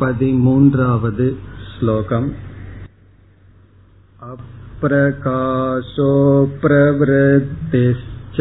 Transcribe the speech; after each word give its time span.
पदिमून्रावद् 0.00 1.24
श्लोकम् 1.70 2.28
अप्रकाशो 4.30 6.12
प्रवृत्तिश्च 6.62 8.38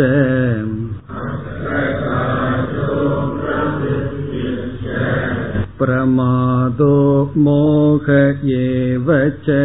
प्रमादो 5.79 6.95
मोह 7.45 8.07
एव 8.59 9.11
च 9.45 9.57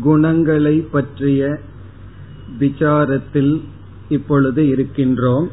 குணங்களை 0.04 0.74
பற்றிய 0.90 1.42
விசாரத்தில் 2.58 3.52
இப்பொழுது 4.08 4.62
இருக்கின்றோம் 4.68 5.48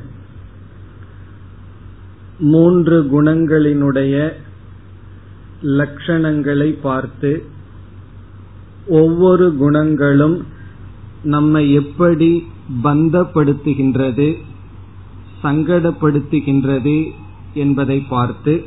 மூன்று 2.46 2.98
குணங்களினுடைய 3.12 4.16
லட்சணங்களை 5.78 6.70
பார்த்து 6.82 7.32
ஒவ்வொரு 8.87 9.57
குணங்களும் 9.57 10.45
நம்மை 11.23 11.73
எப்படி 11.73 12.43
பந்தப்படுத்துகின்றது 12.83 14.37
சங்கடப்படுத்துகின்றது 15.43 17.11
என்பதை 17.55 17.99
பார்த்து 18.09 18.65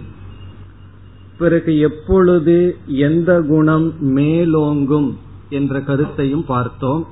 பிறகு 1.38 1.80
எப்பொழுது 1.80 2.78
எந்த 2.88 3.42
குணம் 3.42 3.94
மேலோங்கும் 4.16 5.16
என்ற 5.50 5.82
கருத்தையும் 5.82 6.46
பார்த்தோம். 6.46 7.08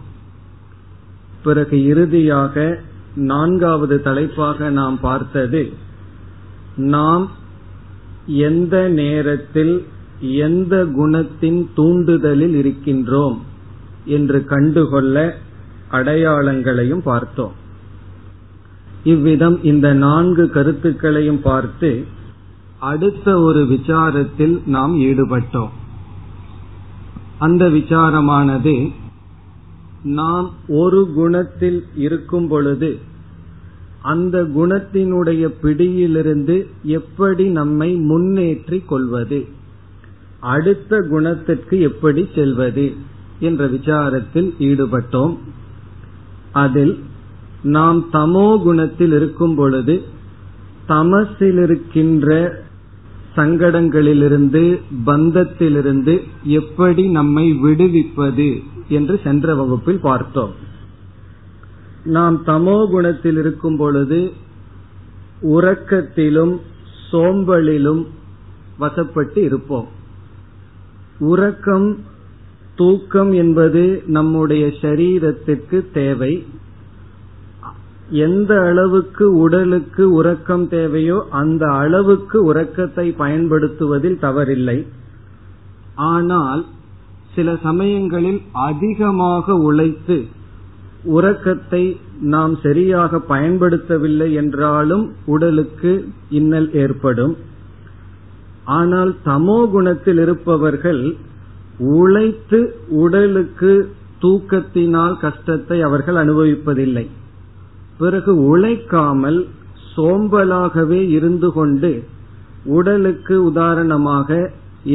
பிறகு 1.43 1.85
இறுதியாக 1.85 2.83
நான்காவது 3.15 4.01
தலைப்பாக 4.01 4.69
நாம் 4.69 4.99
பார்த்தது 4.99 5.73
நாம் 6.75 7.31
எந்த 8.25 8.87
நேரத்தில் 8.87 9.85
எந்த 10.19 10.85
குணத்தின் 10.85 11.65
தூண்டுதலில் 11.75 12.55
இருக்கின்றோம் 12.55 13.37
என்று 14.05 14.45
கண்டுகொள்ள 14.45 15.37
அடையாளங்களையும் 15.91 17.01
பார்த்தோம். 17.03 17.51
இவ்விதம் 19.03 19.63
இந்த 19.63 19.93
நான்கு 19.93 20.49
கருத்துக்களையும் 20.49 21.41
பார்த்து 21.41 22.05
அடுத்த 22.79 23.39
ஒரு 23.39 23.63
விசாரத்தில் 23.63 24.67
நாம் 24.67 24.99
ஈடுபட்டோம். 24.99 25.69
அந்த 27.39 27.69
விசாரமானது 27.69 28.91
நாம் 30.03 30.53
ஒரு 30.67 31.11
குணத்தில் 31.15 31.83
இருக்கும் 31.95 32.47
பொழுது 32.47 32.97
அந்த 34.01 34.43
குணத்தினுடைய 34.43 35.47
பிடியிலிருந்து 35.61 36.67
எப்படி 36.83 37.45
நம்மை 37.49 37.95
முன்னேற்றிக் 37.95 38.87
கொள்வது? 38.87 39.45
அடுத்த 40.53 40.99
குணத்திற்கு 41.09 41.75
எப்படி 41.89 42.21
செல்வது 42.35 42.85
என்ற 43.39 43.61
விசாரத்தில் 43.67 44.49
ஈடுபட்டோம். 44.67 45.33
அதில் 46.63 46.95
நாம் 47.75 47.99
தமோ 48.13 48.47
குணத்தில் 48.63 49.13
இருக்கும் 49.17 49.55
பொழுது 49.55 49.95
தமசில் 50.87 51.59
இருக்கின்ற 51.63 52.29
சங்கடங்களிலிருந்து 53.35 54.63
பந்தத்திலிருந்து 55.05 56.15
எப்படி 56.59 57.03
நம்மை 57.17 57.45
விடுவிப்பது 57.63 58.49
என்று 58.89 59.15
சென்ற 59.23 59.55
வகுப்பில் 59.55 59.99
பார்த்தோம். 59.99 60.53
நாம் 62.15 62.37
தமோ 62.45 62.77
குணத்தில் 62.89 63.37
இருக்கும் 63.37 63.77
பொழுது 63.77 64.21
உறக்கத்திலும் 65.55 66.55
சோம்பலிலும் 67.11 68.01
வசப்பட்டு 68.79 69.39
இருப்போம். 69.49 69.87
உறக்கம் 71.19 71.97
தூக்கம் 72.75 73.33
என்பது 73.33 74.03
நம்முடைய 74.05 74.67
சரீரத்திற்கு 74.67 75.91
தேவை. 75.93 76.45
எந்த 78.09 78.61
அளவுக்கு 78.61 79.35
உடலுக்கு 79.37 80.11
உறக்கம் 80.11 80.67
தேவையோ 80.67 81.27
அந்த 81.29 81.71
அளவுக்கு 81.71 82.43
உறக்கத்தை 82.43 83.11
பயன்படுத்துவதில் 83.11 84.19
தவறில்லை. 84.21 84.85
ஆனால் 85.95 86.65
சில 87.35 87.55
சமயங்களில் 87.55 88.41
அதிகமாக 88.51 89.55
உழைத்து 89.55 90.25
உறக்கத்தை 91.03 91.99
நாம் 92.21 92.55
சரியாக 92.55 93.17
பயன்படுத்தவில்லை 93.29 94.33
என்றாலும் 94.33 95.11
உடலுக்கு 95.25 96.07
இன்னல் 96.29 96.73
ஏற்படும். 96.73 97.37
ஆனால் 98.75 99.11
தமோ 99.25 99.59
குணத்தில் 99.71 100.19
இருப்பவர்கள் 100.23 101.03
உழைத்து 101.97 102.59
உடலுக்கு 103.03 103.71
தூக்கத்தினால் 104.23 105.15
கஷ்டத்தை 105.23 105.77
அவர்கள் 105.87 106.17
அனுபவிப்பதில்லை. 106.23 107.05
பிறகு 107.97 108.31
உழைக்காமல் 108.51 109.39
சோம்பலாகவே 109.93 111.01
இருந்து 111.17 111.49
கொண்டு 111.51 111.91
உடலுக்கு 112.77 113.35
உதாரணமாக 113.43 114.29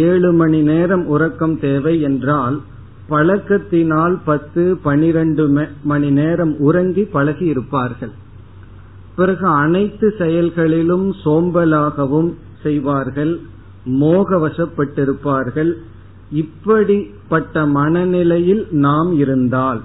ஏழு 0.08 0.30
மணி 0.32 0.60
நேரம் 0.70 1.04
உறக்கம் 1.14 1.56
தேவை 1.58 1.94
என்றால் 2.08 2.56
பழக்கத்தினால் 3.08 4.16
பத்து 4.24 4.62
பனிரெண்டு 4.82 5.44
மணி 5.90 6.10
நேரம் 6.20 6.52
உறங்கி 6.68 7.04
பழகி 7.14 7.44
இருப்பார்கள். 7.44 8.12
பிறகு 9.16 9.46
அனைத்து 9.62 10.08
செயல்களிலும் 10.20 11.08
சோம்பலாகவும் 11.24 12.30
செய்வார்கள். 12.62 13.32
மோகவசப்பட்டிருப்பார்கள். 13.86 15.72
இப்படிப்பட்ட 16.30 17.66
மனநிலையில் 17.66 18.66
நாம் 18.70 19.18
இருந்தால் 19.18 19.80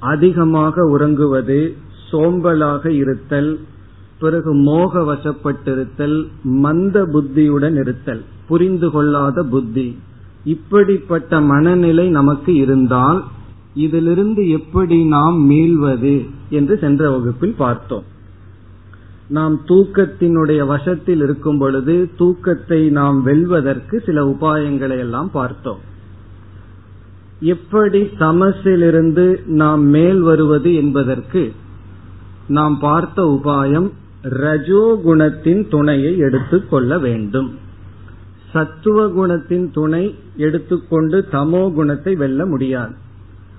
அதிகமாக 0.00 0.84
உறங்குவது 0.84 1.76
சோம்பலாக 2.12 2.86
இருத்தல் 2.90 3.60
பிறகு 4.18 4.54
மோக 4.54 5.00
வசப்பட்டிருத்தல் 5.00 6.28
மந்த 6.42 7.04
புத்தியுடன் 7.04 7.76
இருத்தல் 7.76 8.22
புரிந்து 8.48 8.90
கொள்ளாத 8.90 9.42
புத்தி. 9.42 9.98
இப்படிப்பட்ட 10.44 11.40
மனநிலை 11.40 12.08
நமக்கு 12.08 12.54
இருந்தால் 12.54 13.24
இதிலிருந்து 13.74 14.48
எப்படி 14.48 15.04
நாம் 15.04 15.50
மீள்வது 15.50 16.28
என்று 16.50 16.78
சென்ற 16.78 17.10
வகுப்பில் 17.10 17.54
பார்த்தோம். 17.56 18.02
நாம் 19.28 19.60
தூக்கத்தினுடைய 19.66 20.66
வசத்தில் 20.66 21.20
இருக்கும் 21.20 21.58
பொழுது 21.58 22.08
தூக்கத்தை 22.16 22.90
நாம் 22.90 23.22
வெல்வதற்கு 23.22 24.00
சில 24.00 24.24
உபாயங்களை 24.24 24.98
எல்லாம் 24.98 25.30
பார்த்தோம். 25.30 25.78
எப்படி 27.40 28.00
தமசிலிருந்து 28.00 29.46
நாம் 29.46 29.84
மேல் 29.84 30.20
வருவது 30.20 30.74
என்பதற்கு 30.74 31.52
நாம் 32.48 32.78
பார்த்த 32.78 33.22
உபாயம் 33.22 33.90
ரஜோகுணத்தின் 34.22 35.68
துணையை 35.68 36.18
எடுத்துக்கொள்ள 36.18 36.98
வேண்டும். 36.98 37.50
சத்துவ 38.52 39.06
குணத்தின் 39.06 39.70
துணை 39.72 40.14
எடுத்துக்கொண்டு 40.36 41.24
தமோ 41.30 41.74
குணத்தை 41.74 42.14
வெல்ல 42.14 42.46
முடியாது. 42.46 42.92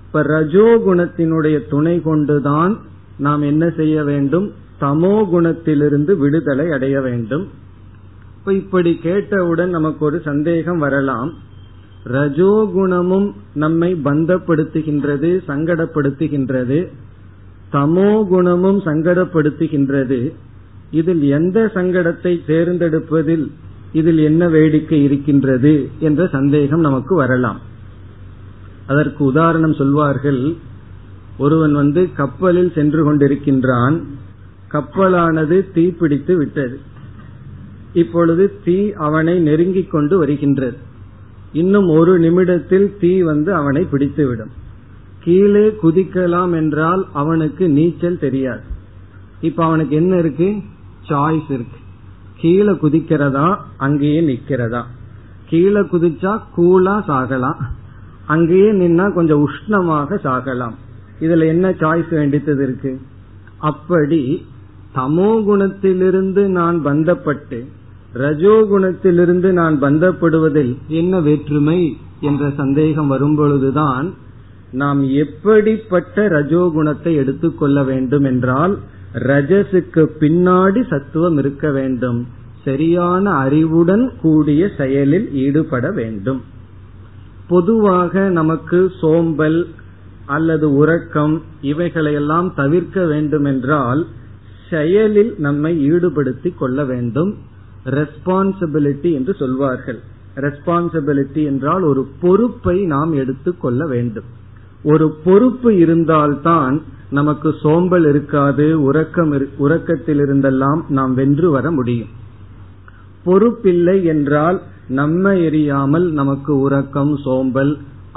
இப்ப 0.06 0.22
ரஜோகுணத்தினுடைய 0.22 1.68
துணை 1.68 2.00
கொண்டுதான் 2.00 2.78
நாம் 3.16 3.42
என்ன 3.42 3.70
செய்ய 3.70 4.04
வேண்டும்? 4.04 4.52
தமோ 4.80 5.14
குணத்திலிருந்து 5.32 6.16
விடுதலை 6.16 6.70
அடைய 6.70 7.00
வேண்டும். 7.00 7.48
இப்ப 8.38 8.52
இப்படி 8.52 8.98
கேட்டவுடன் 9.02 9.70
நமக்கு 9.70 10.04
ஒரு 10.04 10.20
சந்தேகம் 10.24 10.78
வரலாம். 10.78 11.32
ரஜோகுணமும் 12.06 13.32
நம்மை 13.54 13.94
பந்தப்படுத்துகின்றது 13.94 15.30
சங்கடப்படுத்துகின்றது. 15.48 16.88
தமோ 17.72 18.26
குணமும் 18.28 18.80
சங்கடப்படுத்துகின்றது. 18.80 20.32
இதில் 20.90 21.22
எந்த 21.22 21.70
சங்கடத்தை 21.74 22.40
தேர்ந்தெடுப்பதில் 22.46 23.50
இதில் 23.92 24.18
என்ன 24.18 24.48
வேடிக்கை 24.48 25.02
இருக்கின்றது 25.02 25.88
என்ற 25.98 26.26
சந்தேகம் 26.26 26.80
நமக்கு 26.80 27.14
வரலாம். 27.14 27.60
அதற்கு 28.86 29.24
உதாரணம் 29.24 29.74
சொல்வார்கள். 29.74 30.56
ஒருவன் 31.38 31.72
வந்து 31.72 32.08
கப்பலில் 32.12 32.72
சென்று 32.74 33.00
கொண்டிருக்கின்றான். 33.04 34.02
கப்பலானது 34.74 35.58
தீப்பிடித்து 35.74 36.36
விட்டது. 36.36 36.80
இப்பொழுது 37.92 38.52
தீ 38.64 38.92
அவனை 38.92 39.38
நெருங்கிக் 39.38 39.90
கொண்டு 39.90 40.18
வருகின்றது. 40.18 40.76
இன்னும் 41.52 41.88
ஒரு 41.88 42.18
நிமிடத்தில் 42.18 42.96
தீ 43.00 43.22
வந்து 43.22 43.54
அவனை 43.54 43.86
பிடித்துவிடும். 43.92 44.52
கீழே 45.20 45.74
குதிக்கலாம் 45.82 46.54
என்றால் 46.54 47.06
அவனுக்கு 47.12 47.68
நீச்சல் 47.68 48.18
தெரியாது. 48.18 48.60
இப்ப 49.40 49.64
அவனுக்கு 49.64 49.96
என்ன 49.96 50.16
இருக்கு? 50.16 50.48
சாய்ஸ் 51.08 51.50
இருக்கு. 51.50 51.78
கீழே 52.36 52.70
குதிக்கிறதா? 52.70 53.56
அங்கேயே 53.76 54.20
நிக்கிறதா 54.20 54.82
கீழே 55.48 55.80
குதிச்சா 55.80 56.32
கூலா 56.56 56.94
சாகலாம். 57.08 57.60
அங்கேயே 58.26 58.72
நின்னா 58.72 59.12
கொஞ்சம் 59.12 59.48
உஷ்ணமாக 59.48 60.18
சாகலாம். 60.24 60.74
இதுல 61.20 61.46
என்ன 61.46 61.70
சாய்ஸ் 61.70 62.10
வேண்டியது 62.10 62.62
இருக்கு? 62.62 63.00
அப்படி 63.58 64.46
தமோ 64.94 65.30
குணத்திலிருந்து 65.46 66.42
நான் 66.48 66.76
பந்தப்பட்டு 66.84 67.58
ரஜோகுணத்திலிருந்து 68.14 69.48
நான் 69.52 69.76
பந்தப்படுவதில் 69.82 70.74
என்ன 70.88 71.20
வேற்றுமை 71.20 71.80
என்ற 72.20 72.50
சந்தேகம் 72.56 73.10
வரும்பொழுதுதான் 73.10 74.06
நாம் 74.72 75.00
எப்படிப்பட்ட 75.14 76.26
ரஜோகுணத்தை 76.28 77.12
எடுத்துக்கொள்ள 77.14 77.82
வேண்டும் 77.82 78.24
என்றால் 78.24 78.74
ரஜசுக்கு 79.28 80.02
பின்னாடி 80.20 80.80
சத்துவம் 80.88 81.36
இருக்க 81.38 81.70
வேண்டும். 81.70 82.20
சரியான 82.64 83.24
அறிவுடன் 83.36 84.04
கூடிய 84.22 84.62
செயலில் 84.76 85.26
ஈடுபட 85.34 85.90
வேண்டும். 85.90 86.40
பொதுவாக 87.48 88.28
நமக்கு 88.30 88.78
சோம்பல் 89.00 89.60
அல்லது 90.26 90.66
உறக்கம் 90.74 91.34
இவைகளையெல்லாம் 91.62 92.48
தவிர்க்க 92.54 93.04
வேண்டும் 93.04 93.44
என்றால் 93.44 94.02
செயலில் 94.74 95.32
நம்மை 95.38 95.72
ஈடுபடுத்தி 95.92 96.50
கொள்ள 96.54 96.84
வேண்டும். 96.84 97.32
ரெஸ்பான்சிபிலிட்டி 97.90 99.10
என்று 99.12 99.32
சொல்வார்கள். 99.34 100.00
ரெஸ்பான்சிபிலிட்டி 100.36 101.42
என்றால் 101.44 101.82
ஒரு 101.82 102.02
பொறுப்பை 102.20 102.76
நாம் 102.84 103.12
எடுத்துக்கொள்ள 103.12 103.86
வேண்டும். 103.86 104.28
ஒரு 104.82 105.06
பொறுப்பு 105.24 105.70
இருந்தால்தான் 105.76 106.76
நமக்கு 107.10 107.48
சோம்பல் 107.62 108.06
இருக்காது 108.08 108.66
உறக்கம் 108.82 109.32
உறக்கத்தில் 109.58 110.20
இருந்தெல்லாம் 110.20 110.80
நாம் 110.88 111.12
வென்று 111.14 111.48
வர 111.50 111.66
முடியும். 111.70 112.12
பொறுப்பில்லை 113.26 113.98
என்றால் 114.04 114.58
நம்மை 114.88 115.34
எரியாமல் 115.48 116.06
நமக்கு 116.10 116.52
உறக்கம் 116.58 117.12
சோம்பல் 117.24 117.72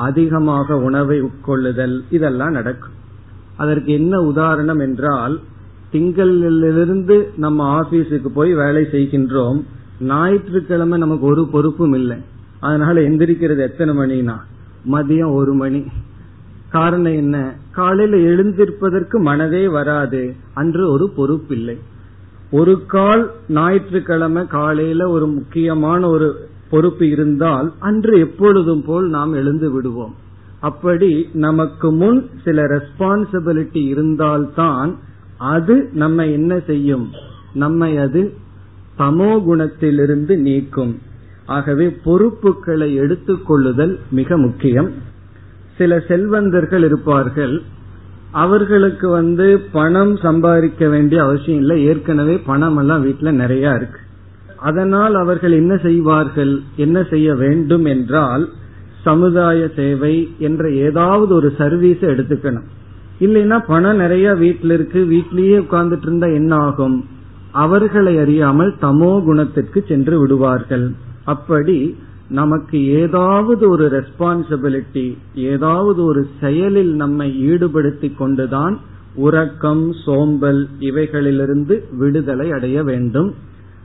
அதிகமாக 0.05 0.77
உணவை 0.77 1.17
உட்கொள்ளுதல் 1.21 1.95
இதெல்லாம் 2.09 2.51
நடக்கும். 2.51 2.95
அதற்கு 3.57 3.91
என்ன 3.93 4.15
உதாரணம் 4.21 4.79
என்றால் 4.79 5.35
திங்களிலிருந்து 5.93 7.25
நம்ம 7.37 7.81
ஆபீஸுக்கு 7.81 8.27
போய் 8.27 8.53
வேலை 8.53 8.83
செய்கின்றோம். 8.83 9.63
ஞாயிற்றுக்கிழமை 10.01 10.99
நமக்கு 10.99 11.25
ஒரு 11.25 11.47
பொறுப்பும் 11.47 11.93
இல்லை. 11.93 12.17
அதனால 12.59 13.01
எந்திரிக்கிறது 13.01 13.57
எத்தனை 13.57 13.95
மணினா? 13.97 14.35
மதியம் 14.91 15.33
ஒரு 15.33 15.53
மணி. 15.53 15.83
காரணம் 16.69 17.13
என்ன? 17.13 17.55
காலையில 17.71 18.17
எழுந்திருப்பதற்கு 18.17 19.21
மனதே 19.21 19.65
வராது. 19.65 20.35
அன்று 20.53 20.91
ஒரு 20.91 21.09
பொறுப்பு 21.09 21.55
இல்லை. 21.55 21.77
ஒரு 22.51 22.85
கால் 22.85 23.31
ஞாயிற்றுக்கிழமை 23.47 24.47
காலையில 24.47 25.09
ஒரு 25.09 25.27
முக்கியமான 25.27 26.07
ஒரு 26.07 26.35
பொறுப்பு 26.69 27.09
இருந்தால் 27.09 27.73
அன்று 27.79 28.19
எப்பொழுதும் 28.19 28.83
போல் 28.85 29.09
நாம் 29.09 29.33
எழுந்து 29.33 29.71
விடுவோம். 29.71 30.15
அப்படி 30.59 31.27
நமக்கு 31.33 31.93
முன் 31.93 32.29
சில 32.43 32.63
ரெஸ்பான்சிபிலிட்டி 32.63 33.87
இருந்தால்தான் 33.87 34.97
அது 35.37 35.89
நம்ம 35.93 36.25
என்ன 36.25 36.59
செய்யும்? 36.59 37.11
நம்மை 37.53 37.97
அது 37.97 38.33
தமோ 38.97 39.43
குணத்திலிருந்து 39.47 40.37
நீக்கும். 40.37 40.99
ஆகவே 41.45 41.89
பொறுப்புகளை 41.89 42.99
எடுத்துக்கொள்ளுதல் 42.99 43.99
மிக 44.11 44.37
முக்கியம். 44.37 44.91
சில 45.77 45.99
செல்வந்தர்கள் 46.07 46.83
இருப்பார்கள். 46.83 47.61
அவர்களுக்கு 48.31 49.09
வந்து 49.09 49.59
பணம் 49.71 50.17
சம்பாதிக்க 50.17 50.87
வேண்டிய 50.87 51.23
அவசியம் 51.23 51.59
இல்லை. 51.59 51.83
ஏற்கனவே 51.83 52.37
பணம் 52.37 52.77
எல்லாம் 52.77 53.05
வீட்டுல 53.05 53.31
நிறைய 53.31 53.75
இருக்கு. 53.75 53.99
அதனால் 54.55 55.15
அவர்கள் 55.15 55.51
என்ன 55.51 55.77
செய்வார்கள்? 55.77 56.61
என்ன 56.75 57.03
செய்ய 57.03 57.35
வேண்டும் 57.35 57.85
என்றால் 57.85 58.49
சமுதாய 59.01 59.69
சேவை 59.75 60.35
என்ற 60.37 60.71
ஏதாவது 60.71 61.33
ஒரு 61.33 61.53
சர்வீஸ் 61.57 61.97
எடுத்துக்கணும். 61.97 62.67
இல்லைன்னா 63.19 63.57
பணம் 63.67 63.97
நிறைய 63.97 64.33
வீட்டில் 64.35 64.71
இருக்கு 64.71 64.99
வீட்லயே 65.03 65.55
உட்கார்ந்துட்டு 65.59 66.01
இருந்தா 66.01 66.27
என்ன 66.27 66.55
ஆகும்? 66.55 67.05
அவர்களை 67.51 68.19
அறியாமல் 68.19 68.75
தமோ 68.81 69.23
குணத்திற்கு 69.23 69.79
சென்று 69.87 70.19
விடுவார்கள். 70.19 70.93
அப்படி 71.23 71.95
நமக்கு 72.29 72.77
ஏதாவது 72.87 73.69
ஒரு 73.69 73.85
ரெஸ்பான்சிபிலிட்டி 73.87 75.17
ஏதாவது 75.33 76.03
ஒரு 76.03 76.27
செயலில் 76.39 76.93
நம்மை 76.95 77.49
ஈடுபடுத்தி 77.49 78.15
கொண்டுதான் 78.15 78.77
உறக்கம் 79.15 79.93
சோம்பல் 80.05 80.67
இவைகளிலிருந்து 80.79 81.75
விடுதலை 81.97 82.51
அடைய 82.51 82.83
வேண்டும். 82.83 83.33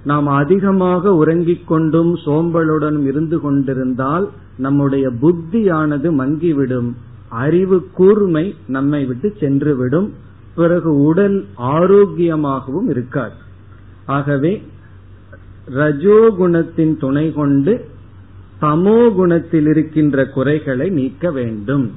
நாம் 0.05 0.26
அதிகமாக 0.26 1.14
உறங்கிக் 1.14 1.67
கொண்டும் 1.67 2.12
சோம்பலுடனும் 2.26 3.06
இருந்து 3.06 3.40
கொண்டிருந்தால் 3.40 4.29
நம்முடைய 4.56 5.11
புத்தியானது 5.20 6.11
மங்கிவிடும். 6.20 6.90
அறிவு 7.32 7.79
கூர்மை 7.94 8.55
நம்மை 8.67 9.05
விட்டு 9.05 9.29
சென்றுவிடும். 9.40 10.08
பிறகு 10.55 10.90
உடல் 11.02 11.38
ஆரோக்கியமாகவும் 11.56 12.88
இருக்காது 12.88 13.38
ஆகவே 14.06 14.52
ரஜோகுணத்தின் 15.75 16.94
துணை 16.96 17.32
கொண்டு 17.32 17.75
தமோ 18.61 19.14
குணத்தில் 19.14 19.67
இருக்கின்ற 19.67 20.25
குறைகளை 20.26 20.88
நீக்க 20.90 21.31
வேண்டும். 21.31 21.90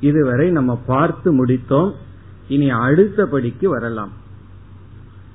இதுவரை 0.00 0.50
நம்ம 0.50 0.72
பார்த்து 0.86 1.28
முடித்தோம். 1.32 1.92
இனி 2.48 2.68
அடுத்தபடிக்கு 2.70 3.68
வரலாம். 3.68 4.12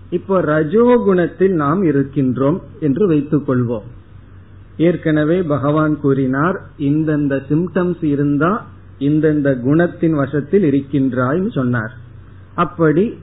இப்போ 0.09 0.41
ரஜோகுணத்தில் 0.41 1.53
நாம் 1.63 1.81
இருக்கின்றோம் 1.83 2.59
என்று 2.79 3.07
வைத்துக் 3.07 3.47
கொள்வோம். 3.49 3.87
ஏற்கனவே 4.77 5.41
பகவான் 5.41 5.99
கூறினார் 5.99 6.57
இந்தந்த 6.79 7.35
சிம்டம்ஸ் 7.49 8.03
இருந்தா 8.03 8.51
இந்தந்த 8.99 9.49
குணத்தின் 9.65 10.15
வசத்தில் 10.15 10.63
இருக்கின்றாய்னு 10.63 11.51
சொன்னார். 11.51 11.93
அப்படி 12.55 13.17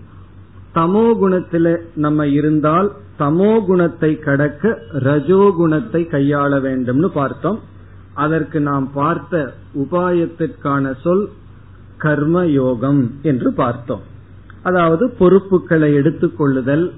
தமோ 0.75 1.07
குணத்துல 1.23 1.77
நம்ம 1.95 2.27
இருந்தால் 2.27 2.93
தமோ 3.19 3.65
குணத்தை 3.67 4.19
கடக்க 4.19 4.79
ரஜோகுணத்தை 4.93 6.03
கையாள 6.07 6.61
வேண்டும்னு 6.61 7.05
பார்த்தோம். 7.05 7.61
அதற்கு 8.15 8.61
நாம் 8.61 8.91
பார்த்த 8.95 9.53
உபாயத்திற்கான 9.75 10.95
சொல் 11.01 11.29
கர்ம 11.97 12.47
யோகம் 12.47 13.11
என்று 13.23 13.53
பார்த்தோம். 13.53 14.03
அதாவது 14.63 15.11
பொறுப்புகளை 15.11 15.95
எடுத்துக்கொள்ளுதல் 15.95 16.93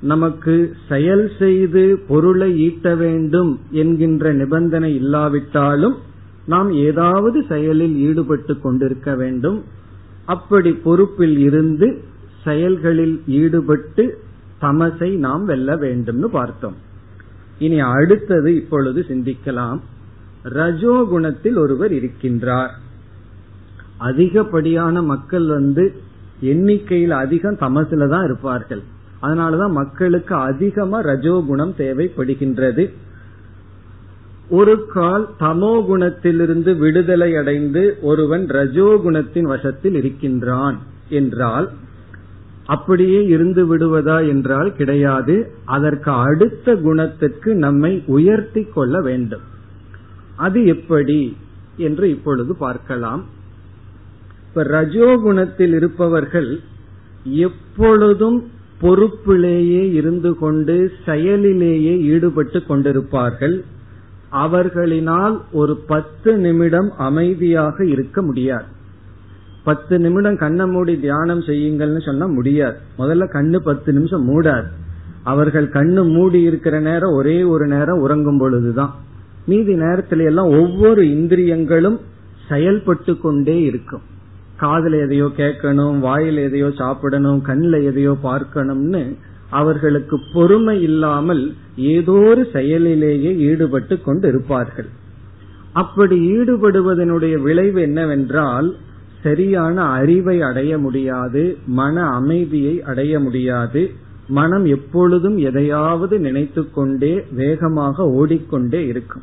நமக்கு 0.00 0.74
செயல் 0.88 1.32
செய்து 1.38 1.98
பொருளை 2.08 2.58
ஈட்ட 2.58 2.94
வேண்டும் 2.94 3.58
என்கின்ற 3.70 4.32
நிபந்தனை 4.32 4.94
இல்லாவிட்டாலும் 4.94 5.96
நாம் 6.46 6.72
ஏதாவது 6.72 7.44
செயலில் 7.48 7.96
ஈடுபட்டு 7.96 8.60
கொண்டிருக்க 8.60 9.14
வேண்டும். 9.14 9.64
அப்படி 10.24 10.72
பொறுப்பில் 10.72 11.38
இருந்து 11.38 12.04
செயல்களில் 12.44 13.22
ஈடுபட்டு 13.26 14.18
தமசை 14.60 15.16
நாம் 15.16 15.44
வெல்ல 15.44 15.76
வேண்டும்னு 15.76 16.24
பார்த்தோம். 16.24 16.74
இனி 17.58 17.80
அடுத்தது 17.80 18.54
இப்பொழுது 18.54 19.04
சிந்திக்கலாம். 19.08 19.80
ரஜோகுணத்தில் 20.44 21.58
ஒருவர் 21.58 21.92
இருக்கின்றார். 21.92 22.68
அதிகப்படியான 23.96 25.02
மக்கள் 25.02 25.46
வந்து 25.46 25.94
எண்ணிக்கையில் 26.40 27.10
அதிகம் 27.10 27.54
தமசில 27.54 28.08
தான் 28.08 28.24
இருப்பார்கள். 28.24 28.82
அதனாலதான் 29.22 29.70
மக்களுக்கு 29.70 30.34
அதிகமா 30.34 31.02
ரஜோகுணம் 31.02 31.74
தேவைப்படுகின்றது. 31.78 32.90
ஒரு 34.50 34.74
கால் 34.86 35.24
தமோ 35.38 35.74
குணத்திலிருந்து 35.88 36.76
விடுதலை 36.76 37.36
அடைந்து 37.36 37.82
ஒருவன் 38.00 38.46
ரஜோகுணத்தின் 38.46 39.48
வசத்தில் 39.52 39.94
இருக்கின்றான் 39.94 40.78
என்றால் 41.08 41.68
அப்படியே 42.66 43.20
இருந்து 43.24 43.62
விடுவதா 43.66 44.28
என்றால் 44.28 44.70
கிடையாது. 44.76 45.36
அதற்கு 45.64 46.10
அடுத்த 46.10 46.74
குணத்துக்கு 46.76 47.54
நம்மை 47.54 48.02
உயர்த்தி 48.06 48.62
கொள்ள 48.64 49.00
வேண்டும். 49.00 49.44
அது 50.36 50.66
எப்படி 50.66 51.36
என்று 51.76 52.10
இப்பொழுது 52.10 52.56
பார்க்கலாம். 52.56 53.22
இப்ப 54.46 54.62
ரஜோகுணத்தில் 54.62 55.74
இருப்பவர்கள் 55.74 56.60
எப்பொழுதும் 57.24 58.38
பொறுப்பிலேயே 58.80 59.82
இருந்து 59.92 60.30
கொண்டு 60.36 60.76
செயலிலேயே 61.06 61.94
ஈடுபட்டு 62.04 62.58
கொண்டிருப்பார்கள். 62.68 63.56
அவர்களினால் 64.32 65.38
ஒரு 65.52 65.76
பத்து 65.76 66.36
நிமிடம் 66.36 66.90
அமைதியாக 66.98 67.84
இருக்க 67.84 68.22
முடியாது. 68.22 68.64
பத்து 69.64 69.98
நிமிடம் 69.98 70.36
கண்ணை 70.36 70.66
மூடி 70.66 71.00
தியானம் 71.00 71.40
செய்யுங்கள்னு 71.40 72.04
சொன்னா 72.04 72.26
முடியாது. 72.26 72.76
முதல்ல 72.98 73.24
கண்ணு 73.32 73.56
பத்து 73.56 73.92
நிமிஷம் 73.92 74.28
மூடாது. 74.30 74.64
அவர்கள் 75.22 75.68
கண்ணு 75.68 76.12
மூடி 76.12 76.42
இருக்கிற 76.42 76.80
நேரம் 76.80 77.12
ஒரே 77.12 77.42
ஒரு 77.42 77.66
நேரம் 77.66 77.98
உறங்கும் 77.98 78.38
பொழுதுதான். 78.38 78.94
மீதி 79.46 79.74
நேரத்தில 79.74 80.24
எல்லாம் 80.24 80.48
ஒவ்வொரு 80.48 81.10
இந்திரியங்களும் 81.10 82.00
செயல்பட்டு 82.48 83.18
கொண்டே 83.18 83.60
இருக்கும். 83.60 84.00
காதல 84.56 84.96
எதையோ 84.96 85.24
கேட்கணும் 85.36 85.98
வாயில 86.02 86.34
எதையோ 86.34 86.70
சாப்பிடணும் 86.76 87.42
கண்ணில் 87.42 87.82
எதையோ 87.82 88.16
பார்க்கணும்னு 88.22 89.16
அவர்களுக்கு 89.50 90.20
பொறுமை 90.32 90.82
இல்லாமல் 90.82 91.54
ஏதோ 91.76 92.12
ஒரு 92.12 92.48
செயலிலேயே 92.52 93.36
ஈடுபட்டு 93.36 94.00
கொண்டு 94.00 94.28
இருப்பார்கள் 94.28 94.88
அப்படி 95.72 96.36
ஈடுபடுவதனுடைய 96.36 97.38
விளைவு 97.38 97.80
என்னவென்றால் 97.80 98.74
சரியான 99.22 99.82
அறிவை 99.82 100.42
அடைய 100.42 100.78
முடியாது 100.78 101.56
மன 101.66 102.04
அமைதியை 102.06 102.82
அடைய 102.82 103.20
முடியாது 103.20 103.90
மனம் 104.28 104.64
எப்பொழுதும் 104.64 105.36
எதையாவது 105.38 106.18
நினைத்து 106.18 106.70
கொண்டே 106.70 107.24
வேகமாக 107.30 108.04
ஓடிக்கொண்டே 108.10 108.86
இருக்கும். 108.86 109.22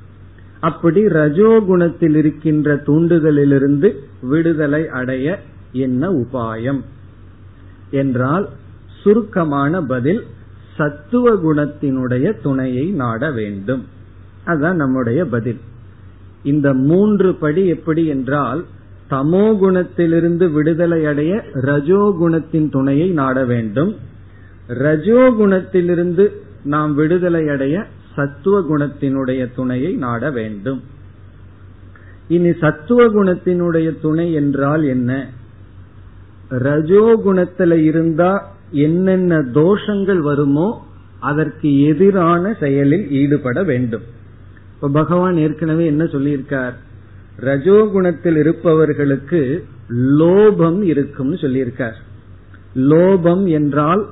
அப்படி 0.60 1.06
ரஜோகுணத்தில் 1.06 2.16
இருக்கின்ற 2.16 2.76
தூண்டுதலிலிருந்து 2.76 3.90
விடுதலை 4.22 4.88
அடைய 4.88 5.40
என்ன 5.72 6.10
உபாயம்? 6.10 6.82
என்றால் 7.92 8.50
சுருக்கமான 9.08 9.82
பதில் 9.82 10.24
சத்துவ 10.76 11.30
குணத்தினுடைய 11.36 12.42
துணையை 12.42 12.90
நாட 12.90 13.32
வேண்டும். 13.32 13.86
அதுதான் 14.46 14.76
நம்முடைய 14.76 15.26
பதில். 15.26 15.60
இந்த 16.44 16.74
மூன்று 16.74 17.34
படி 17.34 17.68
எப்படி 17.68 18.06
என்றால் 18.06 18.66
தமோ 19.10 19.44
குணத்திலிருந்து 19.62 20.52
விடுதலை 20.52 21.06
அடைய 21.06 21.44
ரஜோகுணத்தின் 21.54 22.70
துணையை 22.72 23.10
நாட 23.10 23.46
வேண்டும். 23.46 23.96
ரஜோகுணத்திலிருந்து 24.68 26.30
நாம் 26.64 26.96
விடுதலை 26.96 27.48
அடைய 27.48 27.86
சத்துவ 28.16 28.60
குணத்தினுடைய 28.62 29.48
துணையை 29.56 29.94
நாட 29.94 30.32
வேண்டும். 30.32 30.84
இனி 32.28 32.54
சத்துவ 32.54 33.04
குணத்தினுடைய 33.04 33.98
துணை 34.02 34.34
என்றால் 34.34 34.84
என்ன? 34.84 35.30
ரஜோகுணத்துல 36.50 37.74
இருந்தா 37.74 38.56
என்னென்ன 38.72 39.38
தோஷங்கள் 39.38 40.18
வருமோ 40.18 40.86
அதற்கு 41.20 41.82
எதிரான 41.82 42.56
செயலில் 42.60 43.12
ஈடுபட 43.12 43.64
வேண்டும். 43.64 44.02
இப்ப 44.76 44.90
பகவான் 44.90 45.38
ஏற்கனவே 45.38 45.86
என்ன 45.86 46.04
சொல்லியிருக்கார்? 46.04 46.74
ரஜோகுணத்தில் 47.40 48.38
இருப்பவர்களுக்கு 48.38 49.66
லோபம் 49.90 50.82
இருக்கும்னு 50.82 51.36
சொல்லியிருக்கார். 51.36 51.94
லோபம் 52.76 53.48
என்றால் 53.48 54.06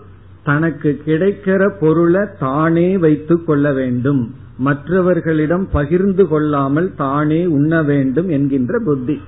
தனக்கு 0.43 1.01
கிடைக்கிற 1.05 1.71
பொருளை 1.79 2.27
தானே 2.39 2.97
வைத்துக் 2.97 3.47
கொள்ள 3.47 3.74
வேண்டும். 3.74 4.35
மற்றவர்களிடம் 4.57 5.67
பகிர்ந்து 5.71 6.27
கொள்ளாமல் 6.27 6.95
தானே 6.95 7.45
உண்ண 7.45 7.83
வேண்டும் 7.83 8.29
என்கின்ற 8.29 8.79
புத்தி. 8.85 9.21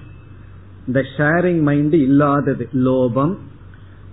இந்த 0.88 1.06
ஷேரிங் 1.18 1.62
மைண்ட் 1.62 1.94
இல்லாதது 1.94 2.68
லோபம். 2.74 3.36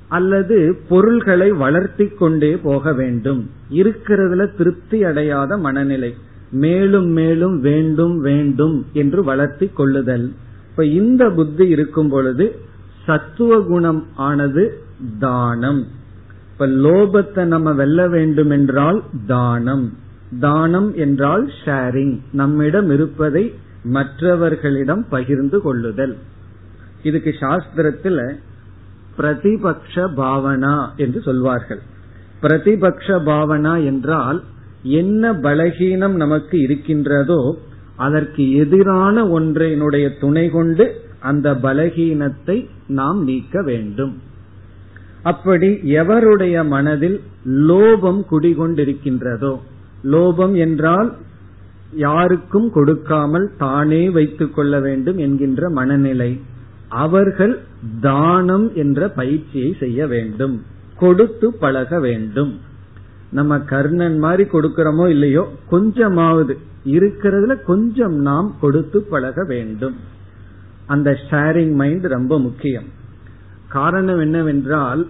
அல்லது 0.09 0.79
பொருள்களை 0.89 1.53
வளர்த்தி 1.53 2.07
கொண்டே 2.07 2.57
போக 2.57 2.93
வேண்டும். 2.93 3.51
இருக்கிறதுல 3.71 4.57
திருப்தி 4.57 5.05
அடையாத 5.05 5.57
மனநிலை. 5.57 6.15
மேலும் 6.51 7.07
மேலும் 7.07 7.61
வேண்டும் 7.61 8.21
வேண்டும் 8.21 8.87
என்று 8.93 9.25
வளர்த்தி 9.25 9.67
கொள்ளுதல். 9.67 10.33
இப்ப 10.71 10.85
இந்த 10.85 11.31
புத்தி 11.31 11.69
இருக்கும் 11.69 12.09
பொழுது 12.09 12.59
சத்துவ 13.05 13.61
குணம் 13.61 14.07
ஆனது 14.15 14.79
தானம். 15.19 15.87
இப்ப 16.53 16.67
லோபத்தை 16.67 17.45
நம்ம 17.45 17.73
வெல்ல 17.73 18.09
வேண்டும் 18.09 18.51
என்றால் 18.51 19.03
தானம். 19.27 19.93
தானம் 20.41 20.95
என்றால் 20.95 21.51
ஷேரிங் 21.65 22.19
நம்மிடம் 22.33 22.91
இருப்பதை 22.91 23.55
மற்றவர்களிடம் 23.85 25.07
பகிர்ந்து 25.09 25.61
கொள்ளுதல். 25.61 26.17
இதுக்கு 27.03 27.35
சாஸ்திரத்துல 27.41 28.35
பிரதிபக்ஷ 29.19 29.95
பாவனா 30.17 30.77
என்று 30.97 31.21
சொல்வார்கள். 31.21 31.83
பிரதிபக்ஷ 32.43 33.09
பாவனா 33.29 33.75
என்றால் 33.85 34.39
என்ன 35.01 35.33
பலகீனம் 35.47 36.17
நமக்கு 36.23 36.57
இருக்கின்றதோ 36.61 37.41
அதற்கு 37.97 38.45
எதிரான 38.63 39.17
ஒன்றினுடைய 39.37 40.07
துணை 40.21 40.47
கொண்டு 40.51 40.85
அந்த 41.31 41.49
பலகீனத்தை 41.67 42.57
நாம் 42.99 43.21
நீக்க 43.25 43.63
வேண்டும். 43.63 44.15
அப்படி 45.23 45.69
எவருடைய 46.01 46.57
மனதில் 46.73 47.19
லோபம் 47.69 48.23
குடிகொண்டிருக்கின்றதோ 48.31 49.53
லோபம் 50.15 50.55
என்றால் 50.65 51.11
யாருக்கும் 52.03 52.69
கொடுக்காமல் 52.71 53.47
தானே 53.59 54.03
வைத்துக் 54.11 54.55
கொள்ள 54.55 54.75
வேண்டும் 54.81 55.19
என்கின்ற 55.19 55.69
மனநிலை 55.79 56.31
அவர்கள் 57.05 57.55
தானம் 58.01 58.75
என்ற 58.75 59.09
பயிற்சியை 59.09 59.77
செய்ய 59.79 60.07
வேண்டும். 60.07 60.63
கொடுத்து 60.99 61.53
பழக 61.53 62.01
வேண்டும். 62.01 62.61
நம்ம 63.31 63.59
கர்ணன் 63.59 64.19
மாதிரி 64.19 64.51
கொடுக்கிறோமோ 64.51 65.09
இல்லையோ 65.09 65.53
கொஞ்சமாவது 65.69 66.59
இருக்கிறதுல 66.85 67.63
கொஞ்சம் 67.63 68.15
நாம் 68.15 68.57
கொடுத்து 68.61 69.03
பழக 69.03 69.45
வேண்டும். 69.45 69.97
அந்த 70.87 71.19
ஷேரிங் 71.31 71.75
மைண்ட் 71.75 72.05
ரொம்ப 72.05 72.39
முக்கியம். 72.39 72.85
காரணம் 73.69 74.21
என்னவென்றால் 74.21 75.07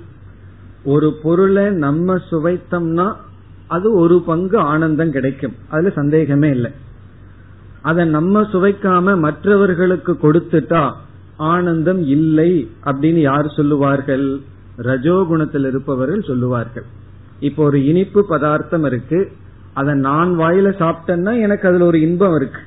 ஒரு 0.84 1.18
பொருளை 1.22 1.70
நம்ம 1.70 2.16
சுவைத்தோம்னா 2.30 3.14
அது 3.66 3.94
ஒரு 3.94 4.22
பங்கு 4.26 4.58
ஆனந்தம் 4.58 5.10
கிடைக்கும். 5.10 5.54
அதுல 5.68 5.90
சந்தேகமே 5.90 6.50
இல்லை. 6.50 6.70
அதை 7.82 8.04
நம்ம 8.04 8.42
சுவைக்காம 8.42 9.18
மற்றவர்களுக்கு 9.18 10.12
கொடுத்துட்டா 10.12 10.92
ஆனந்தம் 11.36 12.06
இல்லை 12.06 12.70
அப்படின்னு 12.84 13.20
யார் 13.20 13.52
சொல்லுவார்கள்? 13.56 14.40
ரஜோகுணத்தில் 14.78 15.66
இருப்பவர்கள் 15.66 16.22
சொல்லுவார்கள். 16.22 16.84
இப்போ 17.40 17.64
ஒரு 17.64 17.84
இனிப்பு 17.84 18.26
பதார்த்தம் 18.28 18.84
இருக்கு. 18.84 19.32
அதை 19.72 19.94
நான் 19.94 20.38
வாயில 20.38 20.72
சாப்பிட்டேன்னா 20.82 21.40
எனக்கு 21.40 21.68
அதுல 21.68 21.84
ஒரு 21.84 22.00
இன்பம் 22.00 22.36
இருக்கு. 22.36 22.58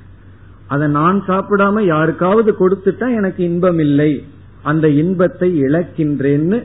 அதை 0.67 0.87
நான் 0.87 1.23
சாப்பிடாம 1.27 1.81
யாருக்காவது 1.81 2.55
கொடுத்துட்டா 2.59 3.15
எனக்கு 3.15 3.43
இன்பம் 3.43 3.79
இல்லை. 3.79 4.23
அந்த 4.63 4.89
இன்பத்தை 4.89 5.61
இழக்கின்றேன்னு 5.61 6.63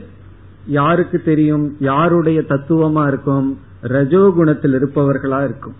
யாருக்கு 0.67 1.21
தெரியும்? 1.23 1.75
யாருடைய 1.79 2.41
தத்துவமா 2.41 3.07
இருக்கும்? 3.07 3.59
ரஜோகுணத்தில் 3.83 4.75
இருப்பவர்களா 4.75 5.43
இருக்கும். 5.43 5.75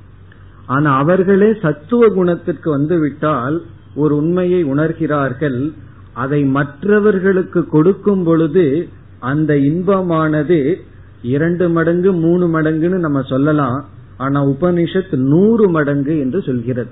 ஆனா 0.65 0.97
அவர்களே 0.97 1.53
சத்துவ 1.61 2.07
குணத்திற்கு 2.07 2.69
வந்து 2.69 2.99
விட்டால் 2.99 3.61
ஒரு 3.95 4.15
உண்மையை 4.15 4.65
உணர்கிறார்கள். 4.65 5.71
அதை 6.13 6.43
மற்றவர்களுக்கு 6.43 7.65
கொடுக்கும் 7.65 8.23
பொழுது 8.23 8.87
அந்த 9.19 9.53
இன்பமானது 9.53 10.75
இரண்டு 11.21 11.69
மடங்கு 11.69 12.13
மூணு 12.13 12.61
மடங்குன்னு 12.61 12.99
நம்ம 12.99 13.21
சொல்லலாம். 13.21 13.85
ஆனா 14.17 14.45
உபனிஷத் 14.45 15.15
நூறு 15.15 15.69
மடங்கு 15.69 16.19
என்று 16.19 16.41
சொல்கிறது. 16.41 16.89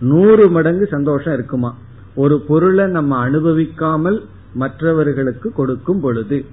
நூறு 0.00 0.50
மடங்கு 0.50 0.86
சந்தோஷம் 0.86 1.34
இருக்குமா? 1.34 1.76
ஒரு 2.14 2.40
பொருளை 2.40 2.86
நம்ம 2.86 3.28
அனுபவிக்காமல் 3.28 4.20
மற்றவர்களுக்கு 4.54 5.52
கொடுக்கும் 5.52 6.00
பொழுது. 6.00 6.44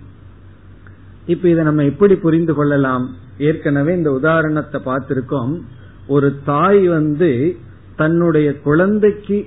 இப்ப 1.25 1.49
இதை 1.49 1.63
நம்ம 1.63 1.83
எப்படி 1.83 2.15
புரிந்து 2.15 2.53
கொள்ளலாம்? 2.53 3.09
ஏற்கனவே 3.37 3.95
இந்த 3.95 4.11
உதாரணத்தை 4.11 4.81
பார்த்திருக்கோம். 4.85 5.61
ஒரு 6.07 6.35
தாய் 6.45 6.87
வந்து 6.87 7.55
தன்னுடைய 7.95 8.61
குழந்தைக்கு 8.61 9.45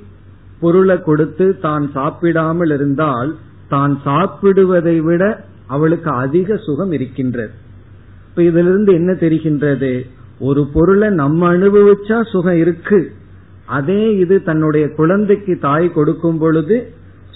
பொருளை 0.62 0.96
கொடுத்து 1.08 1.46
தான் 1.66 1.84
சாப்பிடாமல் 1.96 2.72
இருந்தால் 2.76 3.30
தான் 3.68 3.94
சாப்பிடுவதை 4.06 4.96
விட 5.08 5.22
அவளுக்கு 5.66 6.10
அதிக 6.24 6.56
சுகம் 6.66 6.92
இருக்கின்றது. 6.96 7.52
இப்ப 8.28 8.42
இதிலிருந்து 8.50 8.92
என்ன 8.98 9.12
தெரிகின்றது? 9.24 9.92
ஒரு 10.48 10.62
பொருளை 10.74 11.08
நம்ம 11.20 11.40
அனுபவிச்சா 11.54 12.18
சுகம் 12.32 12.58
இருக்கு. 12.62 13.00
அதே 13.76 14.02
இது 14.22 14.36
தன்னுடைய 14.42 14.86
குழந்தைக்கு 14.98 15.54
தாய் 15.66 15.86
கொடுக்கும் 15.96 16.40
பொழுது 16.42 16.76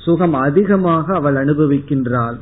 சுகம் 0.05 0.37
அதிகமாக 0.47 1.15
அவள் 1.19 1.39
அனுபவிக்கின்றாள். 1.43 2.37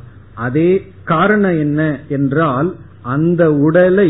அதே 0.47 0.69
காரணம் 1.11 1.57
என்ன 1.65 1.81
என்றால் 2.17 2.69
அந்த 3.13 3.41
உடலை 3.67 4.09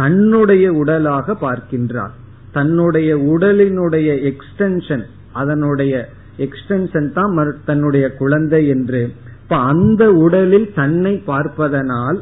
தன்னுடைய 0.00 0.66
உடலாக 0.82 1.36
பார்க்கின்றாள். 1.40 2.14
தன்னுடைய 2.52 3.10
உடலினுடைய 3.32 4.10
எக்ஸ்டென்ஷன் 4.30 5.04
அதனுடைய 5.42 5.94
எக்ஸ்டென்ஷன் 6.44 7.10
தான் 7.18 7.34
தன்னுடைய 7.68 8.06
குழந்தை 8.20 8.62
என்று. 8.74 9.02
இப்ப 9.42 9.58
அந்த 9.72 10.02
உடலில் 10.24 10.68
தன்னை 10.74 11.14
பார்ப்பதனால் 11.30 12.18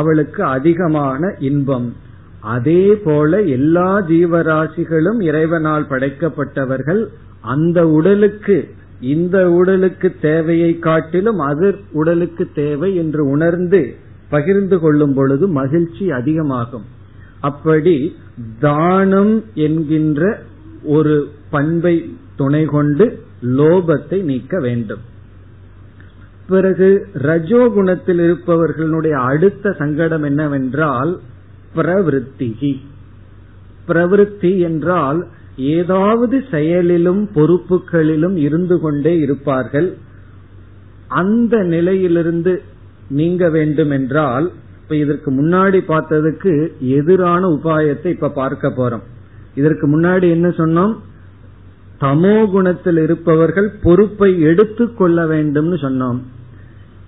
அவளுக்கு 0.00 0.42
அதிகமான 0.56 1.20
இன்பம். 1.48 1.88
அதே 2.54 2.84
போல 3.04 3.40
எல்லா 3.56 3.90
ஜீவராசிகளும் 4.08 5.20
இறைவனால் 5.28 5.90
படைக்கப்பட்டவர்கள் 5.90 7.02
அந்த 7.52 7.78
உடலுக்கு 7.98 8.56
இந்த 9.12 9.36
உடலுக்கு 9.58 10.08
தேவையை 10.20 10.72
காட்டிலும் 10.86 11.40
அது 11.48 11.68
உடலுக்கு 11.92 12.44
தேவை 12.54 12.90
என்று 13.02 13.22
உணர்ந்து 13.34 13.80
பகிர்ந்து 14.28 14.76
கொள்ளும் 14.84 15.14
பொழுது 15.14 15.46
மகிழ்ச்சி 15.58 16.04
அதிகமாகும். 16.18 16.86
அப்படி 17.48 17.96
தானம் 18.60 19.34
என்கின்ற 19.66 20.20
ஒரு 20.96 21.14
பண்பை 21.50 21.94
துணை 22.36 22.64
கொண்டு 22.64 23.22
லோபத்தை 23.42 24.22
நீக்க 24.22 24.60
வேண்டும். 24.60 25.02
பிறகு 26.48 27.06
ரஜோ 27.12 27.68
குணத்தில் 27.68 28.18
இருப்பவர்களுடைய 28.18 29.16
அடுத்த 29.16 29.72
சங்கடம் 29.72 30.22
என்னவென்றால் 30.22 31.18
பிரவருத்திகி. 31.76 32.80
பிரவருத்தி 33.88 34.58
என்றால் 34.58 35.26
ஏதாவது 35.56 36.44
செயலிலும் 36.50 37.28
பொறுப்புகளிலும் 37.34 38.36
இருந்து 38.36 38.80
கொண்டே 38.80 39.18
இருப்பார்கள். 39.18 39.96
அந்த 41.08 41.62
நிலையிலிருந்து 41.62 42.62
நீங்க 43.08 43.50
வேண்டும் 43.50 43.90
என்றால் 43.90 44.50
இப்ப 44.82 44.96
இதற்கு 44.96 45.30
முன்னாடி 45.32 45.78
பார்த்ததுக்கு 45.88 46.52
எதிரான 46.80 47.48
உபாயத்தை 47.48 48.06
இப்ப 48.06 48.28
பார்க்க 48.28 48.68
போறோம். 48.68 49.04
இதற்கு 49.54 49.86
முன்னாடி 49.88 50.30
என்ன 50.30 50.48
சொன்னோம்? 50.48 50.94
தமோ 52.00 52.50
குணத்தில் 52.50 52.96
இருப்பவர்கள் 52.96 53.68
பொறுப்பை 53.82 54.40
எடுத்து 54.40 54.94
கொள்ள 54.94 55.26
வேண்டும்னு 55.26 55.76
சொன்னோம். 55.84 56.18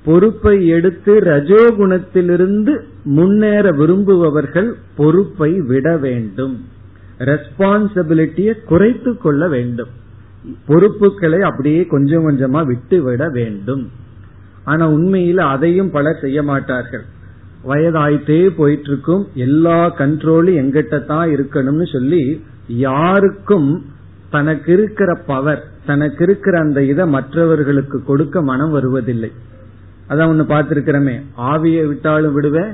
பொறுப்பை 0.05 0.66
எடுத்து 0.66 1.21
ரஜோ 1.21 1.62
குணத்திலிருந்து 1.78 2.73
முன்னேற 3.05 3.73
விரும்புபவர்கள் 3.73 4.76
பொறுப்பை 4.97 5.61
விட 5.61 5.97
வேண்டும். 5.97 6.55
ரெஸ்பான்சிபிலிட்டியை 7.19 8.55
குறைத்து 8.64 9.19
கொள்ள 9.19 9.49
வேண்டும். 9.49 9.88
பொறுப்புகளை 10.66 11.40
அப்படியே 11.40 11.87
கொஞ்சம் 11.87 12.25
கொஞ்சமா 12.26 12.66
விட்டு 12.66 13.02
விட 13.02 13.28
வேண்டும். 13.28 13.90
ஆனா 14.64 14.90
உண்மையில 14.90 15.37
அதையும் 15.37 15.90
பலர் 15.90 16.21
செய்ய 16.21 16.43
மாட்டார்கள். 16.43 17.05
வயதாயிட்டே 17.66 18.50
போயிட்டு 18.57 18.90
இருக்கும் 18.90 19.26
எல்லா 19.35 19.78
கண்ட்ரோலும் 19.99 20.59
எங்கிட்ட 20.62 21.05
தான் 21.05 21.28
இருக்கணும்னு 21.28 21.87
சொல்லி 21.93 22.40
யாருக்கும் 22.66 23.85
தனக்கு 24.37 24.71
இருக்கிற 24.76 25.11
பவர் 25.31 25.62
தனக்கு 25.90 26.23
இருக்கிற 26.26 26.57
அந்த 26.64 26.81
இதை 26.93 27.05
மற்றவர்களுக்கு 27.16 27.99
கொடுக்க 28.11 28.43
மனம் 28.50 28.75
வருவதில்லை. 28.76 29.31
அதான் 30.11 30.31
ஒண்ணு 30.33 30.45
பார்த்திருக்கிறோமே 30.52 31.14
ஆவியை 31.52 31.85
விட்டாலும் 31.90 32.35
விடுவேன் 32.37 32.73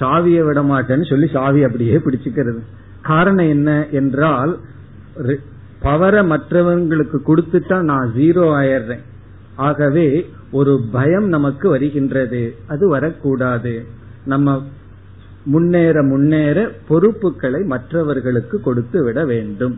சாவியை 0.00 0.42
விட 0.48 0.60
மாட்டேன்னு 0.70 1.06
சொல்லி 1.10 1.26
சாவி 1.36 1.60
அப்படியே 1.66 1.96
பிடிச்சுக்கிறது. 2.04 2.60
காரணம் 3.08 3.48
என்ன 3.54 3.70
என்றால் 4.00 4.52
பவரை 5.84 6.22
மற்றவங்களுக்கு 6.32 7.18
கொடுத்துட்டா 7.28 7.76
நான் 7.90 8.12
ஜீரோ 8.16 8.44
ஆயிடுறேன். 8.60 9.04
ஆகவே 9.66 10.06
ஒரு 10.58 10.72
பயம் 10.96 11.28
நமக்கு 11.34 11.66
வருகின்றது. 11.74 12.42
அது 12.72 12.84
வரக்கூடாது. 12.94 13.74
நம்ம 14.32 14.56
முன்னேற 15.52 15.96
முன்னேற 16.12 16.58
பொறுப்புகளை 16.88 17.60
மற்றவர்களுக்கு 17.72 18.56
கொடுத்து 18.66 18.98
விட 19.04 19.18
வேண்டும். 19.32 19.76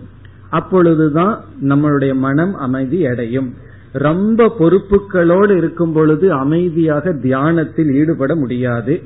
அப்பொழுதுதான் 0.51 1.45
நம்மளுடைய 1.69 2.15
மனம் 2.15 2.55
அமைதி 2.55 3.07
அடையும். 3.07 3.55
ரொம்ப 3.93 4.55
பொறுப்புகளோடு 4.59 5.57
இருக்கும் 5.57 5.93
பொழுது 5.93 6.33
அமைதியாக 6.33 7.13
தியானத்தில் 7.13 7.95
ஈடுபட 7.95 8.35
முடியாது. 8.35 9.03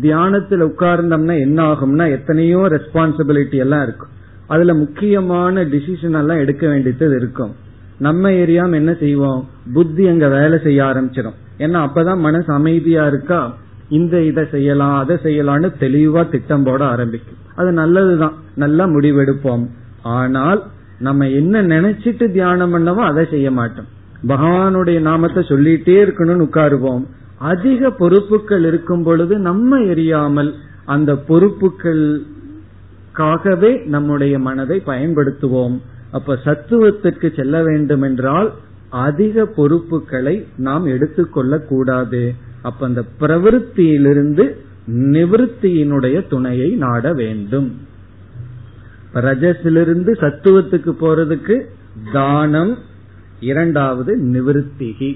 தியானத்தில் 0.00 0.64
உட்கார்ந்தோம்னா 0.64 1.38
என்ன 1.38 1.72
ஆகும்னா 1.72 2.10
எத்தனையோ 2.10 2.58
ரெஸ்பான்சிபிலிட்டி 2.58 3.54
எல்லாம் 3.54 3.82
இருக்கும். 3.82 4.08
அதுல 4.46 4.74
முக்கியமான 4.74 5.64
டிசிஷன் 5.64 6.18
எல்லாம் 6.18 6.28
எடுக்க 6.28 6.68
வேண்டியது 6.68 7.16
இருக்கும். 7.16 7.54
நம்ம 7.98 8.30
ஏரியாம 8.30 8.74
என்ன 8.74 8.94
செய்வோம்? 8.94 9.48
புத்தி 9.72 10.06
அங்க 10.06 10.28
வேலை 10.28 10.58
செய்ய 10.62 10.82
ஆரம்பிச்சிடும் 10.82 11.34
ஏன்னா 11.58 11.88
அப்பதான் 11.88 12.18
மனசு 12.18 12.52
அமைதியா 12.52 13.06
இருக்கா? 13.06 13.54
இந்த 13.88 14.20
இதை 14.20 14.44
செய்யலாம் 14.50 14.98
அதை 14.98 15.16
செய்யலாம்னு 15.22 15.72
தெளிவா 15.80 16.28
திட்டம் 16.28 16.62
போட 16.62 16.84
ஆரம்பிக்கும். 16.84 17.36
அது 17.54 17.72
நல்லதுதான். 17.72 18.32
நல்லா 18.54 18.86
முடிவெடுப்போம். 18.86 19.66
ஆனால் 20.02 20.62
நம்ம 20.98 21.28
என்ன 21.28 21.62
நினைச்சிட்டு 21.62 22.30
தியானம் 22.30 22.74
பண்ணவோ 22.74 22.94
அதை 22.94 23.26
செய்ய 23.30 23.50
மாட்டோம். 23.50 23.86
பகவானுடைய 24.26 25.00
நாமத்தை 25.00 25.44
சொல்லிட்டே 25.48 26.04
இருக்கணும்னு 26.04 26.48
உட்காருவோம். 26.48 27.04
அதிக 27.38 27.90
பொறுப்புகள் 27.90 28.64
இருக்கும் 28.64 29.02
பொழுது 29.02 29.38
நம்ம 29.38 29.78
எரியாமல் 29.78 30.54
அந்த 30.84 31.24
பொறுப்புகளுக்காகவே 31.28 33.86
நம்முடைய 33.86 34.38
மனதை 34.38 34.82
பயன்படுத்துவோம். 34.86 35.80
அப்ப 36.10 36.38
சத்துவத்திற்கு 36.44 37.34
செல்ல 37.34 37.62
வேண்டும் 37.62 38.02
என்றால் 38.02 38.52
அதிக 38.88 39.46
பொறுப்புகளை 39.46 40.46
நாம் 40.56 40.86
எடுத்துக்கொள்ள 40.86 41.58
கூடாது 41.58 42.34
அப்ப 42.62 42.86
அந்த 42.86 43.04
பிரவருத்தியிலிருந்து 43.20 44.56
நிவிருத்தியினுடைய 44.88 46.28
துணையை 46.28 46.74
நாட 46.74 47.12
வேண்டும். 47.12 47.72
ரஜஸிலிருந்து 49.14 50.12
சத்துவத்துக்கு 50.20 50.92
போறதுக்கு 51.00 51.56
தானம் 52.12 52.78
இரண்டாவது 53.40 54.12
நிவர்த்திகி. 54.34 55.10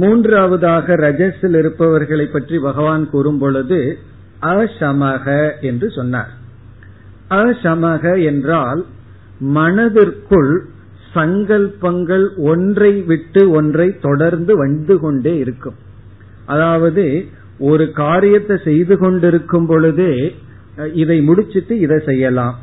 மூன்றாவதாக 0.00 0.96
ரஜஸில் 0.96 1.56
இருப்பவர்களை 1.56 2.26
பற்றி 2.26 2.58
பகவான் 2.58 3.10
கூறும் 3.10 3.38
பொழுது 3.38 3.98
அசமக 4.40 5.26
என்று 5.60 5.90
சொன்னார். 5.90 6.32
அசமக 7.30 8.04
என்றால் 8.24 8.82
மனதிற்குள் 9.40 10.52
சங்கல்பங்கள் 11.14 12.26
ஒன்றை 12.36 12.92
விட்டு 13.02 13.50
ஒன்றை 13.50 13.98
தொடர்ந்து 13.98 14.56
வந்து 14.56 14.98
கொண்டே 14.98 15.38
இருக்கும். 15.38 15.78
அதாவது 16.46 17.26
ஒரு 17.58 17.92
காரியத்தை 17.92 18.56
செய்து 18.64 18.98
கொண்டிருக்கும் 18.98 19.66
பொழுதே 19.66 20.12
இதை 20.92 21.20
முடிச்சிட்டு 21.20 21.78
இதை 21.78 21.98
செய்யலாம். 22.04 22.56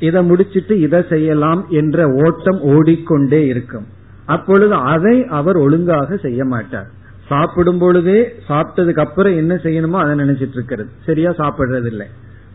இதை 0.00 0.22
முடிச்சிட்டு 0.22 0.80
இதை 0.80 1.04
செய்யலாம் 1.08 1.66
என்ற 1.68 2.06
ஓட்டம் 2.08 2.60
ஓடிக்கொண்டே 2.60 3.46
இருக்கும். 3.46 3.86
அப்பொழுது 4.26 4.74
அதை 4.74 5.26
அவர் 5.26 5.56
ஒழுங்காக 5.56 6.16
செய்ய 6.16 6.44
மாட்டார். 6.44 6.90
சாப்பிடும் 7.28 7.78
பொழுதே 7.78 8.32
சாப்பிட்டதுக்கு 8.48 9.00
அப்புறம் 9.00 9.36
என்ன 9.36 9.54
செய்யணுமோ 9.54 9.98
அதை 10.04 10.14
நினைச்சிட்டு 10.14 10.52
இருக்கிறது. 10.52 10.88
சரியா 11.04 11.30
சாப்பிடுறது 11.30 11.86
இல்லை 11.86 12.06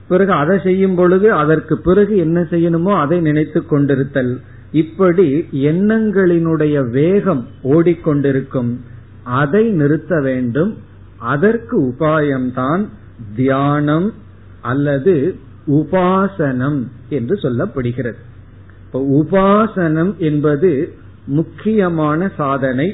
பிறகு 0.08 0.32
அதை 0.32 0.60
செய்யும் 0.60 0.96
பொழுது 0.96 1.34
அதற்கு 1.34 1.78
பிறகு 1.78 2.18
என்ன 2.18 2.42
செய்யணுமோ 2.42 3.00
அதை 3.00 3.20
நினைத்து 3.20 3.66
கொண்டிருத்தல். 3.66 4.40
இப்படி 4.72 5.48
எண்ணங்களினுடைய 5.52 6.90
வேகம் 6.90 7.48
ஓடிக்கொண்டிருக்கும். 7.64 8.72
அதை 9.24 9.70
நிறுத்த 9.70 10.22
வேண்டும். 10.22 10.78
அதற்கு 11.20 11.76
உபாயம்தான் 11.84 12.86
தியானம் 13.36 14.14
அல்லது 14.62 15.36
உபாசனம் 15.70 16.80
என்று 17.10 17.36
சொல்லப்படுகிறது. 17.36 18.20
இப்ப 18.86 19.00
உபாசனம் 19.10 20.18
என்பது 20.18 20.94
முக்கியமான 21.26 22.30
சாதனை. 22.38 22.94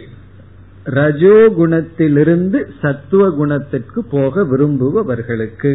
ரஜோகுணத்திலிருந்து 0.86 2.66
சத்துவ 2.82 3.30
குணத்திற்கு 3.30 4.04
போக 4.04 4.44
விரும்புபவர்களுக்கு. 4.44 5.72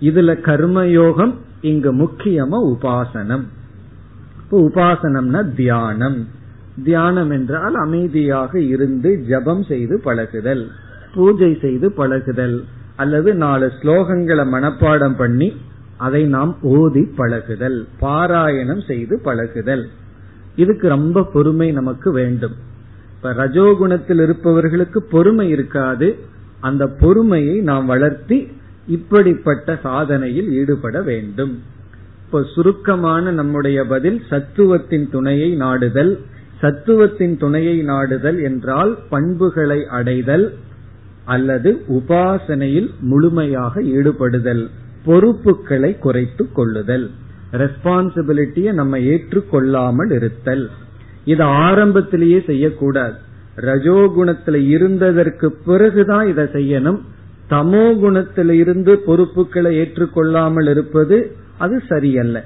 இதுல 0.00 0.32
கர்மயோகம் 0.40 1.34
இங்கு 1.60 1.94
முக்கியமா 1.94 2.58
உபாசனம். 2.66 3.44
இப்போ 4.42 4.58
உபாசனம்னா 4.60 5.54
தியானம். 5.54 6.26
தியானம் 6.84 7.30
என்றால் 7.30 7.74
அமைதியாக 7.74 8.60
இருந்து 8.60 9.24
ஜபம் 9.28 9.62
செய்து 9.62 10.00
பழகுதல் 10.04 10.70
பூஜை 11.14 11.58
செய்து 11.60 11.92
பழகுதல் 11.92 12.64
அல்லது 12.96 13.34
நாலு 13.34 13.72
ஸ்லோகங்களை 13.82 14.44
மனப்பாடம் 14.52 15.16
பண்ணி 15.16 15.56
அதை 15.98 16.24
நாம் 16.24 16.56
ஓதி 16.62 17.02
பழகுதல் 17.16 17.86
பாராயணம் 18.00 18.86
செய்து 18.86 19.20
பழகுதல். 19.22 19.88
இதுக்கு 20.56 20.88
ரொம்ப 20.88 21.24
பொறுமை 21.24 21.72
நமக்கு 21.72 22.12
வேண்டும். 22.12 22.52
இப்ப 23.16 23.32
ரஜோகுணத்தில் 23.32 24.22
இருப்பவர்களுக்கு 24.22 25.02
பொறுமை 25.02 25.48
இருக்காது. 25.48 26.16
அந்த 26.60 26.86
பொறுமையை 26.86 27.60
நாம் 27.60 27.86
வளர்த்தி 27.86 28.48
இப்படிப்பட்ட 28.86 29.78
சாதனையில் 29.84 30.48
ஈடுபட 30.48 31.02
வேண்டும். 31.02 31.62
இப்போ 32.24 32.44
சுருக்கமான 32.54 33.30
நம்முடைய 33.30 33.84
பதில் 33.84 34.22
சத்துவத்தின் 34.30 35.10
துணையை 35.10 35.54
நாடுதல். 35.54 36.18
சத்துவத்தின் 36.62 37.36
துணையை 37.38 37.82
நாடுதல் 37.82 38.42
என்றால் 38.42 38.98
பண்புகளை 39.08 39.86
அடைதல் 39.86 40.54
அல்லது 41.24 41.84
உபாசனையில் 41.88 42.90
முழுமையாக 43.00 43.82
ஈடுபடுதல். 43.82 44.70
பொறுப்புகளை 45.06 45.98
குறைத்து 45.98 46.44
கொள்ளுதல். 46.52 47.06
ரெஸ்பான்சிபிலிட்டியை 47.52 48.72
நம்ம 48.72 48.98
ஏற்றுக்கொள்ளாமல் 49.12 50.12
இருத்தல். 50.12 50.64
இது 51.24 51.44
ஆரம்பத்திலேயே 51.44 52.40
செய்யக்கூடாது. 52.46 53.16
ரஜோகுணத்துல 53.56 54.56
இருந்ததற்கு 54.74 55.46
பிறகுதான் 55.66 56.26
இதை 56.28 56.44
செய்யணும். 56.44 56.98
தமோ 57.50 57.84
குணத்தில் 58.00 58.52
இருந்து 58.52 58.92
பொறுப்புகளை 58.98 59.72
ஏற்றுக்கொள்ளாமல் 59.78 60.68
இருப்பது 60.70 61.16
அது 61.58 61.82
சரியல்ல. 61.88 62.44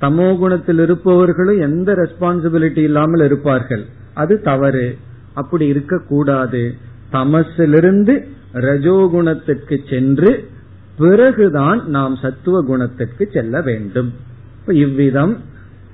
தமோ 0.00 0.28
குணத்தில் 0.38 0.78
இருப்பவர்களும் 0.78 1.60
எந்த 1.60 1.92
ரெஸ்பான்சிபிலிட்டி 1.92 2.82
இல்லாமல் 2.82 3.24
இருப்பார்கள்? 3.24 3.84
அது 4.14 4.34
தவறு. 4.40 4.86
அப்படி 5.34 5.66
இருக்கக்கூடாது. 5.66 6.62
தமசிலிருந்து 7.12 8.14
ரஜோகுணத்துக்கு 8.54 9.76
சென்று 9.90 10.30
பிறகுதான் 11.00 11.80
நாம் 11.86 12.14
சத்துவ 12.16 12.62
குணத்திற்கு 12.62 13.24
செல்ல 13.32 13.60
வேண்டும். 13.60 14.10
இவ்விதம் 14.66 15.34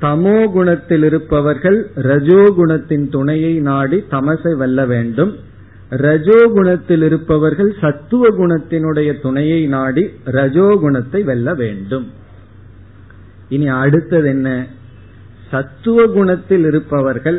தமோ 0.01 0.39
குணத்தில் 0.53 1.03
இருப்பவர்கள் 1.03 1.79
ரஜோகுணத்தின் 2.03 3.07
துணையை 3.09 3.55
நாடி 3.61 3.99
தமசை 4.11 4.53
வெல்ல 4.57 4.87
வேண்டும். 4.87 5.33
ரஜோகுணத்தில் 5.91 7.03
இருப்பவர்கள் 7.03 7.71
சத்துவ 7.81 8.29
குணத்தினுடைய 8.29 9.11
துணையை 9.21 9.61
நாடி 9.67 10.05
ரஜோ 10.25 10.69
குணத்தை 10.81 11.23
வெல்ல 11.23 11.55
வேண்டும். 11.55 12.07
இனி 13.49 13.67
அடுத்தது 13.67 14.29
என்ன? 14.29 14.49
சத்துவ 15.51 16.07
குணத்தில் 16.07 16.65
இருப்பவர்கள் 16.65 17.39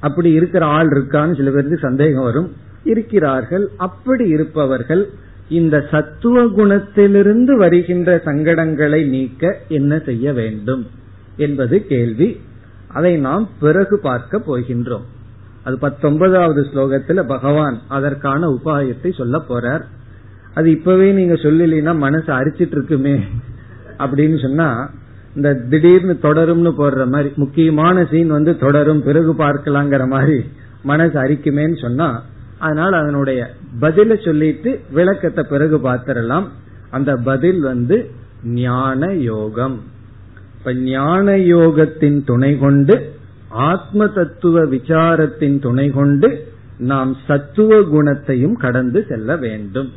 அப்படி 0.00 0.30
இருக்கிற 0.32 0.64
ஆள் 0.66 0.88
இருக்கான்னு 0.88 1.36
சில 1.36 1.50
பேருக்கு 1.50 1.78
சந்தேகம் 1.78 2.22
வரும். 2.22 2.50
இருக்கிறார்கள் 2.84 3.64
அப்படி 3.76 4.24
இருப்பவர்கள் 4.28 5.02
இந்த 5.48 5.86
சத்துவ 5.90 6.42
குணத்திலிருந்து 6.44 7.56
வருகின்ற 7.56 8.22
சங்கடங்களை 8.24 9.08
நீக்க 9.08 9.58
என்ன 9.68 9.98
செய்ய 9.98 10.32
வேண்டும் 10.32 10.86
என்பது 11.36 11.86
கேள்வி. 11.86 12.40
அதை 12.88 13.16
நாம் 13.16 13.48
பிறகு 13.60 13.98
பார்க்க 13.98 14.42
போகின்றோம். 14.46 15.06
அது 15.64 15.78
பத்தொன்பதாவது 15.78 16.66
ஸ்லோகத்துல 16.72 17.22
பகவான் 17.26 17.78
அதற்கான 17.88 18.48
உபாயத்தை 18.48 19.14
சொல்ல 19.14 19.42
போறார். 19.48 19.80
அது 20.54 20.70
இப்பவே 20.70 21.12
நீங்க 21.12 21.34
சொல்லலைன்னா 21.34 21.96
மனசு 21.96 22.32
அரிச்சிட்டு 22.32 22.70
இருக்குமே 22.70 23.18
அப்படின்னு 23.98 24.42
சொன்னா 24.42 24.90
இந்த 25.36 25.54
திடீர்னு 25.54 26.18
தொடரும்னு 26.22 26.72
போடுற 26.78 27.08
மாதிரி 27.08 27.32
முக்கியமான 27.34 28.04
சீன் 28.04 28.28
வந்து 28.28 28.56
தொடரும் 28.56 29.02
பிறகு 29.02 29.32
பார்க்கலாங்கிற 29.32 30.06
மாதிரி 30.06 30.44
மனசு 30.82 31.18
அரிக்குமேன்னு 31.22 31.80
சொன்னா 31.80 32.22
அதனால் 32.58 32.92
அதனுடைய 32.92 33.50
பதில 33.80 34.24
சொல்லிட்டு 34.24 34.80
விளக்கத்தை 34.90 35.44
பிறகு 35.48 35.78
பார்த்திடலாம். 35.78 36.46
அந்த 36.90 37.16
பதில் 37.16 37.60
வந்து 37.60 38.10
ஞான 38.44 39.14
யோகம். 39.14 39.82
இப்ப 40.58 40.74
ஞான 40.74 41.36
யோகத்தின் 41.36 42.24
துணை 42.24 42.58
கொண்டு 42.58 43.12
ஆத்ம 43.48 44.06
தத்துவ 44.06 44.64
விசாரத்தின் 44.64 45.58
துணை 45.60 45.90
கொண்டு 45.90 46.52
நாம் 46.78 47.16
சத்துவ 47.26 47.82
குணத்தையும் 47.82 48.56
கடந்து 48.56 49.06
செல்ல 49.08 49.36
வேண்டும். 49.36 49.92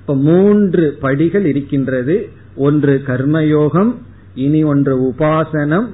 இப்ப 0.00 0.14
மூன்று 0.16 0.96
படிகள் 1.00 1.44
இருக்கின்றது. 1.44 2.28
ஒன்று 2.56 3.02
கர்மயோகம் 3.06 3.94
இனி 4.34 4.62
ஒன்று 4.62 5.02
உபாசனம் 5.02 5.86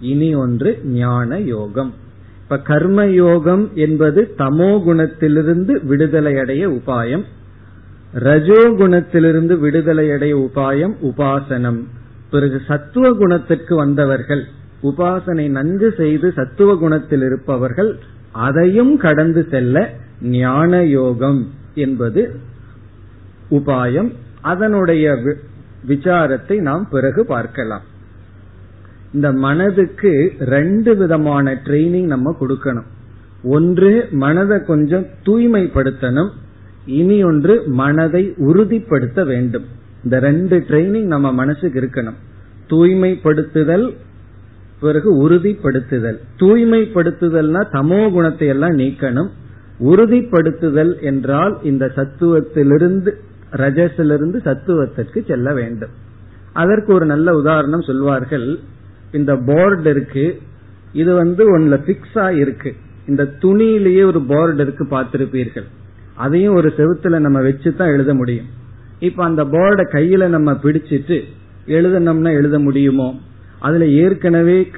இனி 0.00 0.34
ஒன்று 0.34 0.80
ஞான 0.84 1.38
யோகம். 1.38 1.94
இப்ப 2.50 2.62
கர்ம 2.62 3.00
யோகம் 3.06 3.70
என்பது 3.74 4.20
தமோ 4.38 4.68
குணத்திலிருந்து 4.86 5.72
விடுதலை 5.82 6.32
அடைய 6.38 6.62
உபாயம். 6.68 7.22
ரஜோ 8.12 8.62
குணத்திலிருந்து 8.70 9.54
விடுதலை 9.58 10.10
அடைய 10.10 10.36
உபாயம் 10.36 10.94
உபாசனம். 11.02 11.78
பிறகு 12.30 12.60
சத்துவ 12.66 13.12
குணத்திற்கு 13.12 13.76
வந்தவர்கள் 13.76 14.42
உபாசனை 14.82 15.50
நன்கு 15.50 15.94
செய்து 15.96 16.32
சத்துவ 16.32 16.74
குணத்தில் 16.76 17.22
இருப்பவர்கள் 17.22 17.92
அதையும் 18.32 18.96
கடந்து 18.96 19.46
செல்ல 19.50 19.86
ஞான 20.22 20.82
யோகம் 20.84 21.40
என்பது 21.74 22.24
உபாயம். 23.50 24.10
அதனுடைய 24.40 25.16
விசாரத்தை 25.88 26.58
நாம் 26.60 26.88
பிறகு 26.90 27.26
பார்க்கலாம். 27.26 27.86
இந்த 29.14 29.32
மனதுக்கு 29.32 30.32
ரெண்டு 30.38 30.96
விதமான 30.96 31.54
ட்ரைனிங் 31.64 32.06
நம்ம 32.06 32.36
கொடுக்கணும். 32.40 32.88
ஒன்று 33.42 34.08
மனதை 34.10 34.58
கொஞ்சம் 34.66 35.06
தூய்மைப்படுத்தணும். 35.26 36.30
இனி 36.84 37.24
ஒன்று 37.24 37.62
மனதை 37.66 38.34
உறுதிப்படுத்த 38.36 39.24
வேண்டும். 39.24 39.64
இந்த 40.04 40.18
ரெண்டு 40.18 40.64
ட்ரைனிங் 40.68 41.04
நம்ம 41.04 41.32
மனசுக்கு 41.32 41.80
இருக்கணும். 41.80 42.18
தூய்மைப்படுத்துதல் 42.70 43.94
பிறகு 44.80 45.28
உறுதிப்படுத்துதல். 45.28 46.18
தூய்மைப்படுத்துதல்னா 46.38 47.62
தமோ 47.72 48.12
குணத்தை 48.12 48.48
எல்லாம் 48.48 48.78
நீக்கணும். 48.78 49.30
உறுதிப்படுத்துதல் 49.80 51.00
என்றால் 51.00 51.58
இந்த 51.62 51.92
சத்துவத்திலிருந்து 51.96 53.10
ரஜசிலிருந்து 53.52 54.38
சத்துவத்திற்கு 54.42 55.24
செல்ல 55.26 55.54
வேண்டும். 55.54 55.90
அதற்கு 56.52 56.94
ஒரு 56.94 57.06
நல்ல 57.06 57.34
உதாரணம் 57.36 57.80
சொல்வார்கள். 57.80 58.58
இந்த 59.12 59.36
போர்டு 59.36 59.90
இருக்கு. 59.90 60.40
இது 60.92 61.14
வந்து 61.14 61.58
ஒன்ல 61.58 61.74
பிக்ஸ் 61.88 62.30
இருக்கு. 62.36 62.74
இந்த 63.06 63.22
துணியிலேயே 63.42 64.04
ஒரு 64.04 64.20
போர்டு 64.22 64.62
இருக்கு 64.62 64.84
பார்த்திருப்பீர்கள். 64.84 65.66
அதையும் 66.14 66.54
ஒரு 66.54 66.72
செவுத்துல 66.76 67.18
நம்ம 67.18 67.40
வச்சு 67.40 67.74
தான் 67.74 67.88
எழுத 67.88 68.14
முடியும். 68.14 68.48
இப்ப 68.98 69.24
அந்த 69.24 69.44
போர்டை 69.44 69.84
கையில 69.92 70.26
நம்ம 70.26 70.52
பிடிச்சிட்டு 70.52 71.18
எழுதணும்னா 71.66 72.32
எழுத 72.32 72.58
முடியுமோ? 72.58 73.08
அதுல 73.58 73.86
ஏற்கனவே 73.86 74.70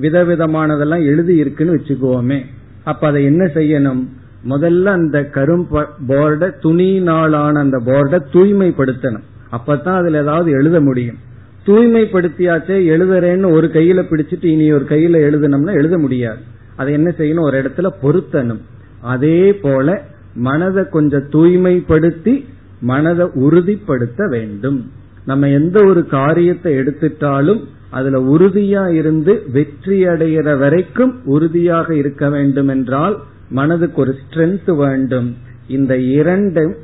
விதவிதமானதெல்லாம் 0.00 1.04
எழுதி 1.04 1.36
இருக்குன்னு 1.36 1.74
வச்சுக்குவோமே 1.74 2.38
அப்ப 2.84 3.06
அதை 3.06 3.24
என்ன 3.24 3.44
செய்யணும்? 3.54 4.02
முதல்ல 4.48 4.84
அந்த 4.84 5.18
கரும் 5.34 5.86
போர்டை 6.08 6.48
துணியினாலான 6.62 7.52
அந்த 7.52 7.78
போர்டை 7.78 8.18
தூய்மைப்படுத்தணும். 8.32 9.26
அப்பதான் 9.52 9.96
அதுல 9.96 10.20
ஏதாவது 10.20 10.50
எழுத 10.50 10.80
முடியும். 10.80 11.18
தூய்மைப்படுத்தியாச்சே 11.66 12.76
எழுதுறேன்னு 12.94 13.50
ஒரு 13.50 13.70
கையில 13.72 14.02
பிடிச்சிட்டு 14.10 14.44
இனி 14.44 14.72
ஒரு 14.72 14.84
கையில 14.88 15.18
எழுதணும்னா 15.26 15.72
எழுத 15.72 15.98
முடியாது. 15.98 16.38
அதை 16.76 16.92
என்ன 16.92 17.14
செய்யணும்? 17.18 17.40
ஒரு 17.40 17.62
இடத்துல 17.62 17.88
பொருத்தணும். 18.02 18.60
அதே 19.00 19.54
போல 19.54 20.02
மனதை 20.34 20.84
கொஞ்சம் 20.88 21.28
தூய்மைப்படுத்தி 21.28 22.44
மனதை 22.80 23.26
உறுதிப்படுத்த 23.34 24.26
வேண்டும். 24.28 24.90
நம்ம 25.26 25.48
எந்த 25.48 25.84
ஒரு 25.84 26.06
காரியத்தை 26.06 26.74
எடுத்துட்டாலும் 26.74 27.64
அதுல 27.90 28.20
உறுதியா 28.20 28.88
இருந்து 28.88 29.42
வெற்றி 29.52 30.06
அடைகிற 30.06 30.58
வரைக்கும் 30.58 31.20
உறுதியாக 31.24 31.94
இருக்க 31.94 32.30
வேண்டும் 32.30 32.68
என்றால் 32.68 33.18
மனதுக்கு 33.50 34.00
ஒரு 34.00 34.14
ஸ்ட்ரென்த் 34.20 34.76
வேண்டும். 34.76 35.36
இந்த 35.68 35.98
இரண்டு 35.98 36.76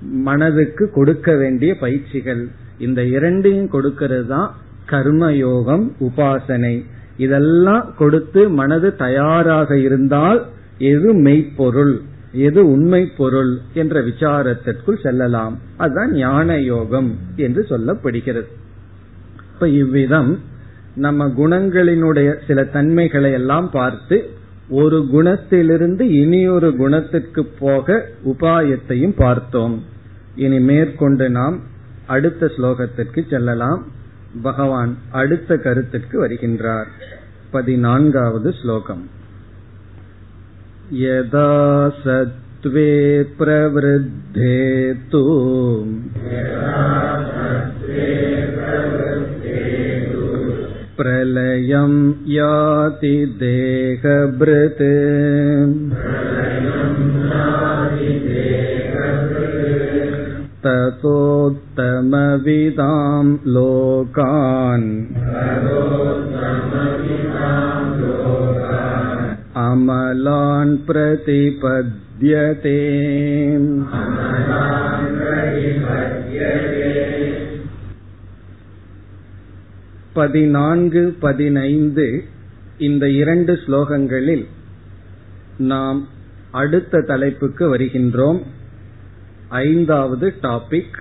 மனதுக்கு 0.00 0.90
கொடுக்க 0.90 1.36
வேண்டிய 1.36 1.74
பயிற்சிகள். 1.74 2.48
இந்த 2.80 3.00
இரண்டையும் 3.16 3.68
கொடுக்கிறது 3.68 4.26
தான் 4.26 4.48
கர்மயோகம் 4.86 5.84
உபாசனை. 6.00 6.74
இதெல்லாம் 7.16 7.86
கொடுத்து 7.98 8.42
மனது 8.50 8.88
தயாராக 8.96 9.78
இருந்தால் 9.78 10.40
எது 10.92 11.10
மெய்ப்பொருள் 11.14 11.94
எது 12.32 12.60
உண்மை 12.70 13.00
பொருள் 13.16 13.52
என்ற 13.72 14.00
விசாரத்திற்குள் 14.00 15.02
செல்லலாம். 15.02 15.54
அதுதான் 15.76 16.12
ஞான 16.12 16.58
யோகம் 16.58 17.10
என்று 17.36 17.62
சொல்லப்படுகிறது. 17.68 18.50
இப்ப 19.52 19.68
இவ்விதம் 19.68 20.30
நம்ம 20.94 21.26
குணங்களினுடைய 21.38 22.28
சில 22.46 22.60
தன்மைகளை 22.64 23.32
எல்லாம் 23.32 23.68
பார்த்து 23.70 24.16
ஒரு 24.70 24.98
குணத்திலிருந்து 25.12 26.04
இனியொரு 26.22 26.70
குணத்திற்கு 26.76 27.42
போக 27.58 27.96
உபாயத்தையும் 28.24 29.16
பார்த்தோம். 29.16 29.74
இனி 30.34 30.58
மேற்கொண்டு 30.60 31.26
நாம் 31.30 31.56
அடுத்த 32.09 32.51
ஸ்லோகத்திற்கு 32.57 33.21
செல்லலாம் 33.29 33.83
பகவான் 34.41 34.95
அடுத்த 35.11 35.55
கருத்திற்கு 35.55 36.15
வருகின்றார் 36.19 36.89
பதினான்காவது 37.51 38.51
ஸ்லோகம் 38.51 39.05
यदा 40.93 41.51
सत्त्वे 42.01 42.91
प्रवृद्धे 43.37 44.59
तु 45.09 45.21
प्रलयं 50.97 51.95
याति 52.27 53.15
देहभृत् 53.39 54.83
ततोत्तमविदां 60.63 61.65
लोकान् 63.55 64.89
अमलान् 69.65 70.73
प्रतिपद्यते 70.87 72.79
பதினான்கு 80.13 81.01
பதினைந்து 81.19 82.05
இந்த 82.77 83.05
இரண்டு 83.11 83.53
ஸ்லோகங்களில் 83.65 84.45
நாம் 85.57 85.99
அடுத்த 86.51 87.01
தலைப்புக்கு 87.01 87.69
வருகின்றோம் 87.69 88.39
ஐந்தாவது 89.50 90.34
டாபிக் 90.42 90.98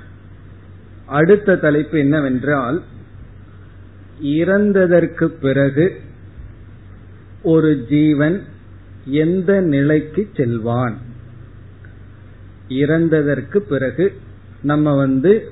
அடுத்த 1.06 1.56
தலைப்பு 1.56 2.00
என்னவென்றால் 2.00 2.82
இறந்ததற்கு 4.24 5.26
பிறகு 5.26 6.02
ஒரு 7.44 7.86
ஜீவன் 7.90 8.44
எந்த 9.06 9.62
நிலைக்கு 9.62 10.30
செல்வான்? 10.34 10.98
இறந்ததற்கு 12.70 13.58
பிறகு 13.58 14.14
நம்ம 14.62 14.96
வந்து 14.96 15.52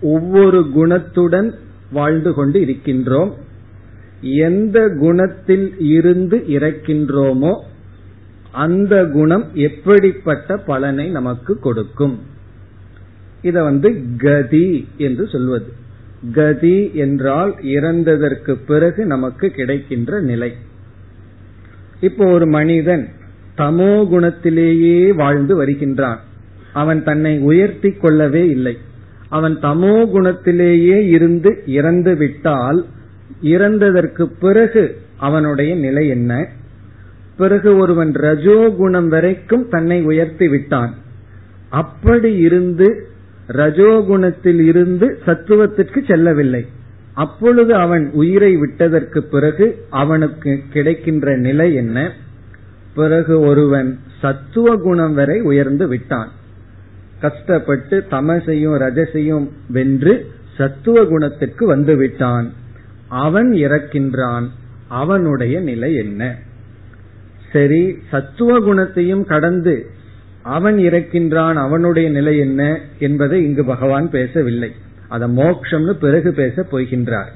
ஒவ்வொரு 0.00 0.70
குணத்துடன் 0.74 1.54
வாழ்ந்து 1.92 2.34
கொண்டு 2.34 2.60
இருக்கின்றோம். 2.60 3.32
எந்த 4.20 4.96
குணத்தில் 5.00 5.78
இருந்து 5.78 6.36
இறக்கின்றோமோ 6.36 7.60
அந்த 8.52 9.04
குணம் 9.04 9.44
எப்படிப்பட்ட 9.54 10.56
பலனை 10.56 11.08
நமக்கு 11.08 11.58
கொடுக்கும்? 11.58 12.18
இத 13.42 13.62
வந்து 13.62 14.02
கதி 14.16 14.88
என்று 14.96 15.26
சொல்வது. 15.26 15.72
கதி 16.32 16.90
என்றால் 16.94 17.54
இறந்ததற்கு 17.62 18.52
பிறகு 18.66 19.06
நமக்கு 19.06 19.50
கிடைக்கின்ற 19.50 20.20
நிலை. 20.20 20.52
இப்போ 22.00 22.26
ஒரு 22.26 22.46
மனிதன் 22.46 23.08
தமோ 23.56 24.06
குணத்திலேயே 24.10 25.14
வாழ்ந்து 25.14 25.64
வருகின்றான். 25.64 26.20
அவன் 26.72 27.04
தன்னை 27.04 27.38
உயர்த்தி 27.38 27.90
கொள்ளவே 27.90 28.48
இல்லை. 28.48 28.78
அவன் 29.28 29.56
தமோ 29.56 29.94
குணத்திலேயே 30.14 31.08
இருந்து 31.08 31.62
இறந்து 31.66 32.16
விட்டால் 32.16 32.86
இறந்ததற்கு 33.42 34.24
பிறகு 34.40 34.96
அவனுடைய 35.16 35.74
நிலை 35.74 36.08
என்ன? 36.08 36.48
பிறகு 37.36 37.76
ஒருவன் 37.76 38.12
ரஜோகுணம் 38.12 39.08
வரைக்கும் 39.08 39.68
தன்னை 39.68 40.04
உயர்த்தி 40.04 40.48
விட்டான். 40.48 40.94
அப்படி 41.68 42.36
இருந்து 42.36 43.06
ரஜோகுணத்தில் 43.48 44.60
இருந்து 44.60 45.18
சத்துவத்திற்கு 45.26 46.04
செல்லவில்லை. 46.08 46.66
அப்பொழுது 47.14 47.74
அவன் 47.74 48.10
உயிரை 48.12 48.56
விட்டதற்கு 48.56 49.22
பிறகு 49.22 49.84
அவனுக்கு 49.90 50.60
கிடைக்கின்ற 50.72 51.36
நிலை 51.36 51.74
என்ன? 51.74 52.12
பிறகு 52.94 53.40
ஒருவன் 53.40 53.98
சத்துவ 54.20 54.76
குணம் 54.76 55.14
வரை 55.14 55.40
உயர்ந்து 55.40 55.88
விட்டான். 55.88 56.28
கஷ்டப்பட்டு 57.20 58.04
தமசையும் 58.10 58.76
ரஜசையும் 58.76 59.48
வென்று 59.68 60.26
சத்துவ 60.56 61.04
குணத்திற்கு 61.04 61.66
வந்து 61.66 61.96
விட்டான் 61.96 62.52
அவன் 63.08 63.50
இறக்கின்றான். 63.50 64.46
அவனுடைய 64.88 65.60
நிலை 65.60 65.94
என்ன? 65.94 66.38
சரி 67.52 67.98
சத்துவ 68.10 68.58
குணத்தையும் 68.58 69.24
கடந்து 69.24 69.90
அவன் 70.42 70.76
இறக்கின்றான் 70.76 71.54
அவனுடைய 71.54 72.10
நிலை 72.10 72.38
என்ன 72.38 72.80
என்பதை 72.98 73.44
இங்கு 73.44 73.64
பகவான் 73.64 74.10
பேசவில்லை. 74.10 74.72
அத 75.08 75.28
மோக்ஷம்னு 75.28 75.92
பிறகு 75.92 76.32
பேச 76.32 76.66
போகின்றார். 76.72 77.30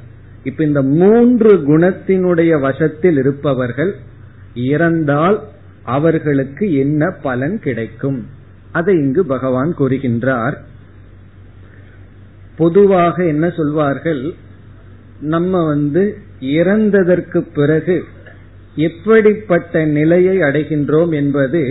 இப்ப 0.45 0.65
இந்த 0.65 0.83
மூன்று 0.83 1.53
குணத்தினுடைய 1.57 2.61
வசத்தில் 2.61 3.17
இருப்பவர்கள் 3.17 3.95
இறந்தால் 4.55 5.41
அவர்களுக்கு 5.83 6.75
என்ன 6.75 7.11
பலன் 7.23 7.59
கிடைக்கும்? 7.59 8.27
அதை 8.73 8.95
இங்கு 8.95 9.27
பகவான் 9.27 9.75
கூறுகின்றார். 9.79 10.57
பொதுவாக 12.57 13.27
என்ன 13.27 13.51
சொல்வார்கள்? 13.51 14.33
நம்ம 15.21 15.67
வந்து 15.67 16.19
இறந்ததற்கு 16.41 17.47
பிறகு 17.55 18.05
எப்படிப்பட்ட 18.77 19.85
நிலையை 19.97 20.37
அடைகின்றோம் 20.43 21.13
என்பது 21.13 21.63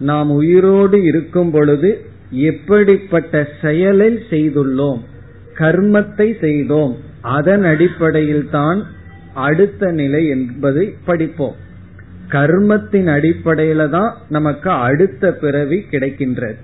நாம் 0.00 0.30
உயிரோடு 0.30 0.98
இருக்கும் 1.02 1.50
பொழுது 1.50 1.90
எப்படிப்பட்ட 2.50 3.34
செயலை 3.60 4.10
செய்துள்ளோம் 4.30 5.00
கர்மத்தை 5.56 6.28
செய்தோம் 6.40 6.94
அதன் 7.36 7.64
அடிப்படையில் 7.64 8.48
தான் 8.50 8.80
அடுத்த 9.34 9.90
நிலை 9.90 10.20
என்பதை 10.26 10.84
படிப்போம். 11.04 11.56
கர்மத்தின் 12.30 13.08
அடிப்படையில 13.08 13.82
தான் 13.88 14.12
நமக்கு 14.28 14.70
அடுத்த 14.70 15.32
பிறவி 15.32 15.78
கிடைக்கின்றது. 15.90 16.58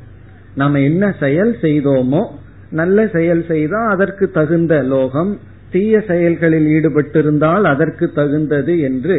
நம்ம 0.57 0.81
என்ன 0.81 1.05
செயல் 1.21 1.55
செய்தோமோ 1.61 2.23
நல்ல 2.71 3.07
செயல் 3.07 3.45
செய்தால் 3.45 3.89
அதற்கு 3.89 4.31
தகுந்த 4.31 4.75
லோகம் 4.83 5.33
தீய 5.71 6.01
செயல்களில் 6.07 6.67
ஈடுபட்டிருந்தால் 6.67 7.65
அதற்கு 7.65 8.07
தகுந்தது 8.13 8.75
என்று 8.81 9.17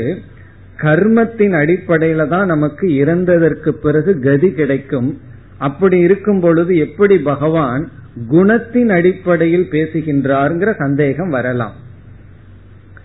கர்மத்தின் 0.80 1.56
அடிப்படையில 1.62 2.28
தான் 2.28 2.46
நமக்கு 2.46 2.86
இறந்ததற்கு 3.02 3.72
பிறகு 3.84 4.12
கதி 4.20 4.50
கிடைக்கும். 4.52 5.10
அப்படி 5.58 5.98
இருக்கும் 6.00 6.40
பொழுது 6.40 6.74
எப்படி 6.78 7.16
பகவான் 7.32 7.84
குணத்தின் 8.32 8.90
அடிப்படையில் 8.90 9.68
பேசுகின்றார்ங்கிற 9.72 10.70
சந்தேகம் 10.78 11.30
வரலாம். 11.30 11.76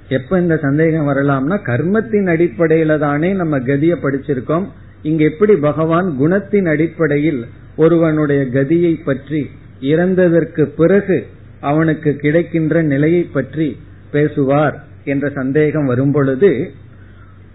எப்ப 0.09 0.41
இந்த 0.41 0.57
சந்தேகம் 0.57 1.09
வரலாம்னா 1.09 1.57
கர்மத்தின் 1.71 2.29
அடிப்படையில 2.35 2.99
தானே 2.99 3.31
நம்ம 3.33 3.59
கதிய 3.59 3.95
படிச்சிருக்கோம். 4.05 4.67
இங்க 5.03 5.23
எப்படி 5.25 5.55
பகவான் 5.57 6.09
குணத்தின் 6.21 6.69
அடிப்படையில் 6.75 7.41
ஒருவனுடைய 7.77 8.43
கதியை 8.57 8.95
பற்றி 9.05 9.43
இறந்ததற்கு 9.83 10.63
பிறகு 10.81 11.19
அவனுக்கு 11.61 12.11
கிடைக்கின்ற 12.17 12.83
நிலையை 12.83 13.23
பற்றி 13.37 13.69
பேசுவார் 14.11 14.77
என்ற 15.05 15.27
சந்தேகம் 15.31 15.85
வரும் 15.85 16.13
பொழுது 16.13 16.51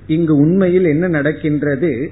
இங்கு 0.07 0.35
உண்மையில் 0.35 0.85
என்ன 0.85 1.07
நடக்கின்றது? 1.07 2.11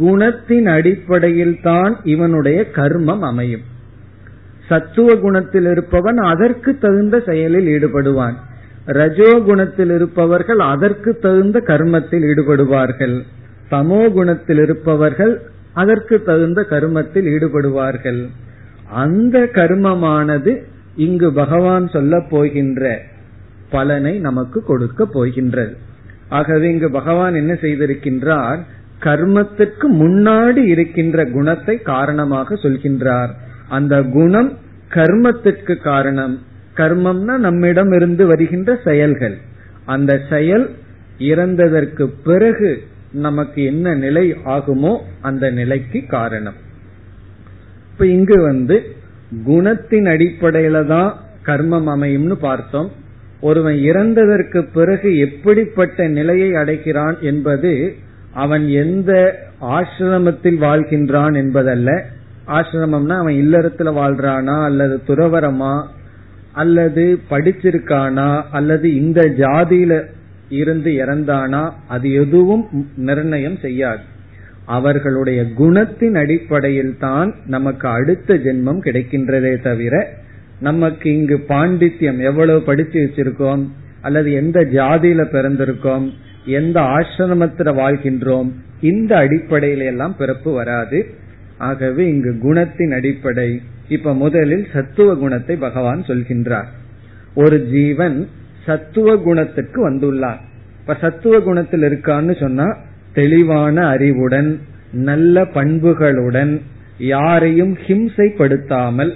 குணத்தின் 0.00 0.66
அடிப்படையில் 0.66 1.60
தான் 1.62 1.96
இவனுடைய 2.04 2.66
கர்மம் 2.74 3.20
அமையும். 3.20 3.62
சத்துவ 4.68 5.14
குணத்தில் 5.14 5.64
இருப்பவன் 5.64 6.16
அதற்கு 6.16 6.78
தகுந்த 6.78 7.20
செயலில் 7.20 7.66
ஈடுபடுவான். 7.66 8.34
ரஜோ 8.86 9.40
குணத்தில் 9.40 9.90
இருப்பவர்கள் 9.90 10.58
அதற்கு 10.58 11.18
தகுந்த 11.18 11.60
கர்மத்தில் 11.60 12.22
ஈடுபடுவார்கள். 12.22 13.22
சமோ 13.70 14.12
குணத்தில் 14.12 14.58
இருப்பவர்கள் 14.58 15.42
அதற்கு 15.72 16.22
தகுந்த 16.22 16.66
கர்மத்தில் 16.70 17.24
ஈடுபடுவார்கள். 17.24 18.28
அந்த 18.92 19.38
கர்மமானது 19.40 20.62
இங்கு 20.96 21.32
பகவான் 21.32 21.88
சொல்ல 21.88 22.20
போகின்ற 22.30 23.02
பலனை 23.70 24.18
நமக்கு 24.18 24.62
கொடுக்க 24.62 25.06
போகின்றது. 25.06 25.76
ஆகவே 26.32 26.66
இங்கு 26.70 26.88
பகவான் 26.90 27.34
என்ன 27.34 27.52
செய்திருக்கின்றார்? 27.52 28.60
கர்மத்திற்கு 29.00 29.86
முன்னாடி 30.02 30.62
இருக்கின்ற 30.74 31.24
குணத்தை 31.26 31.74
காரணமாக 31.82 32.54
சொல்கின்றார். 32.54 33.32
அந்த 33.68 33.94
குணம் 34.16 34.50
கர்மத்திற்கு 34.90 35.74
காரணம். 35.82 36.34
கர்மம்னா 36.76 37.34
நம்மிடம் 37.38 37.92
இருந்து 37.92 38.26
வருகின்ற 38.26 38.70
செயல்கள். 38.84 39.36
அந்த 39.86 40.12
செயல் 40.30 40.66
இறந்ததற்கு 41.30 42.04
பிறகு 42.24 42.70
நமக்கு 43.26 43.60
என்ன 43.64 43.94
நிலை 43.94 44.26
ஆகுமோ 44.44 44.92
அந்த 45.20 45.44
நிலைக்கு 45.50 46.00
காரணம். 46.06 46.58
இப்ப 47.92 48.06
இங்கு 48.06 48.36
வந்து 48.42 48.76
குணத்தின் 49.46 50.08
அடிப்படையில 50.12 50.78
தான் 50.86 51.10
கர்மம் 51.46 51.88
அமையும்னு 51.94 52.36
பார்த்தோம். 52.40 52.90
ஒருவன் 53.42 53.74
இறந்ததற்கு 53.74 54.60
பிறகு 54.72 55.18
எப்படிப்பட்ட 55.18 56.08
நிலையை 56.08 56.54
அடைகிறான் 56.54 57.16
என்பது 57.20 57.72
அவன் 58.34 58.68
எந்த 58.82 59.12
ஆசிரமத்தில் 59.70 60.58
வாழ்கின்றான் 60.66 61.34
என்பதல்ல. 61.34 61.90
ஆசிரமம்னா 62.46 63.16
அவன் 63.16 63.34
இல்லறத்துல 63.34 63.90
வாழ்றானா 63.98 64.56
அல்லது 64.64 65.00
துறவரமா 65.06 65.74
அல்லது 66.52 67.18
படிச்சிருக்கானா 67.30 68.42
அல்லது 68.50 68.94
இந்த 68.94 69.20
ஜாதியில 69.38 69.92
இருந்து 70.48 70.90
இறந்தானா 70.92 71.62
அது 71.88 72.12
எதுவும் 72.12 72.64
நிர்ணயம் 72.96 73.58
செய்யாது. 73.58 74.02
அவர்களுடைய 74.66 75.40
குணத்தின் 75.58 76.14
அடிப்படையில் 76.14 76.96
தான் 76.98 77.30
நமக்கு 77.46 77.88
அடுத்த 77.88 78.34
ஜென்மம் 78.34 78.82
கிடைக்கின்றதே 78.84 79.60
தவிர 79.60 79.94
நமக்கு 80.62 81.14
இங்கு 81.14 81.36
பாண்டித்யம் 81.48 82.18
எவ்வளவு 82.18 82.62
படித்து 82.62 82.98
வச்சிருக்கோம் 83.00 83.64
அல்லது 84.00 84.32
எந்த 84.32 84.60
ஜாதியில 84.60 85.24
பிறந்திருக்கோம் 85.32 86.06
எந்த 86.46 86.80
ஆசிரமத்துல 86.80 87.70
வாழ்கின்றோம் 87.74 88.50
இந்த 88.80 89.16
அடிப்படையில 89.16 89.84
எல்லாம் 89.84 90.16
பிறப்பு 90.16 90.52
வராது. 90.52 91.06
ஆகவே 91.58 92.08
இங்கு 92.08 92.32
குணத்தின் 92.42 92.94
அடிப்படை. 92.94 93.60
இப்ப 93.88 94.14
முதலில் 94.14 94.66
சத்துவ 94.72 95.14
குணத்தை 95.14 95.56
பகவான் 95.56 96.02
சொல்கின்றார். 96.06 96.70
ஒரு 97.34 97.58
ஜீவன் 97.70 98.28
சத்துவ 98.66 99.16
குணத்துக்கு 99.16 99.78
வந்துள்ளார். 99.90 100.40
இப்ப 100.80 100.96
சத்துவ 101.00 101.40
குணத்தில் 101.40 101.82
இருக்கான்னு 101.82 102.40
சொன்னா 102.40 102.66
தெளிவான 103.12 103.86
அறிவுடன் 103.86 104.60
நல்ல 104.92 105.42
பண்புகளுடன் 105.42 106.60
யாரையும் 106.98 107.74
ஹிம்சைப்படுத்தாமல் 107.86 109.12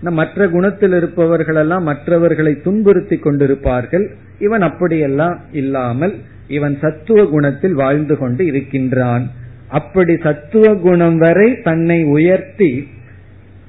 மற்ற 0.00 0.48
குணத்தில் 0.48 0.92
இருப்பவர்களெல்லாம் 0.92 1.82
மற்றவர்களை 1.82 2.60
துன்புறுத்தி 2.60 3.16
கொண்டிருப்பார்கள். 3.16 4.08
இவன் 4.38 4.60
அப்படியெல்லாம் 4.60 5.40
இல்லாமல் 5.52 6.14
இவன் 6.48 6.78
சத்துவ 6.80 7.24
குணத்தில் 7.24 7.74
வாழ்ந்து 7.74 8.16
கொண்டு 8.16 8.46
இருக்கின்றான். 8.46 9.30
அப்படி 9.68 10.16
சத்துவ 10.16 10.74
குணம் 10.74 11.18
வரை 11.18 11.60
தன்னை 11.60 12.04
உயர்த்தி 12.04 12.88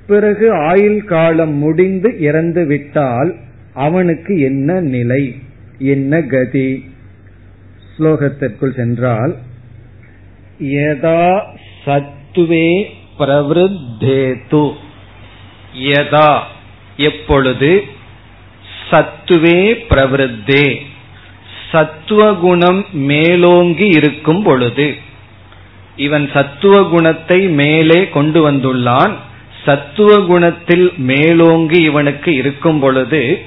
பிறகு 0.08 0.54
ஆயுள் 0.54 1.04
காலம் 1.04 1.54
முடிந்து 1.54 2.20
இறந்து 2.20 2.66
விட்டால் 2.66 3.36
அவனுக்கு 3.74 4.40
என்ன 4.40 4.80
நிலை? 4.80 5.36
என்ன 5.78 6.22
கதி? 6.22 6.84
ஸ்லோகத்திற்குள் 7.98 8.76
சென்றால் 8.76 9.36
யதா 10.60 11.42
சத்துவே 11.86 12.84
பிரவருத்தேது. 13.20 14.72
யதா. 15.80 16.40
எப்பொழுது? 16.98 17.88
சத்துவே 18.92 19.86
பிரவருத்தே. 19.90 20.86
சத்துவகுணம் 21.72 22.86
மேலோங்கி 22.92 23.88
இருக்கும் 23.88 24.44
பொழுது. 24.44 24.98
இவன் 25.96 26.30
சத்துவ 26.34 26.84
குணத்தை 26.84 27.40
மேலே 27.40 28.10
கொண்டு 28.10 28.52
வந்துள்ளான். 28.52 29.14
சத்துவ 29.66 30.20
குணத்தில் 30.20 30.94
மேலோங்கி 30.98 31.82
இவனுக்கு 31.82 32.36
இருக்கும் 32.36 32.80
பொழுது 32.80 33.46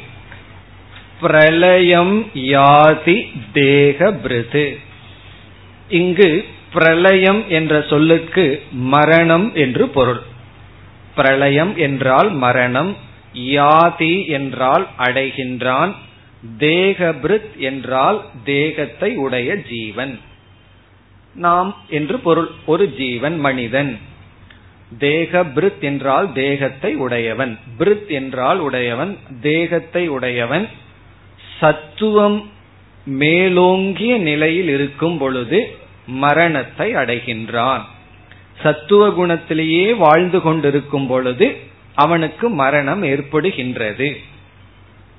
பிரளயம் 1.20 2.26
யாதி 2.34 3.28
தேக 3.52 4.12
பிருது. 4.12 4.78
இங்கு 5.88 6.46
பிரளயம் 6.72 7.44
என்ற 7.48 7.84
சொல்லுக்கு 7.90 8.62
மரணம் 8.70 9.54
என்று 9.54 9.88
பொருள். 9.88 10.20
பிரளயம் 11.20 11.76
என்றால் 11.76 12.30
மரணம் 12.30 12.92
யாதி 13.54 14.14
என்றால் 14.28 14.84
அடைகின்றான் 14.98 15.92
தேகபிருத் 16.58 17.50
என்றால் 17.56 18.18
தேகத்தை 18.44 19.10
உடைய 19.16 19.56
ஜீவன். 19.56 20.14
நாம் 21.34 21.70
என்று 21.88 22.18
பொருள் 22.18 22.48
ஒரு 22.66 22.84
ஜீவன் 22.94 23.36
மனிதன். 23.38 23.92
தேகபிருத் 24.98 25.80
என்றால் 25.80 26.28
தேகத்தை 26.32 26.92
உடையவன். 26.94 27.52
பிருத் 27.78 28.08
என்றால் 28.08 28.58
உடையவன் 28.58 29.12
தேகத்தை 29.40 30.08
உடையவன். 30.08 30.66
சத்துவம் 31.58 32.38
மேலோங்கிய 33.04 34.12
நிலையில் 34.18 34.68
இருக்கும் 34.68 35.18
பொழுது 35.18 35.60
மரணத்தை 36.06 36.88
அடைகின்றான். 36.94 37.84
சத்துவ 38.62 39.08
குணத்திலேயே 39.08 39.96
வாழ்ந்து 39.96 40.40
கொண்டிருக்கும் 40.40 41.06
பொழுது 41.06 41.56
அவனுக்கு 41.94 42.48
மரணம் 42.48 43.02
ஏற்படுகின்றது. 43.02 44.16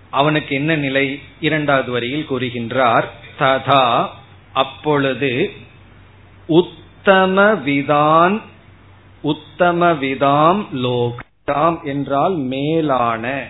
அவனுக்கு 0.10 0.56
என்ன 0.56 0.76
நிலை? 0.76 1.20
இரண்டாவது 1.40 1.92
வரியில் 1.92 2.28
கூறுகின்றார் 2.30 3.04
ததா 3.40 4.08
அப்பொழுது 4.54 5.52
உத்தம 6.48 7.54
விதான் 7.66 8.42
உத்தம 9.24 9.92
விதாம் 9.94 10.62
லோகாம் 10.76 11.84
என்றால் 11.84 12.36
மேலான 12.36 13.48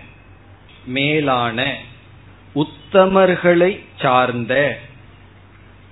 மேலான 0.86 1.76
உத்தமர்களை 2.54 3.84
சார்ந்த 3.98 4.78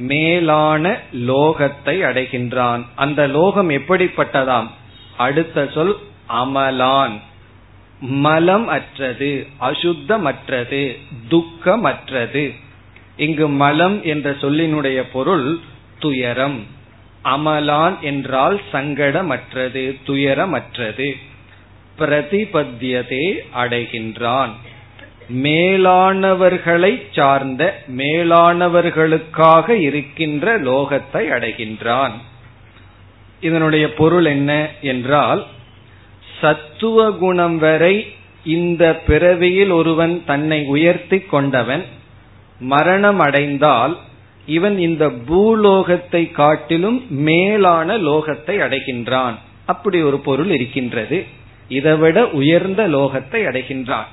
மேலான 0.00 0.98
லோகத்தை 1.12 1.96
அடைகின்றான். 2.00 2.84
அந்த 2.94 3.26
லோகம் 3.26 3.70
எப்படிப்பட்டதாம்? 3.70 4.68
அடுத்த 5.16 5.70
சொல் 5.74 5.96
அமலான். 6.28 7.20
மலம் 8.00 8.68
அற்றது 8.68 9.46
அசுத்தமற்றது 9.60 10.98
துக்கமற்றது. 11.30 12.54
இங்கு 13.16 13.48
மலம் 13.48 14.04
என்ற 14.04 14.30
சொல்லினுடைய 14.30 15.04
பொருள் 15.12 15.58
துயரம். 15.98 16.64
அமலான் 17.24 18.00
என்றால் 18.00 18.60
சங்கடமற்றது 18.72 19.96
துயரமற்றது. 20.06 21.12
பிரதிபத்தியதே 21.98 23.38
அடைகின்றான். 23.54 24.50
மேலானவர்களை 25.32 27.02
சார்ந்த 27.10 27.82
மேலானவர்களுக்காக 27.96 29.70
இருக்கின்ற 29.70 30.58
லோகத்தை 30.58 31.24
அடைகின்றான். 31.28 32.12
இதனுடைய 33.40 33.94
பொருள் 33.94 34.24
என்ன 34.24 34.68
என்றால் 34.80 35.46
சத்துவ 36.40 37.10
குணம் 37.10 37.58
வரை 37.58 38.12
இந்த 38.44 39.02
பிறவியில் 39.06 39.70
ஒருவன் 39.70 40.22
தன்னை 40.26 40.64
உயர்த்தி 40.64 41.18
கொண்டவன் 41.18 41.84
மரணம் 42.58 43.18
அடைந்தால் 43.18 43.98
இவன் 44.46 44.78
இந்த 44.78 45.08
பூலோகத்தை 45.08 46.30
காட்டிலும் 46.30 47.06
மேலான 47.08 47.98
லோகத்தை 47.98 48.56
அடைகின்றான். 48.66 49.34
அப்படி 49.66 50.02
ஒரு 50.02 50.18
பொருள் 50.18 50.50
இருக்கின்றது. 50.50 51.26
இதைவிட 51.68 52.28
உயர்ந்த 52.28 52.88
லோகத்தை 52.88 53.40
அடைகின்றான். 53.46 54.08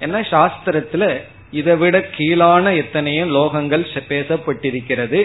ஏன்னா 0.00 0.20
சாஸ்திரத்துல 0.32 1.04
இதை 1.50 1.74
விட 1.76 1.96
கீழான 2.16 2.64
எத்தனையோ 2.76 3.24
லோகங்கள் 3.38 3.84
பேசப்பட்டிருக்கிறது. 4.08 5.20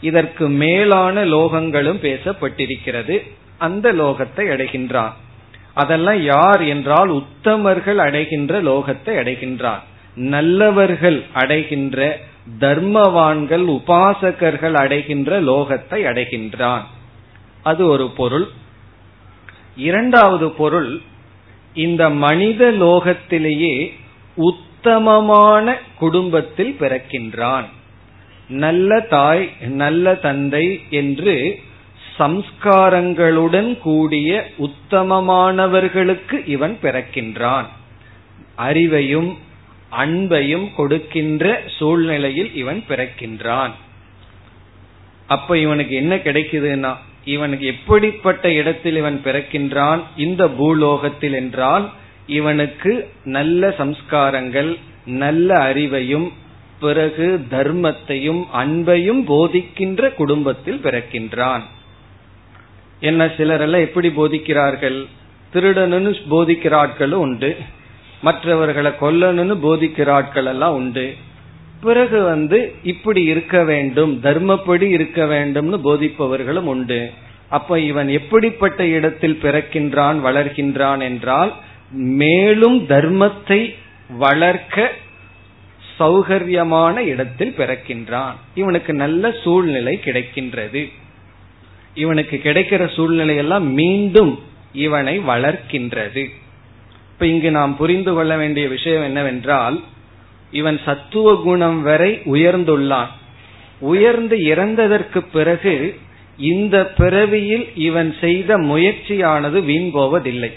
இதற்கு 0.00 0.44
மேலான 0.62 1.24
லோகங்களும் 1.24 2.00
பேசப்பட்டிருக்கிறது. 2.08 3.16
அந்த 3.58 3.86
லோகத்தை 3.92 4.44
அடைகின்றான் 4.54 5.12
அதெல்லாம் 5.74 6.20
யார் 6.22 6.62
என்றால் 6.64 7.10
உத்தமர்கள் 7.10 7.96
அடைகின்ற 7.96 8.60
லோகத்தை 8.62 9.12
அடைகின்றான் 9.22 9.82
நல்லவர்கள் 10.32 11.18
அடைகின்ற 11.32 11.98
தர்மவான்கள் 12.60 13.64
உபாசகர்கள் 13.76 14.74
அடைகின்ற 14.74 15.40
லோகத்தை 15.40 16.00
அடைகின்றான் 16.10 16.84
அது 17.62 17.82
ஒரு 17.86 18.06
பொருள். 18.16 18.46
இரண்டாவது 19.80 20.46
பொருள் 20.50 20.90
இந்த 21.76 22.02
மனித 22.24 22.62
லோகத்திலேயே 22.84 23.74
உத்தமமான 24.34 25.76
குடும்பத்தில் 25.98 26.76
பிறக்கின்றான். 26.80 27.64
நல்ல 28.48 29.00
தாய் 29.00 29.50
நல்ல 29.60 30.14
தந்தை 30.14 30.80
என்று 30.90 31.60
சம்ஸ்காரங்களுடன் 32.18 33.78
கூடிய 33.78 34.50
உத்தமமானவர்களுக்கு 34.58 36.48
இவன் 36.48 36.78
பிறக்கின்றான். 36.82 37.64
அறிவையும் 38.58 39.36
அன்பையும் 39.98 40.74
கொடுக்கின்ற 40.76 41.62
சூழ்நிலையில் 41.78 42.54
இவன் 42.54 42.84
பிறக்கின்றான். 42.88 43.70
அப்ப 45.26 45.58
இவனுக்கு 45.58 45.94
என்ன 45.94 46.16
கிடைக்குதுன்னா 46.16 46.96
இவனுக்கு 47.24 47.66
எப்படிப்பட்ட 47.66 48.52
இடத்தில் 48.52 48.96
இவன் 48.96 49.20
பிறக்கின்றான் 49.24 50.00
இந்த 50.16 50.48
பூலோகத்தில் 50.48 51.32
என்றால் 51.32 51.90
இவனுக்கு 52.26 53.08
நல்ல 53.24 53.68
சம்ஸ்காரங்கள் 53.68 54.78
நல்ல 55.06 55.72
அறிவையும் 55.72 56.28
பிறகு 56.80 57.40
தர்மத்தையும் 57.50 58.44
அன்பையும் 58.54 59.24
போதிக்கின்ற 59.24 60.14
குடும்பத்தில் 60.14 60.80
பிறக்கின்றான். 60.82 61.60
என்ன 63.00 63.30
சிலரெல்லாம் 63.36 63.80
எப்படி 63.80 64.08
போதிக்கிறார்கள்? 64.08 65.04
திருடனுன்னு 65.54 66.14
போதிக்கிற 66.30 66.86
ஆட்களும் 66.86 67.20
உண்டு. 67.26 67.56
மற்றவர்களை 68.22 68.92
கொல்லணும்னு 69.00 69.56
போதிக்கிற 69.62 70.08
ஆட்கள் 70.08 70.46
எல்லாம் 70.46 70.74
உண்டு. 70.74 71.16
பிறகு 71.80 72.22
வந்து 72.22 72.74
இப்படி 72.82 73.22
இருக்க 73.22 73.64
வேண்டும் 73.64 74.20
தர்மப்படி 74.22 74.82
இருக்க 74.82 75.24
வேண்டும்னு 75.24 75.80
போதிப்பவர்களும் 75.84 76.64
உண்டு. 76.64 77.10
அப்ப 77.48 77.80
இவன் 77.80 78.08
எப்படிப்பட்ட 78.08 78.86
இடத்தில் 78.86 79.38
பிறக்கின்றான் 79.42 80.16
வளர்கின்றான் 80.24 81.02
என்றால் 81.02 81.54
மேலும் 81.92 82.86
தர்மத்தை 82.88 83.74
வளர்க்க 84.18 84.92
சௌகரியமான 85.98 86.96
இடத்தில் 86.96 87.54
பிறக்கின்றான். 87.58 88.32
இவனுக்கு 88.54 88.94
நல்ல 88.94 89.32
சூழ்நிலை 89.42 90.00
கிடைக்கின்றது. 90.04 90.92
இவனுக்கு 91.94 92.40
கிடைக்கிற 92.44 92.92
சூழ்நிலை 92.92 93.36
எல்லாம் 93.36 93.66
மீண்டும் 93.72 94.38
இவனை 94.72 95.18
வளர்க்கின்றது. 95.18 96.30
இப்ப 97.10 97.26
இங்கு 97.26 97.50
நாம் 97.50 97.76
புரிந்து 97.76 98.14
கொள்ள 98.14 98.36
வேண்டிய 98.36 98.68
விஷயம் 98.68 99.02
என்னவென்றால் 99.02 99.80
இவன் 100.50 100.80
சத்துவ 100.84 101.40
குணம் 101.42 101.82
வரை 101.82 102.20
உயர்ந்துள்ளான். 102.24 103.08
உயர்ந்து 103.78 104.36
இறந்ததற்கு 104.36 105.24
பிறகு 105.32 105.96
இந்த 106.36 106.92
பிறவியில் 106.96 107.68
இவன் 107.74 108.14
செய்த 108.20 108.58
முயற்சியானது 108.58 109.64
வீண் 109.64 109.90
போவதில்லை 109.90 110.50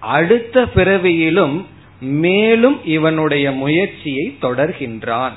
அடுத்த 0.00 0.66
பிறவியிலும் 0.66 1.66
மேலும் 2.00 2.80
இவனுடைய 2.84 3.52
முயற்சியை 3.52 4.36
தொடர்கின்றான். 4.42 5.32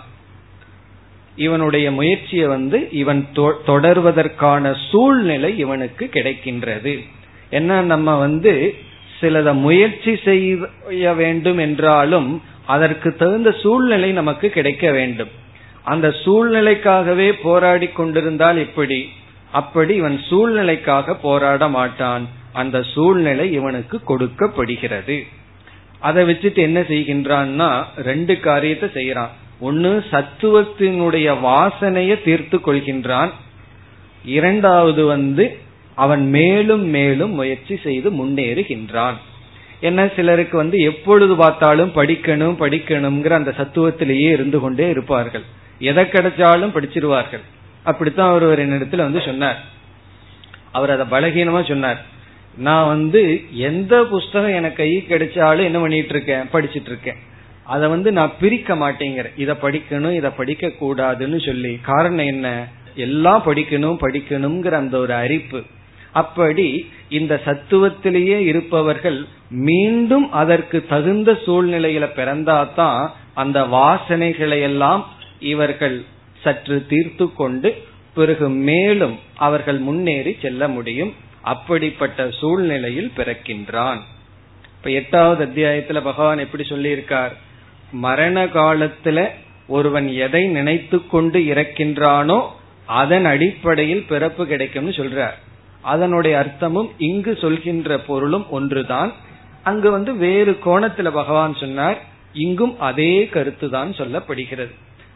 இவனுடைய 1.35 1.91
முயற்சியை 1.91 2.47
வந்து 2.47 2.87
இவன் 2.91 3.27
தொடர்வதற்கான 3.67 4.75
சூழ்நிலை 4.89 5.57
இவனுக்கு 5.57 6.09
கிடைக்கின்றது. 6.13 6.99
என்ன 7.49 7.81
நம்ம 7.81 8.15
வந்து 8.15 8.75
சிலத 9.19 9.53
முயற்சி 9.53 10.15
செய்ய 10.15 11.13
வேண்டும் 11.13 11.57
என்றாலும் 11.57 12.41
அதற்கு 12.65 13.15
தகுந்த 13.15 13.51
சூழ்நிலை 13.51 14.11
நமக்கு 14.11 14.49
கிடைக்க 14.49 14.91
வேண்டும். 14.91 15.27
அந்த 15.83 16.15
சூழ்நிலைக்காகவே 16.25 17.33
போராடி 17.41 17.87
கொண்டிருந்தால் 17.87 18.57
எப்படி 18.57 19.09
அப்படி 19.51 19.95
இவன் 19.95 20.21
சூழ்நிலைக்காக 20.29 21.13
போராட 21.21 21.67
மாட்டான். 21.67 22.27
அந்த 22.53 22.83
சூழ்நிலை 22.83 23.51
இவனுக்கு 23.51 24.03
கொடுக்கப்படுகிறது. 24.03 25.25
அதை 25.99 26.29
வச்சுட்டு 26.29 26.55
என்ன 26.55 26.79
செய்கின்றான்னா 26.81 27.83
ரெண்டு 27.97 28.39
காரியத்தை 28.39 28.89
செய்யறான் 28.89 29.29
ஒன்னு 29.59 30.03
சத்துவத்தினுடைய 30.11 31.35
வாசனைய 31.43 32.23
தீர்த்து 32.23 32.57
கொள்கின்றான். 32.57 33.29
இரண்டாவது 34.25 35.05
வந்து 35.05 35.57
அவன் 35.95 36.29
மேலும் 36.29 36.85
மேலும் 36.85 37.31
முயற்சி 37.31 37.79
செய்து 37.83 38.11
முன்னேறுகின்றான். 38.11 39.13
என்ன 39.79 40.07
சிலருக்கு 40.15 40.57
வந்து 40.57 40.79
எப்பொழுது 40.79 41.35
பார்த்தாலும் 41.35 41.91
படிக்கணும் 41.95 42.57
படிக்கணுங்கிற 42.59 43.29
அந்த 43.29 43.53
சத்துவத்திலேயே 43.57 44.29
இருந்து 44.31 44.59
கொண்டே 44.59 44.89
இருப்பார்கள். 44.89 45.43
எதை 45.79 46.03
கிடைச்சாலும் 46.03 46.75
படிச்சிருவார்கள். 46.75 47.41
அப்படித்தான் 47.83 48.29
அவர் 48.29 48.43
ஒரு 48.43 48.67
என்னிடத்துல 48.67 48.95
வந்து 48.95 49.21
சொன்னார். 49.21 49.59
அவர் 50.71 50.99
அதை 50.99 51.05
பலகீனமா 51.05 51.67
சொன்னார். 51.67 52.01
நான் 52.57 52.87
வந்து 52.87 53.41
எந்த 53.51 54.03
புஸ்தகம் 54.03 54.53
எனக்கு 54.53 55.05
கை 55.07 55.17
கிடைச்சாலும் 55.17 55.63
என்ன 55.63 55.79
பண்ணிட்டு 55.79 56.09
இருக்கேன்? 56.09 56.43
படிச்சிட்டு 56.53 56.85
இருக்கேன். 56.85 57.15
அதை 57.63 57.89
வந்து 57.89 58.11
நான் 58.11 58.33
பிரிக்க 58.39 58.75
மாட்டேங்கிறேன் 58.75 59.39
இதை 59.39 59.55
படிக்கணும் 59.61 60.13
இதை 60.13 60.29
படிக்க 60.29 60.67
கூடாதுன்னு 60.67 61.45
சொல்லி. 61.45 61.79
காரணம் 61.81 62.25
என்ன? 62.25 62.67
எல்லாம் 62.95 63.43
படிக்கணும் 63.45 63.97
படிக்கணுங்கிற 64.01 64.71
அந்த 64.71 64.97
ஒரு 64.97 65.13
அறிப்பு. 65.13 65.63
அப்படி 66.11 66.89
இந்த 67.09 67.41
சத்துவத்திலேயே 67.45 68.37
இருப்பவர்கள் 68.37 69.25
மீண்டும் 69.49 70.31
அதற்கு 70.31 70.85
தகுந்த 70.85 71.31
சூழ்நிலையில 71.31 72.07
பிறந்தாதான் 72.15 73.07
அந்த 73.33 73.61
வாசனைகளை 73.61 74.61
எல்லாம் 74.61 75.09
இவர்கள் 75.39 76.03
சற்று 76.41 76.85
தீர்த்து 76.89 77.33
கொண்டு 77.33 77.83
பிறகு 78.13 78.49
மேலும் 78.49 79.19
அவர்கள் 79.35 79.77
முன்னேறி 79.77 80.35
செல்ல 80.41 80.67
முடியும். 80.67 81.13
அப்படிப்பட்ட 81.41 82.31
சூழ்நிலையில் 82.31 83.11
பிறக்கின்றான். 83.17 83.97
இப்ப 84.77 84.89
எட்டாவது 84.89 85.45
அத்தியாயத்துல 85.45 86.01
பகவான் 86.03 86.37
எப்படி 86.37 86.63
சொல்லியிருக்கார்? 86.63 87.31
மரண 87.91 88.45
காலத்துல 88.45 89.27
ஒருவன் 89.67 90.07
எதை 90.07 90.47
நினைத்து 90.47 91.07
கொண்டு 91.07 91.39
இறக்கின்றானோ 91.39 92.47
அதன் 92.85 93.25
அடிப்படையில் 93.25 94.05
பிறப்பு 94.07 94.47
கிடைக்கும்னு 94.47 94.89
சொல்றார். 94.89 95.37
அதனுடைய 95.81 96.37
அர்த்தமும் 96.37 96.89
இங்கு 96.97 97.37
சொல்கின்ற 97.41 97.99
பொருளும் 97.99 98.49
ஒன்றுதான். 98.49 99.13
அங்கு 99.63 99.91
வந்து 99.91 100.15
வேறு 100.15 100.59
கோணத்துல 100.65 101.09
பகவான் 101.11 101.55
சொன்னார் 101.55 102.01
இங்கும் 102.33 102.79
அதே 102.79 103.27
கருத்து 103.27 103.69
தான் 103.69 103.91
சொல்லப்படுகிறது. 103.91 104.71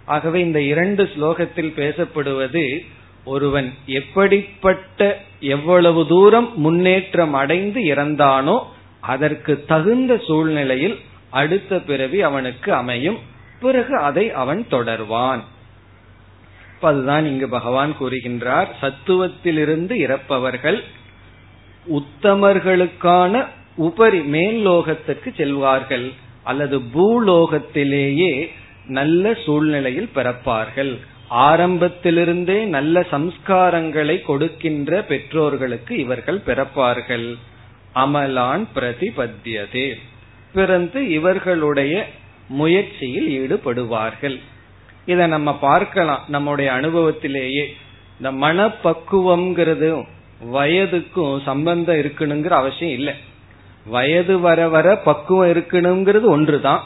ஆகவே 0.06 0.40
இந்த 0.40 0.62
இரண்டு 0.62 1.04
ஸ்லோகத்தில் 1.04 1.74
பேசப்படுவது 1.74 2.84
ஒருவன் 3.26 3.74
எப்படிப்பட்ட 3.86 5.22
எவ்வளவு 5.40 6.08
தூரம் 6.08 6.50
முன்னேற்றம் 6.56 7.34
அடைந்து 7.34 7.82
இறந்தானோ 7.82 8.60
அதற்கு 9.00 9.66
தகுந்த 9.68 10.18
சூழ்நிலையில் 10.18 11.00
அடுத்த 11.30 11.80
பிறவி 11.80 12.22
அவனுக்கு 12.22 12.74
அமையும். 12.74 13.18
பிறகு 13.60 13.98
அதை 13.98 14.32
அவன் 14.32 14.66
தொடர்வான். 14.72 15.40
அதுதான் 16.82 17.26
இங்கு 17.26 17.50
பகவான் 17.50 17.96
கூறுகின்றார். 18.00 18.68
சத்துவத்திலிருந்து 18.82 19.92
இறப்பவர்கள் 19.92 20.84
உத்தமர்களுக்கான 21.94 23.46
உபரி 23.76 24.22
மேல் 24.22 24.68
லோகத்துக்கு 24.68 25.30
செல்வார்கள் 25.38 26.14
அல்லது 26.44 26.80
பூலோகத்திலேயே 26.80 28.50
நல்ல 28.88 29.34
சூழ்நிலையில் 29.46 30.10
பிறப்பார்கள். 30.16 31.00
ஆரம்பத்திலிருந்தே 31.28 32.64
நல்ல 32.64 33.00
சம்ஸ்காரங்களை 33.00 34.22
கொடுக்கின்ற 34.22 35.02
பெற்றோர்களுக்கு 35.02 35.98
இவர்கள் 35.98 36.42
பிறப்பார்கள். 36.46 37.38
அமலான் 37.96 38.68
பிரதிபத்தியதே. 38.76 39.94
பிறந்து 40.54 41.10
இவர்களுடைய 41.10 42.08
முயற்சியில் 42.48 43.28
ஈடுபடுவார்கள். 43.28 44.40
இதை 45.06 45.28
நம்ம 45.28 45.58
பார்க்கலாம். 45.58 46.24
நம்முடைய 46.28 46.72
அனுபவத்திலேயே 46.72 47.76
இந்த 48.22 48.46
மனப்பக்குவம்ங்கிறது 48.46 50.08
வயதுக்கும் 50.54 51.42
சம்பந்தம் 51.44 51.96
இருக்கணுங்கிற 51.96 52.50
அவசியம் 52.50 52.98
இல்லை. 52.98 53.14
வயது 53.86 54.40
வர 54.40 54.70
வர 54.70 54.96
பக்குவம் 54.96 55.50
இருக்கணுங்கிறது 55.50 56.22
ஒன்றுதான். 56.22 56.84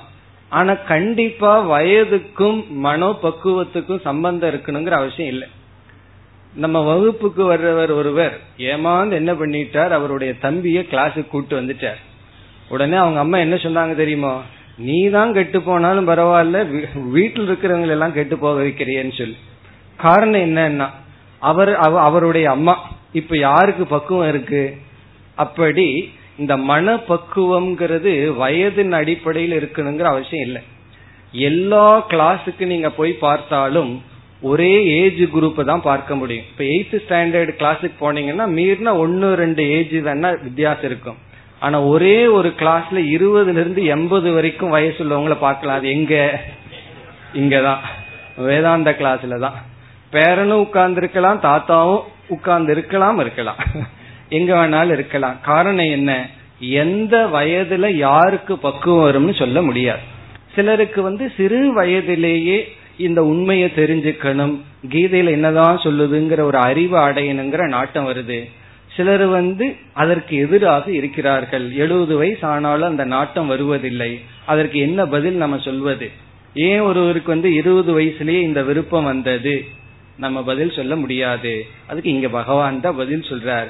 ஆனா 0.49 0.73
கண்டிப்பா 0.73 1.51
வயதுக்கும் 1.71 2.59
மனோ 2.85 3.09
பக்குவத்துக்கும் 3.23 4.01
சம்பந்தம் 4.01 4.49
இருக்கணுங்கிற 4.49 4.89
அவசியம் 4.89 5.31
இல்லை. 5.31 5.47
நம்ம 6.53 6.77
வகுப்புக்கு 6.81 7.43
வர்றவர் 7.43 7.91
ஒருவர் 7.91 8.35
ஏமாந்து 8.57 9.11
என்ன 9.11 9.31
பண்ணிட்டார்? 9.33 9.89
அவருடைய 9.89 10.33
தம்பிய 10.41 10.79
கிளாஸுக்கு 10.91 11.27
கூட்டு 11.27 11.61
வந்துட்டார். 11.61 11.99
உடனே 12.69 12.97
அவங்க 12.97 13.19
அம்மா 13.19 13.37
என்ன 13.37 13.55
சொன்னாங்க 13.55 13.95
தெரியுமா? 13.95 14.41
நீ 14.77 15.09
தான் 15.09 15.33
கெட்டு 15.33 15.61
போனாலும் 15.61 16.07
பரவாயில்ல 16.07 16.59
வீட்டில் 17.09 17.47
இருக்கிறவங்க 17.47 17.95
எல்லாம் 17.97 18.13
கெட்டு 18.13 18.37
போக 18.37 18.63
வைக்கிறியன்னு 18.63 19.17
சொல்லி. 19.17 19.37
காரணம் 19.97 20.45
என்னன்னா 20.49 20.87
அவர் 21.41 21.71
அவருடைய 22.07 22.49
அம்மா 22.49 22.75
இப்ப 23.13 23.37
யாருக்கு 23.37 23.85
பக்குவம் 23.85 24.29
இருக்கு? 24.29 24.63
அப்படி 25.35 25.87
இந்த 26.39 26.57
மன 26.57 26.95
பக்குவம்ங்கிறது 26.95 28.13
வயதின் 28.41 28.91
அடிப்படையில் 28.91 29.57
இருக்கணுங்கிற 29.59 30.07
அவசியம் 30.13 30.45
இல்லை. 30.45 30.61
எல்லா 31.31 32.05
கிளாஸுக்கு 32.09 32.65
நீங்க 32.65 32.89
போய் 32.89 33.11
பார்த்தாலும் 33.11 34.03
ஒரே 34.41 34.85
ஏஜ் 34.85 35.21
குரூப் 35.33 35.63
தான் 35.63 35.81
பார்க்க 35.81 36.15
முடியும். 36.15 36.45
இப்ப 36.49 36.63
எயித்து 36.63 37.01
ஸ்டாண்டர்ட் 37.01 37.53
கிளாஸுக்கு 37.59 37.95
போனீங்கன்னா 38.01 38.45
மீறினா 38.57 38.97
ஒன்னு 38.97 39.33
ரெண்டு 39.33 39.69
ஏஜ் 39.69 39.93
வேணா 39.93 40.43
வித்தியாசம் 40.43 40.83
இருக்கும். 40.83 41.17
ஆனா 41.59 41.81
ஒரே 41.81 42.27
ஒரு 42.27 42.53
கிளாஸ்ல 42.57 43.01
இருபதுல 43.15 43.59
இருந்து 43.63 43.85
எண்பது 43.85 44.33
வரைக்கும் 44.33 44.69
வயசு 44.69 45.03
உள்ளவங்கள 45.03 45.37
பார்க்கலாம். 45.39 45.75
அது 45.75 45.89
எங்க? 45.89 46.41
இங்கதான். 47.33 47.83
வேதாந்த 48.37 48.91
கிளாஸ்ல 48.91 49.39
தான். 49.39 49.57
பேரனும் 50.11 50.63
உட்கார்ந்து 50.65 50.97
இருக்கலாம் 50.97 51.41
தாத்தாவும் 51.41 52.03
உட்கார்ந்து 52.27 52.71
இருக்கலாம் 52.71 53.19
இருக்கலாம். 53.19 53.57
எங்க 54.29 54.55
வேணாலும் 54.55 54.91
இருக்கலாம். 54.91 55.41
காரணம் 55.41 55.85
என்ன? 55.85 56.29
எந்த 56.59 57.29
வயதுல 57.33 57.95
யாருக்கு 57.95 58.57
பக்குவம் 58.57 59.05
வரும்னு 59.05 59.37
சொல்ல 59.37 59.61
முடியாது. 59.61 59.99
சிலருக்கு 60.55 61.01
வந்து 61.01 61.31
சிறு 61.37 61.73
வயதிலேயே 61.73 62.73
இந்த 62.97 63.23
உண்மையை 63.23 63.71
தெரிஞ்சுக்கணும். 63.75 64.57
கீதையில 64.89 65.29
என்னதான் 65.29 65.77
சொல்லுதுங்கிற 65.77 66.41
ஒரு 66.41 66.57
அறிவு 66.57 66.97
அடையணுங்கிற 66.97 67.67
நாட்டம் 67.67 68.07
வருது. 68.07 68.49
சிலர் 68.95 69.25
வந்து 69.25 69.75
அதற்கு 69.93 70.37
எதிராக 70.37 70.91
இருக்கிறார்கள். 70.91 71.71
எழுபது 71.71 72.17
வயசு 72.17 72.47
ஆனாலும் 72.47 72.89
அந்த 72.89 73.03
நாட்டம் 73.03 73.47
வருவதில்லை. 73.47 74.19
அதற்கு 74.45 74.79
என்ன 74.79 75.05
பதில் 75.05 75.33
நம்ம 75.33 75.57
சொல்வது? 75.57 76.11
ஏன் 76.53 76.79
ஒருவருக்கு 76.79 77.31
வந்து 77.31 77.53
இருபது 77.53 77.99
வயசுலயே 77.99 78.41
இந்த 78.41 78.63
விருப்பம் 78.63 79.03
வந்தது? 79.03 79.65
நம்ம 80.19 80.43
பதில் 80.43 80.75
சொல்ல 80.77 80.93
முடியாது. 80.95 81.53
அதுக்கு 81.87 82.09
இங்க 82.09 82.29
பகவான் 82.29 82.81
தான் 82.81 82.99
பதில் 83.01 83.25
சொல்றார். 83.29 83.69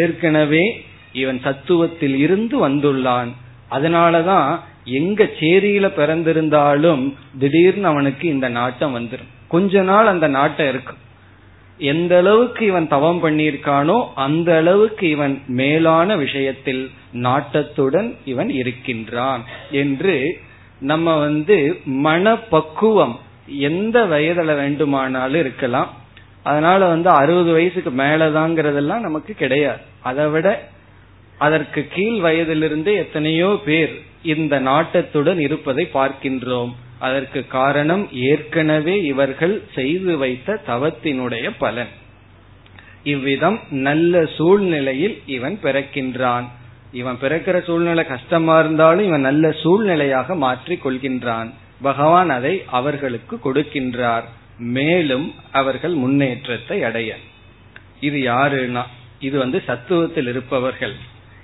ஏற்கனவே 0.00 0.64
இவன் 1.12 1.40
சத்துவத்தில் 1.44 2.16
இருந்து 2.24 2.56
வந்துள்ளான். 2.68 3.30
அதனாலதான் 3.70 4.50
எங்க 4.84 5.24
சேரியில 5.40 5.86
பிறந்திருந்தாலும் 6.00 7.02
திடீர்னு 7.38 7.86
அவனுக்கு 7.86 8.28
இந்த 8.28 8.48
நாட்டம் 8.48 8.94
வந்துடும் 8.96 9.32
கொஞ்ச 9.48 9.82
நாள் 9.82 10.06
அந்த 10.06 10.26
நாட்டம் 10.28 10.68
இருக்கும். 10.68 11.02
எந்த 11.78 12.12
அளவுக்கு 12.16 12.62
இவன் 12.66 12.88
தவம் 12.88 13.20
பண்ணியிருக்கானோ 13.22 13.96
அந்த 14.14 14.48
அளவுக்கு 14.56 15.04
இவன் 15.08 15.34
மேலான 15.60 16.16
விஷயத்தில் 16.16 16.82
நாட்டத்துடன் 17.26 18.08
இவன் 18.24 18.50
இருக்கின்றான். 18.60 19.42
என்று 19.82 20.16
நம்ம 20.80 21.16
வந்து 21.18 21.58
மனப்பக்குவம் 22.06 23.14
எந்த 23.46 24.04
வயதுல 24.04 24.56
வேண்டுமானாலும் 24.56 25.40
இருக்கலாம். 25.40 25.90
அதனால 26.42 26.86
வந்து 26.86 27.10
அறுபது 27.10 27.52
வயசுக்கு 27.52 27.90
மேலதாங்கிறதெல்லாம் 27.90 29.06
நமக்கு 29.06 29.34
கிடையாது. 29.34 29.80
அதை 30.02 30.26
விட 30.26 30.68
அதற்கு 31.38 31.86
கீழ் 31.90 32.20
வயதிலிருந்தே 32.20 32.94
எத்தனையோ 32.94 33.60
பேர் 33.64 33.94
இந்த 34.22 34.60
நாட்டத்துடன் 34.60 35.38
இருப்பதை 35.38 35.88
பார்க்கின்றோம். 35.94 36.72
அதற்கு 36.98 37.46
காரணம் 37.46 38.08
ஏற்கனவே 38.12 39.02
இவர்கள் 39.02 39.62
செய்து 39.74 40.18
வைத்த 40.18 40.60
தவத்தினுடைய 40.66 41.50
பலன். 41.58 41.92
இவ்விதம் 43.04 43.60
நல்ல 43.70 44.26
சூழ்நிலையில் 44.36 45.22
இவன் 45.26 45.58
பிறக்கின்றான். 45.62 46.44
இவன் 46.92 47.18
பிறக்கிற 47.22 47.64
சூழ்நிலை 47.64 48.04
கஷ்டமா 48.04 48.58
இருந்தாலும் 48.58 49.06
இவன் 49.06 49.20
நல்ல 49.20 49.48
சூழ்நிலையாக 49.48 50.36
மாற்றிக் 50.36 50.86
கொள்கின்றான் 50.86 51.50
பகவான் 51.82 52.30
அதை 52.30 52.62
அவர்களுக்கு 52.66 53.38
கொடுக்கின்றார். 53.44 54.24
மேலும் 54.58 55.34
அவர்கள் 55.52 55.92
முன்னேற்றத்தை 55.92 56.82
அடைய. 56.82 57.16
இது 58.00 58.18
யாருன்னா 58.18 58.82
இது 59.20 59.38
வந்து 59.38 59.62
சத்துவத்தில் 59.68 60.28
இருப்பவர்கள். 60.28 60.94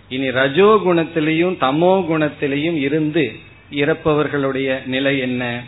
இனி 0.09 0.31
ரஜோ 0.31 0.83
குணத்திலையும் 0.87 1.57
தமோ 1.61 1.93
குணத்திலையும் 2.11 2.75
இருந்து 2.75 3.33
இறப்பவர்களுடைய 3.71 4.87
நிலை 4.87 5.19
என்ன? 5.19 5.63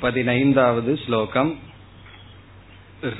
பதினைந்தாவது 0.00 0.98
ஸ்லோகம். 1.06 1.58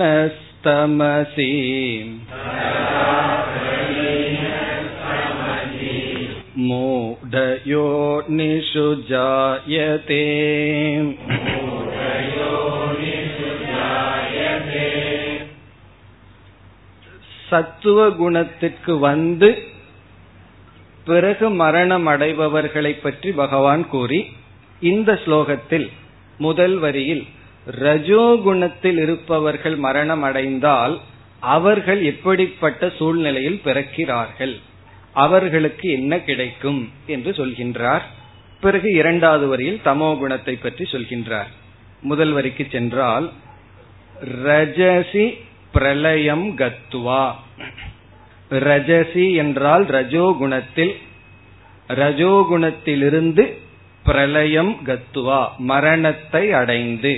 मूढयोनिषु 6.69 8.87
जायते 9.11 10.25
சத்துவ 17.50 18.10
குணத்திற்கு 18.10 19.00
வந்து 19.00 19.50
பிறகு 21.06 21.50
மரணம் 21.50 22.08
அடைபவர்களை 22.08 23.02
பற்றி 23.02 23.32
பகவான் 23.32 23.90
கூறி 23.90 24.26
இந்த 24.80 25.22
ஸ்லோகத்தில் 25.26 25.88
முதல் 26.38 26.78
வரியில் 26.78 27.26
ரஜோகுணத்தில் 27.82 28.98
இருப்பவர்கள் 29.02 29.76
மரணம் 29.76 30.24
அடைந்தால் 30.24 31.00
அவர்கள் 31.40 32.02
எப்படிப்பட்ட 32.04 32.90
சூழ்நிலையில் 32.90 33.62
பிறக்கிறார்கள்? 33.64 34.56
அவர்களுக்கு 35.14 35.90
என்ன 35.90 36.20
கிடைக்கும்? 36.20 36.92
என்று 37.06 37.32
சொல்கின்றார். 37.32 38.02
பிறகு 38.60 38.90
இரண்டாவது 38.92 39.48
வரியில் 39.48 39.80
தமோ 39.86 40.18
குணத்தை 40.18 40.56
பற்றி 40.56 40.84
சொல்கின்றார். 40.92 41.50
முதல் 42.02 42.32
வரிக்கு 42.32 42.68
சென்றால் 42.72 43.32
ரஜசி 44.44 45.26
பிரளயம் 45.76 46.48
கத்துவா. 46.58 47.24
ரஜசி 48.66 49.28
என்றால் 49.36 49.86
ரஜோகுணத்தில் 49.86 50.94
ரஜோகுணத்திலிருந்து 51.90 53.44
பிரளயம் 54.04 54.74
கத்துவா 54.86 55.40
மரணத்தை 55.58 56.44
அடைந்து. 56.52 57.14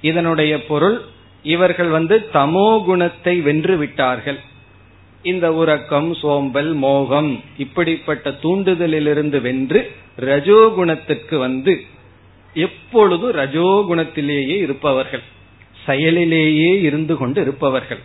இதனுடைய 0.00 0.54
பொருள் 0.66 0.98
இவர்கள் 1.44 1.88
வந்து 1.88 2.16
தமோ 2.32 2.68
குணத்தை 2.84 3.34
வென்று 3.40 3.76
விட்டார்கள். 3.76 4.40
இந்த 5.22 5.46
உறக்கம் 5.52 6.10
சோம்பல் 6.14 6.72
மோகம் 6.86 7.30
இப்படிப்பட்ட 7.56 8.30
தூண்டுதலிலிருந்து 8.42 9.38
வென்று 9.40 9.80
ரஜோகுணத்திற்கு 10.20 11.38
வந்து 11.38 11.74
எப்பொழுதும் 12.56 13.36
ரஜோகுணத்திலேயே 13.36 14.56
இருப்பவர்கள். 14.58 15.24
செயலிலேயே 15.86 16.80
இருந்து 16.80 17.16
கொண்டு 17.16 17.40
இருப்பவர்கள். 17.40 17.98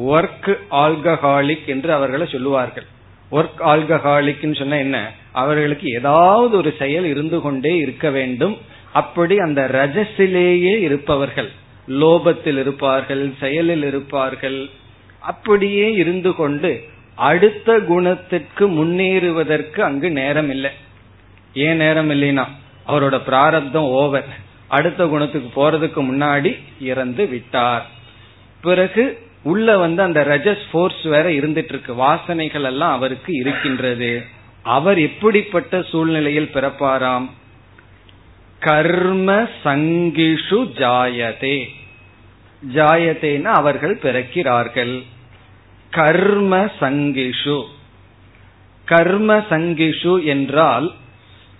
ஒர்க் 0.00 0.56
ஆல்கஹாலிக் 0.70 1.64
என்று 1.66 1.92
அவர்களை 1.92 2.26
சொல்லுவார்கள். 2.26 2.84
ஒர்க் 3.32 3.60
ஆல்கஹாலிக் 3.66 4.58
சொன்ன 4.58 4.78
என்ன? 4.78 5.12
அவர்களுக்கு 5.32 5.88
ஏதாவது 5.88 6.56
ஒரு 6.56 6.74
செயல் 6.78 7.04
இருந்து 7.04 7.40
கொண்டே 7.40 7.76
இருக்க 7.76 8.10
வேண்டும். 8.10 8.58
அப்படி 8.92 9.38
அந்த 9.38 9.68
ரஜசிலேயே 9.72 10.80
இருப்பவர்கள். 10.80 11.50
லோபத்தில் 11.88 12.58
இருப்பார்கள் 12.58 13.32
செயலில் 13.40 13.84
இருப்பார்கள். 13.84 14.68
அப்படியே 15.18 15.92
இருந்து 15.92 16.34
கொண்டு 16.34 16.84
அடுத்த 17.14 17.78
குணத்திற்கு 17.78 18.68
முன்னேறுவதற்கு 18.68 19.80
அங்கு 19.80 20.10
நேரம் 20.10 20.50
இல்லை 20.50 20.70
ஏன் 21.54 21.76
நேரம் 21.76 22.10
இல்லைன்னா 22.10 22.46
அவரோட 22.88 23.24
பிராரப்தம் 23.24 23.82
ஓவர். 23.82 24.26
அடுத்த 24.72 25.06
குணத்துக்கு 25.06 25.50
போறதுக்கு 25.54 26.00
முன்னாடி 26.00 26.58
இறந்து 26.80 27.26
விட்டார். 27.26 27.86
பிறகு 28.60 29.18
உள்ள 29.42 29.78
வந்து 29.78 30.02
அந்த 30.02 30.20
ரஜஸ் 30.20 30.64
போர்ஸ் 30.72 31.08
வேற 31.08 31.28
இருந்துட்டு 31.28 31.68
இருக்கு 31.68 31.94
வாசனைகள் 31.94 32.62
எல்லாம் 32.62 32.92
அவருக்கு 32.92 33.32
இருக்கின்றது. 33.34 34.24
அவர் 34.62 34.98
எப்படிப்பட்ட 34.98 35.82
சூழ்நிலையில் 35.82 36.50
பிறப்பாராம்? 36.54 37.30
கர்ம 38.58 39.48
சங்கிஷு 39.64 40.58
ஜாயதே. 40.80 41.68
ஜாயதேன்னு 42.74 43.52
அவர்கள் 43.60 43.98
பிறக்கிறார்கள். 44.02 45.02
கர்ம 45.90 46.56
சங்கிஷு. 46.80 47.64
கர்ம 48.84 49.36
சங்கிஷு 49.36 50.24
என்றால் 50.24 50.92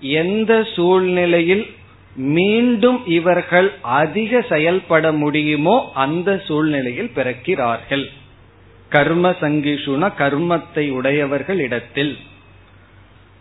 எந்த 0.00 0.66
சூழ்நிலையில் 0.74 1.74
மீண்டும் 2.16 3.06
இவர்கள் 3.06 3.72
அதிக 3.82 4.42
செயல்பட 4.42 5.12
முடியுமோ 5.12 5.90
அந்த 5.94 6.42
சூழ்நிலையில் 6.46 7.10
பிறக்கிறார்கள். 7.14 8.04
கர்ம 8.88 9.30
சங்கிஷுன 9.30 10.12
கர்மத்தை 10.18 10.90
உடையவர்கள் 10.90 11.58
இடத்தில். 11.58 12.18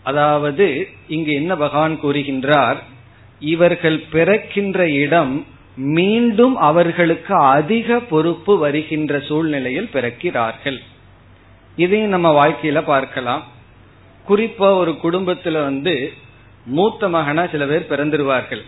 அதாவது 0.03 0.88
இங்கு 1.07 1.34
என்ன 1.34 1.55
பகவான் 1.55 1.99
கூறுகின்றார்? 2.03 2.76
இவர்கள் 3.39 4.03
பிறக்கின்ற 4.11 4.89
இடம் 4.89 5.45
மீண்டும் 5.76 6.55
அவர்களுக்கு 6.55 7.36
அதிக 7.36 7.99
பொறுப்பு 7.99 8.57
வருகின்ற 8.57 9.19
சூழ்நிலையில் 9.19 9.89
பிறக்கிறார்கள். 9.93 10.80
இதையும் 11.76 12.09
நம்ம 12.09 12.47
வாழ்க்கையில 12.47 12.82
பார்க்கலாம். 12.82 13.43
குறிப்பா 14.28 14.76
ஒரு 14.76 14.97
குடும்பத்துல 15.03 15.51
வந்து 15.51 16.13
மூத்த 16.66 17.09
மகனா 17.09 17.45
சில 17.45 17.66
பேர் 17.66 17.88
பிறந்துருவார்கள். 17.89 18.62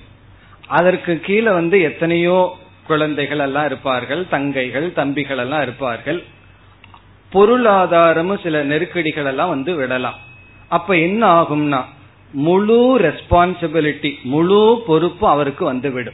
அதற்கு 0.67 1.19
கீழே 1.19 1.51
வந்து 1.51 1.81
எத்தனையோ 1.81 2.57
குழந்தைகள் 2.87 3.39
எல்லாம் 3.39 3.65
இருப்பார்கள். 3.65 4.25
தங்கைகள் 4.31 4.93
தம்பிகள் 4.93 5.37
எல்லாம் 5.37 5.61
இருப்பார்கள். 5.61 6.23
பொருளாதாரமும் 7.33 8.41
சில 8.43 8.63
நெருக்கடிகள் 8.63 9.25
எல்லாம் 9.25 9.49
வந்து 9.49 9.75
விடலாம். 9.75 10.15
அப்ப 10.69 10.97
என்ன 10.97 11.41
ஆகும்னா 11.41 11.83
முழு 12.31 12.99
ரெஸ்பான்சிபிலிட்டி 12.99 14.21
முழு 14.21 14.83
பொறுப்பு 14.87 15.27
அவருக்கு 15.27 15.65
வந்துவிடும். 15.65 16.13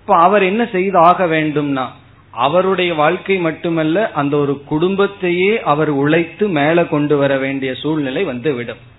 இப்ப 0.00 0.16
அவர் 0.16 0.42
என்ன 0.42 0.66
செய்து 0.66 0.98
ஆக 0.98 1.26
வேண்டும்னா 1.26 1.86
அவருடைய 2.30 2.94
வாழ்க்கை 2.94 3.36
மட்டுமல்ல 3.36 4.12
அந்த 4.12 4.36
ஒரு 4.36 4.62
குடும்பத்தையே 4.64 5.62
அவர் 5.62 5.88
உழைத்து 5.88 6.48
மேல 6.48 6.84
கொண்டு 6.84 7.16
வர 7.16 7.38
வேண்டிய 7.38 7.74
சூழ்நிலை 7.74 8.24
வந்துவிடும். 8.24 8.92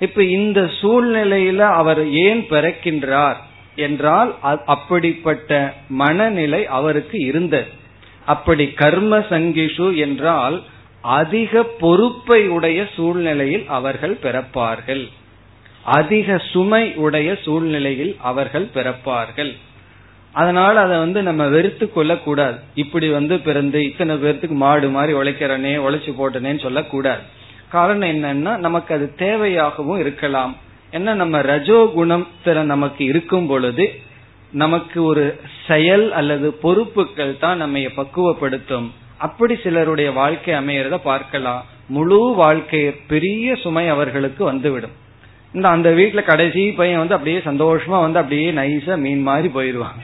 இப்ப 0.00 0.22
இந்த 0.36 0.60
சூழ்நிலையில 0.80 1.58
அவர் 1.80 2.02
ஏன் 2.12 2.42
பிறக்கின்றார் 2.50 3.40
என்றால் 3.76 4.30
அப்படிப்பட்ட 4.74 5.74
மனநிலை 5.88 6.66
அவருக்கு 6.66 7.18
இருந்தது. 7.18 7.68
அப்படி 8.26 8.66
கர்ம 8.82 9.18
சங்கிஷு 9.18 9.88
என்றால் 9.96 10.62
அதிக 11.00 11.62
பொறுப்பை 11.62 12.48
உடைய 12.48 12.80
சூழ்நிலையில் 12.94 13.64
அவர்கள் 13.68 14.16
பிறப்பார்கள். 14.22 15.04
அதிக 15.82 16.36
சுமை 16.50 16.84
உடைய 16.94 17.30
சூழ்நிலையில் 17.42 18.16
அவர்கள் 18.20 18.66
பிறப்பார்கள். 18.74 19.52
அதனால 20.32 20.80
அதை 20.80 20.96
வந்து 20.98 21.22
நம்ம 21.22 21.46
வெறுத்து 21.46 21.86
கொள்ள 21.92 22.12
கூடாது 22.16 22.58
இப்படி 22.74 23.08
வந்து 23.08 23.38
பிறந்து 23.38 23.82
இத்தனை 23.82 24.14
பேர்த்துக்கு 24.16 24.56
மாடு 24.62 24.88
மாதிரி 24.88 25.12
உழைக்கிறனே 25.18 25.74
உழைச்சு 25.86 26.12
போட்டனேன்னு 26.20 26.60
சொல்லக்கூடாது. 26.60 27.22
காரணம் 27.76 28.10
என்னன்னா 28.14 28.52
நமக்கு 28.66 28.90
அது 28.96 29.06
தேவையாகவும் 29.24 30.00
இருக்கலாம். 30.04 30.52
என்ன 30.98 31.14
நம்ம 31.20 31.36
ரஜோ 31.52 31.78
குணத்துல 31.96 32.62
நமக்கு 32.72 33.02
இருக்கும் 33.12 33.46
பொழுது 33.52 33.86
நமக்கு 34.62 34.98
ஒரு 35.10 35.24
செயல் 35.68 36.04
அல்லது 36.18 36.48
பொறுப்புகள் 36.64 37.32
தான் 37.44 37.60
நம்ம 37.62 37.86
பக்குவப்படுத்தும். 38.00 38.86
அப்படி 39.26 39.54
சிலருடைய 39.62 40.08
வாழ்க்கை 40.20 40.52
அமையறத 40.60 40.96
பார்க்கலாம். 41.10 41.62
முழு 41.94 42.20
வாழ்க்கை 42.42 42.82
பெரிய 43.12 43.56
சுமை 43.62 43.86
அவர்களுக்கு 43.94 44.42
வந்துவிடும். 44.50 44.94
இந்த 45.54 45.66
அந்த 45.76 45.88
வீட்டுல 45.98 46.20
கடைசி 46.28 46.62
பையன் 46.78 47.02
வந்து 47.02 47.16
அப்படியே 47.16 47.40
சந்தோஷமா 47.48 47.98
வந்து 48.04 48.20
அப்படியே 48.22 48.46
நைஸா 48.60 48.94
மீன் 49.04 49.24
மாதிரி 49.28 49.48
போயிருவாங்க 49.56 50.02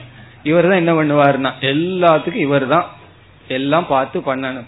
இவர் 0.49 0.67
தான் 0.69 0.81
என்ன 0.83 0.93
பண்ணுவாருன்னா 0.99 1.51
எல்லாத்துக்கும் 1.71 2.45
இவர் 2.47 2.65
தான் 2.73 2.87
எல்லாம் 3.57 3.87
பார்த்து 3.93 4.17
பண்ணணும். 4.27 4.67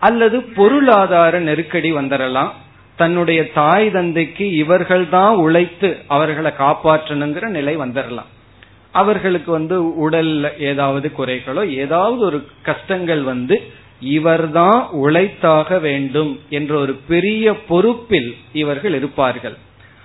அல்லது 0.00 0.38
பொருளாதார 0.56 1.38
நெருக்கடி 1.40 1.92
வந்துடலாம் 1.92 2.50
தன்னுடைய 2.96 3.40
தாய் 3.52 3.90
தந்தைக்கு 3.90 4.44
இவர்கள் 4.52 5.08
தான் 5.08 5.34
உழைத்து 5.36 5.88
அவர்களை 6.06 6.50
காப்பாற்றணுங்கிற 6.58 7.48
நிலை 7.48 7.76
வந்துடலாம் 7.76 8.30
அவர்களுக்கு 8.94 9.50
வந்து 9.52 9.76
உடல்ல 10.04 10.46
ஏதாவது 10.58 11.12
குறைகளோ 11.18 11.62
ஏதாவது 11.82 12.18
ஒரு 12.18 12.38
கஷ்டங்கள் 12.62 13.22
வந்து 13.22 13.56
இவர்தான் 14.00 14.80
உழைத்தாக 15.04 15.80
வேண்டும் 15.80 16.38
என்ற 16.48 16.78
ஒரு 16.78 16.94
பெரிய 17.08 17.54
பொறுப்பில் 17.70 18.30
இவர்கள் 18.52 18.94
இருப்பார்கள். 18.94 19.56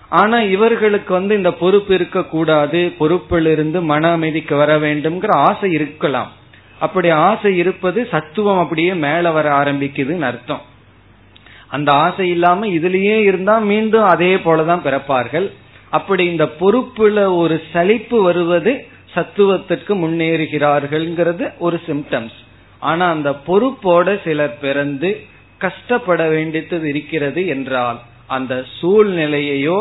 ஆனா 0.09 0.41
இவர்களுக்கு 0.55 1.13
வந்து 1.13 1.33
இந்த 1.35 1.51
பொறுப்பு 1.53 1.93
இருக்கக்கூடாது 1.93 2.93
பொறுப்பிலிருந்து 2.99 3.81
மன 3.81 4.11
அமைதிக்கு 4.11 4.55
வர 4.55 4.77
வேண்டும்ங்கிற 4.77 5.33
ஆசை 5.49 5.71
இருக்கலாம். 5.71 6.31
அப்படி 6.86 7.09
ஆசை 7.27 7.51
இருப்பது 7.61 7.99
சத்துவம் 8.13 8.61
அப்படியே 8.63 8.93
மேல 9.05 9.31
வர 9.38 9.47
ஆரம்பிக்குதுன்னு 9.61 10.29
அர்த்தம். 10.29 10.63
அந்த 11.75 11.89
ஆசை 12.05 12.25
இல்லாம 12.29 12.67
இதுலயே 12.77 13.17
இருந்தா 13.29 13.55
மீண்டும் 13.71 14.07
அதே 14.13 14.31
போலதான் 14.45 14.86
பிறப்பார்கள். 14.88 15.47
அப்படி 15.97 16.23
இந்த 16.31 16.45
பொறுப்புல 16.59 17.17
ஒரு 17.41 17.55
சலிப்பு 17.73 18.17
வருவது 18.27 18.73
சத்துவத்திற்கு 19.15 19.93
முன்னேறுகிறார்கள்ங்கிறது 20.03 21.45
ஒரு 21.65 21.77
சிம்டம்ஸ் 21.88 22.38
ஆனா 22.89 23.05
அந்த 23.15 23.29
பொறுப்போட 23.47 24.07
சிலர் 24.23 24.55
பிறந்து 24.63 25.09
கஷ்டப்பட 25.57 26.21
வேண்டியது 26.27 26.88
இருக்கிறது 26.91 27.41
என்றால் 27.55 27.99
அந்த 28.27 28.53
சூழ்நிலையையோ 28.77 29.77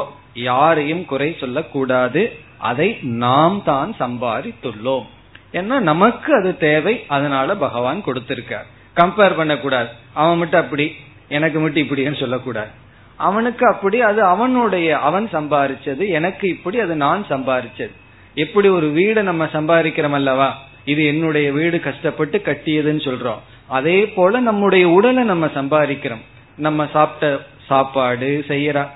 யாரையும் 0.50 1.04
குறை 1.04 1.28
சொல்லக்கூடாது. 1.40 2.22
அதை 2.70 2.88
நாம் 3.22 3.56
தான் 3.64 3.90
சம்பாதித்துள்ளோம். 3.98 5.06
ஏன்னா 5.52 5.78
நமக்கு 5.90 6.30
அது 6.34 6.56
தேவை 6.56 7.04
அதனால 7.08 7.56
பகவான் 7.56 8.02
கொடுத்திருக்கார். 8.06 8.68
கம்பேர் 8.96 9.36
பண்ணக்கூடாது. 9.36 9.88
அவன் 10.12 10.38
மட்டும் 10.38 10.60
அப்படி 10.60 10.86
எனக்கு 11.28 11.58
மட்டும் 11.58 11.82
இப்படின்னு 11.82 12.20
சொல்லக்கூடாது. 12.20 12.72
அவனுக்கு 13.16 13.66
அப்படி 13.66 14.00
அது 14.00 14.22
அவனுடைய 14.24 14.98
அவன் 14.98 15.26
சம்பாரிச்சது 15.32 16.08
எனக்கு 16.08 16.48
இப்படி 16.48 16.78
அது 16.78 16.94
நான் 16.96 17.26
சம்பாரிச்சது. 17.28 17.94
எப்படி 18.34 18.68
ஒரு 18.68 18.86
வீடை 18.86 19.22
நம்ம 19.22 19.44
சம்பாதிக்கிறோம் 19.44 20.18
அல்லவா? 20.20 20.48
இது 20.84 21.04
என்னுடைய 21.06 21.52
வீடு 21.52 21.80
கஷ்டப்பட்டு 21.80 22.42
கட்டியதுன்னு 22.44 23.02
சொல்றோம். 23.08 23.40
அதே 23.66 23.98
போல 24.06 24.40
நம்முடைய 24.40 24.88
உடலை 24.88 25.24
நம்ம 25.24 25.46
சம்பாதிக்கிறோம். 25.46 26.24
நம்ம 26.56 26.88
சாப்பிட்ட 26.92 27.44
சாப்பாடு 27.66 28.44
செய்யற 28.48 28.86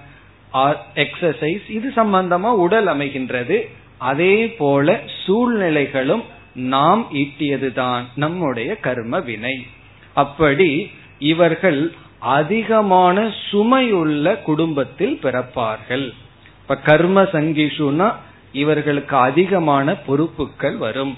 எக்ஸசைஸ் 0.95 1.71
இது 1.71 1.93
சம்பந்தமா 1.97 2.51
உடல் 2.65 2.87
அமைகின்றது. 2.87 3.59
அதே 3.99 4.49
போல 4.49 5.01
சூழ்நிலைகளும் 5.27 6.25
நாம் 6.57 7.07
ஈட்டியதுதான் 7.13 8.03
நம்முடைய 8.15 8.77
கர்ம 8.77 9.21
வினை 9.21 9.67
அப்படி 10.15 10.91
இவர்கள் 11.19 11.93
அதிகமான 12.19 13.33
சுமையுள்ள 13.51 14.43
குடும்பத்தில் 14.43 15.19
பிறப்பார்கள். 15.23 16.13
இப்ப 16.61 16.77
கர்ம 16.77 17.23
சங்கிஷுனா 17.23 18.15
இவர்களுக்கு 18.53 19.17
அதிகமான 19.17 19.95
பொறுப்புகள் 19.95 20.77
வரும். 20.77 21.17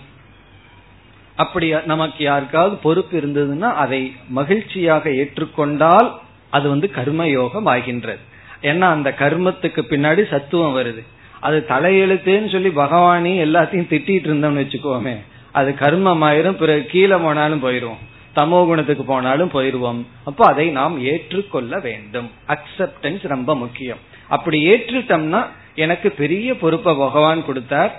அப்படி 1.37 1.75
நமக்கு 1.85 2.25
யாருக்காவது 2.25 2.77
பொறுப்பு 2.77 3.21
இருந்ததுன்னா 3.21 3.73
அதை 3.75 4.15
மகிழ்ச்சியாக 4.29 5.11
ஏற்றுக்கொண்டால் 5.11 6.13
அது 6.51 6.69
வந்து 6.69 6.91
கர்மயோகம் 6.95 7.69
ஆகின்றது 7.69 8.19
ஏன்னா 8.63 8.81
அந்த 8.81 9.15
கர்மத்துக்கு 9.19 9.83
பின்னாடி 9.91 10.29
சத்துவம் 10.29 10.77
வருது. 10.77 11.03
அது 11.41 11.65
தலையெழுத்துன்னு 11.69 12.53
சொல்லி 12.53 12.69
பகவானே 12.69 13.33
எல்லாத்தையும் 13.47 13.91
திட்டிட்டு 13.93 14.29
இருந்தோம்னு 14.29 14.63
வச்சுக்கோமே. 14.63 15.17
அது 15.53 15.71
கர்மம் 15.81 16.23
ஆயிரும் 16.29 16.61
பிறகு 16.63 16.83
கீழே 16.87 17.17
போனாலும் 17.17 17.65
போயிருவோம் 17.65 18.03
தமோ 18.37 18.59
குணத்துக்கு 18.67 19.05
போனாலும் 19.05 19.53
போயிருவோம். 19.55 20.01
அப்போ 20.25 20.43
அதை 20.47 20.67
நாம் 20.71 20.97
ஏற்றுக்கொள்ள 21.05 21.79
வேண்டும். 21.79 22.31
அக்செப்டன்ஸ் 22.55 23.25
ரொம்ப 23.35 23.55
முக்கியம். 23.55 23.99
அப்படி 24.29 24.59
ஏற்றுட்டோம்னா 24.69 25.41
எனக்கு 25.75 26.11
பெரிய 26.11 26.57
பொறுப்பை 26.57 26.95
பகவான் 26.95 27.45
கொடுத்தார். 27.45 27.93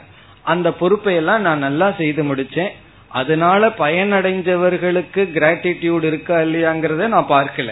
அந்த 0.44 0.68
பொறுப்பை 0.74 1.16
எல்லாம் 1.16 1.42
நான் 1.42 1.66
நல்லா 1.68 1.92
செய்து 1.92 2.24
முடிச்சேன் 2.24 2.72
அதனால 3.20 3.68
பயனடைஞ்சவர்களுக்கு 3.68 5.22
கிராட்டிடியூட் 5.36 6.04
இருக்கா 6.04 6.38
இல்லையாங்கிறத 6.38 7.08
நான் 7.08 7.34
பார்க்கல. 7.36 7.72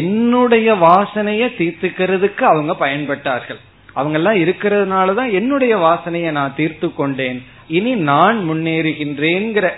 என்னுடைய 0.00 0.74
வாசனைய 0.74 1.44
தீர்த்துக்கிறதுக்கு 1.60 2.44
அவங்க 2.52 2.72
பயன்பட்டார்கள். 2.80 3.60
அவங்க 3.94 4.16
எல்லாம் 4.18 4.34
இருக்கிறதுனாலதான் 4.34 5.30
என்னுடைய 5.32 5.74
வாசனையை 5.78 6.30
நான் 6.30 6.54
தீர்த்து 6.56 6.94
கொண்டேன். 6.94 7.42
இனி 7.68 7.94
நான் 7.94 8.38
முன்னேறுகின்றேங்கிற 8.50 9.68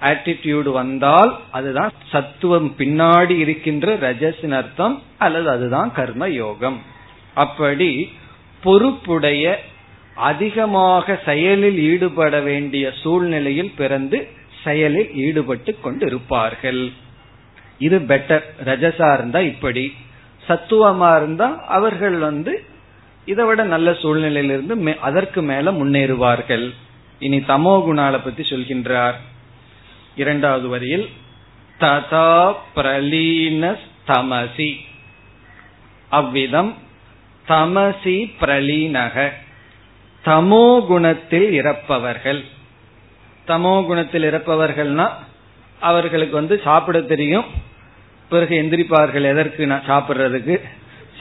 ஆட்டிடியூடு 0.00 0.70
வந்தால் 0.72 1.32
அதுதான் 1.50 1.90
சத்துவம் 2.10 2.70
பின்னாடி 2.78 3.30
இருக்கின்ற 3.30 3.96
ரஜசின் 3.96 4.56
அர்த்தம் 4.60 5.02
அல்லது 5.18 5.48
அதுதான் 5.48 5.92
கர்ம 5.92 6.28
யோகம். 6.28 6.78
அப்படி 7.34 8.08
பொறுப்புடைய 8.64 9.54
அதிகமாக 10.14 11.20
செயலில் 11.24 11.78
ஈடுபட 11.78 12.40
வேண்டிய 12.40 12.92
சூழ்நிலையில் 13.02 13.72
பிறந்து 13.76 14.28
செயலில் 14.64 15.14
ஈடுபட்டு 15.14 15.70
கொண்டிருப்பார்கள். 15.84 16.82
இது 17.78 17.98
பெட்டர் 17.98 18.44
ரஜசா 18.64 19.08
இருந்தா 19.14 19.40
இப்படி. 19.40 19.84
சத்துவமா 20.48 21.16
இருந்தா 21.16 21.48
அவர்கள் 21.68 22.18
வந்து 22.18 22.52
இதை 23.24 23.44
விட 23.44 23.62
நல்ல 23.64 23.90
சூழ்நிலையிலிருந்து 23.90 24.96
அதற்கு 24.96 25.42
மேல 25.42 25.72
முன்னேறுவார்கள். 25.72 26.74
இனி 27.18 27.38
தமோ 27.38 27.74
குணால 27.88 28.18
பத்தி 28.24 28.42
சொல்கின்றார். 28.42 29.14
இரண்டாவது 30.16 30.68
வரியில் 30.68 31.08
ததா 31.80 32.54
பிரலீன 32.76 33.76
தமசி. 34.06 34.70
அவ்விதம் 36.08 36.74
தமசி 37.48 38.16
பிரலீனக. 38.40 39.30
தமோ 40.24 40.86
குணத்தில் 40.86 41.52
இறப்பவர்கள். 41.52 42.44
தமோ 43.46 43.86
குணத்தில் 43.86 44.22
இறப்பவர்கள்னா 44.22 45.10
அவர்களுக்கு 45.80 46.34
வந்து 46.34 46.60
சாப்பிட 46.64 47.00
தெரியும். 47.00 47.44
பிறகு 48.28 48.54
எந்திரிப்பார்கள் 48.62 49.22
எதற்கு 49.22 49.66
நான் 49.66 49.88
சாப்பிட்றதுக்கு? 49.88 50.60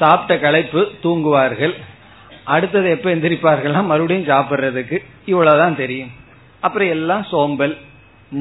சாப்பிட்ட 0.01 0.33
களைப்பு 0.43 0.81
தூங்குவார்கள். 1.03 1.73
அடுத்தது 2.55 2.89
எப்ப 2.89 3.07
எந்திரிப்பார்கள்னா 3.15 3.81
மறுபடியும் 3.83 4.29
சாப்பிட்றதுக்கு. 4.31 4.97
இவ்வளவுதான் 5.25 5.79
தெரியும். 5.83 6.11
அப்புறம் 6.59 6.91
எல்லாம் 6.95 7.23
சோம்பல் 7.31 7.75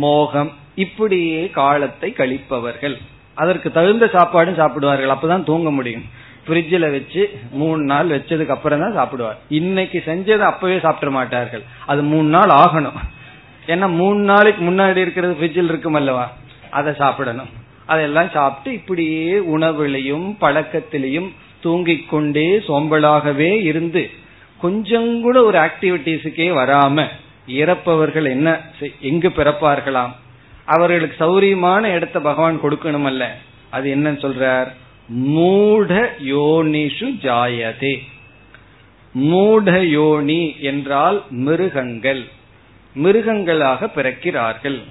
மோகம் 0.05 0.51
இப்படியே 0.85 1.41
காலத்தை 1.61 2.09
கழிப்பவர்கள். 2.17 2.97
அதற்கு 3.35 3.69
தகுந்த 3.73 4.07
சாப்பாடும் 4.07 4.59
சாப்பிடுவார்கள். 4.61 5.15
அப்பதான் 5.15 5.49
தூங்க 5.51 5.71
முடியும். 5.71 6.07
பிரிட்ஜில் 6.47 6.93
வச்சு 6.95 7.23
மூணு 7.61 7.83
நாள் 7.91 8.09
வச்சதுக்கு 8.09 8.55
அப்புறம் 8.57 8.83
தான் 8.83 8.99
சாப்பிடுவார். 8.99 9.39
இன்னைக்கு 9.49 9.99
செஞ்சதை 10.07 10.45
அப்பவே 10.53 10.77
சாப்பிட 10.79 11.11
மாட்டார்கள். 11.13 11.65
அது 11.87 12.03
மூணு 12.13 12.29
நாள் 12.37 12.53
ஆகணும். 12.63 12.99
ஏன்னா 13.67 13.87
மூணு 14.01 14.21
நாளைக்கு 14.31 14.63
முன்னாடி 14.71 15.01
இருக்கிறது 15.05 15.35
ஃப்ரிட்ஜில் 15.41 15.71
இருக்கும் 15.73 15.99
அல்லவா? 16.01 16.25
அதை 16.79 16.93
சாப்பிடணும். 16.99 17.51
அதெல்லாம் 17.87 18.31
சாப்பிட்டு 18.31 18.79
இப்படியே 18.79 19.31
உணவுலையும் 19.55 20.27
பழக்கத்திலையும் 20.41 21.31
தூங்கிக் 21.61 22.09
கொண்டே 22.09 22.59
சோம்பலாகவே 22.59 23.63
இருந்து 23.63 24.11
கொஞ்சம் 24.61 25.21
கூட 25.21 25.45
ஒரு 25.45 25.59
ஆக்டிவிட்டிஸுக்கே 25.59 26.49
வராம 26.51 27.07
இறப்பவர்கள் 27.49 28.25
என்ன 28.25 28.61
எங்கு 29.01 29.29
பிறப்பார்களாம்? 29.29 30.13
அவர்களுக்கு 30.65 31.17
சௌரியமான 31.19 31.89
இடத்த 31.89 32.21
பகவான் 32.21 32.61
கொடுக்கணும் 32.63 33.05
அல்ல 33.05 33.37
அது 33.71 33.97
என்னன்னு 33.97 34.25
சொல்றார்? 34.25 34.67
மூட 35.09 36.15
யோனிஷு 36.25 37.07
ஜாயதே. 37.23 37.99
மூட 39.13 39.85
யோனி 39.85 40.57
என்றால் 40.61 41.23
மிருகங்கள். 41.31 42.25
மிருகங்களாக 42.95 43.91
பிறக்கிறார்கள். 43.97 44.83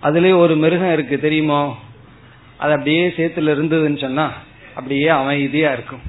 அதுல 0.00 0.36
ஒரு 0.36 0.56
மிருகம் 0.56 0.92
இருக்கு 0.92 1.20
தெரியுமோ? 1.20 1.76
அது 2.56 2.72
அப்படியே 2.72 3.08
சேத்துல 3.08 3.52
இருந்ததுன்னு 3.54 3.98
சொன்னா 3.98 4.32
அப்படியே 4.78 5.08
அமைதியா 5.08 5.72
இருக்கும். 5.72 6.02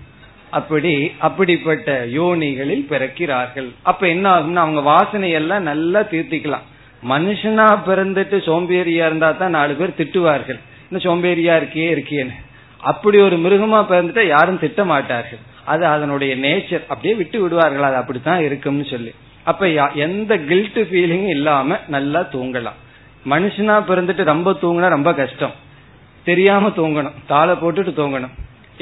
அப்படி 0.50 1.12
அப்படிப்பட்ட 1.20 2.06
யோனிகளில் 2.06 2.86
பிறக்கிறார்கள். 2.90 3.70
அப்ப 3.82 4.08
என்ன 4.08 4.26
ஆகும்னா 4.30 4.64
அவங்க 4.66 4.82
வாசனை 4.82 5.32
எல்லாம் 5.32 5.64
நல்லா 5.64 6.00
தீர்த்திக்கலாம். 6.00 6.66
மனுஷனா 7.10 7.66
பிறந்துட்டு 7.88 8.38
சோம்பேறியா 8.48 9.06
இருந்தா 9.06 9.32
தான் 9.32 9.50
நாலு 9.50 9.74
பேர் 9.74 9.98
திட்டுவார்கள். 9.98 10.60
இந்த 10.90 11.00
சோம்பேறியா 11.10 11.54
இருக்கியே 11.62 11.90
இருக்கியேன்னு. 11.96 12.36
அப்படி 12.82 13.18
ஒரு 13.18 13.38
மிருகமா 13.38 13.80
பிறந்துட்டா 13.92 14.28
யாரும் 14.28 14.60
திட்ட 14.60 14.86
மாட்டார்கள். 14.86 15.40
அது 15.64 15.86
அதனுடைய 15.86 16.36
நேச்சர். 16.36 16.82
அப்படியே 16.82 17.14
விட்டு 17.14 17.42
விடுவார்கள். 17.42 17.84
அது 17.84 17.96
அப்படித்தான் 17.96 18.42
இருக்கும்னு 18.42 18.86
சொல்லி. 18.86 19.12
அப்ப 19.44 19.68
எந்த 20.08 20.38
கில்ட் 20.38 20.80
ஃபீலிங்கும் 20.92 21.30
இல்லாம 21.30 21.78
நல்லா 21.88 22.20
தூங்கலாம். 22.20 22.80
மனுஷனா 23.30 23.78
பிறந்துட்டு 23.90 24.24
ரொம்ப 24.24 24.52
தூங்கினா 24.52 24.88
ரொம்ப 24.88 25.14
கஷ்டம். 25.14 25.54
தெரியாம 26.24 26.68
தூங்கணும். 26.68 27.18
தாளை 27.28 27.56
போட்டுட்டு 27.56 27.94
தூங்கணும். 28.02 28.36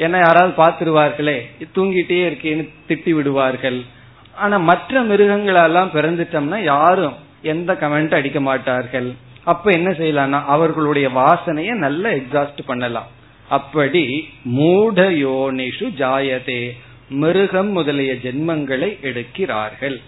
என்ன 0.04 0.16
யாராவது 0.18 0.52
பார்த்துருவார்களே 0.62 1.36
தூங்கிட்டே 1.76 2.18
இருக்கேன்னு 2.28 2.64
திட்டி 2.88 3.12
விடுவார்கள். 3.14 3.78
ஆனா 4.42 4.56
மற்ற 4.70 5.00
மிருகங்களெல்லாம் 5.10 5.94
பிறந்துட்டோம்னா 5.94 6.58
யாரும் 6.62 7.16
எந்த 7.52 7.72
கமெண்ட் 7.82 8.14
அடிக்க 8.18 8.40
மாட்டார்கள். 8.40 9.08
அப்ப 9.52 9.70
என்ன 9.70 9.90
செய்யலாம்னா 10.00 10.40
அவர்களுடைய 10.54 11.08
வாசனைய 11.20 11.72
நல்லா 11.84 12.10
எக்ஸாஸ்ட் 12.20 12.62
பண்ணலாம். 12.66 13.08
அப்படி 13.48 14.04
மூட 14.58 14.98
யோனிஷு 15.24 15.86
ஜாயதே 16.00 16.60
மிருகம் 17.22 17.70
முதலிய 17.76 18.12
ஜென்மங்களை 18.24 18.90
எடுக்கிறார்கள். 19.10 19.98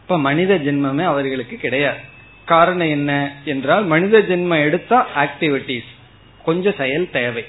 இப்ப 0.00 0.18
மனித 0.28 0.54
ஜென்மமே 0.66 1.04
அவர்களுக்கு 1.04 1.56
கிடையாது. 1.56 2.02
காரணம் 2.44 2.90
என்ன 2.96 3.12
என்றால் 3.44 3.84
மனித 3.84 4.18
ஜென்மம் 4.30 4.64
எடுத்தா 4.66 4.98
ஆக்டிவிட்டிஸ் 5.24 5.90
கொஞ்சம் 6.44 6.78
செயல் 6.78 7.08
தேவை. 7.10 7.44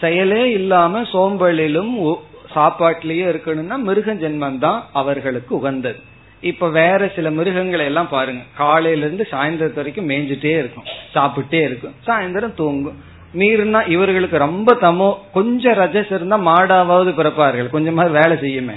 செயலே 0.00 0.50
இல்லாம 0.50 1.02
சோம்பலிலும் 1.02 2.14
சாப்பாட்டிலேயே 2.54 3.24
இருக்கணும்னா 3.24 3.76
மிருக 3.76 4.14
ஜென்மம் 4.14 4.58
தான் 4.58 4.88
அவர்களுக்கு 4.92 5.54
உகந்தது. 5.54 5.98
இப்ப 6.40 6.70
வேற 6.70 7.12
சில 7.14 7.30
மிருகங்களை 7.30 7.84
எல்லாம் 7.84 8.08
பாருங்க. 8.08 8.42
காலையில 8.56 9.04
இருந்து 9.04 9.26
சாயந்தரத்து 9.30 9.74
வரைக்கும் 9.74 10.08
மேய்ஞ்சிட்டே 10.08 10.58
இருக்கும். 10.58 10.84
சாப்பிட்டே 11.14 11.60
இருக்கும். 11.60 11.94
சாயந்தரம் 12.06 12.54
தூங்கும். 12.54 12.96
மீறினா 13.34 13.88
இவர்களுக்கு 13.88 14.38
ரொம்ப 14.38 14.74
தமோ 14.74 15.14
கொஞ்சம் 15.32 15.72
ரஜஸ் 15.72 16.12
இருந்தா 16.12 16.38
மாடாவது 16.38 17.12
பிறப்பார்கள். 17.12 17.68
கொஞ்சமா 17.72 18.10
வேலை 18.10 18.36
செய்யுமே. 18.36 18.74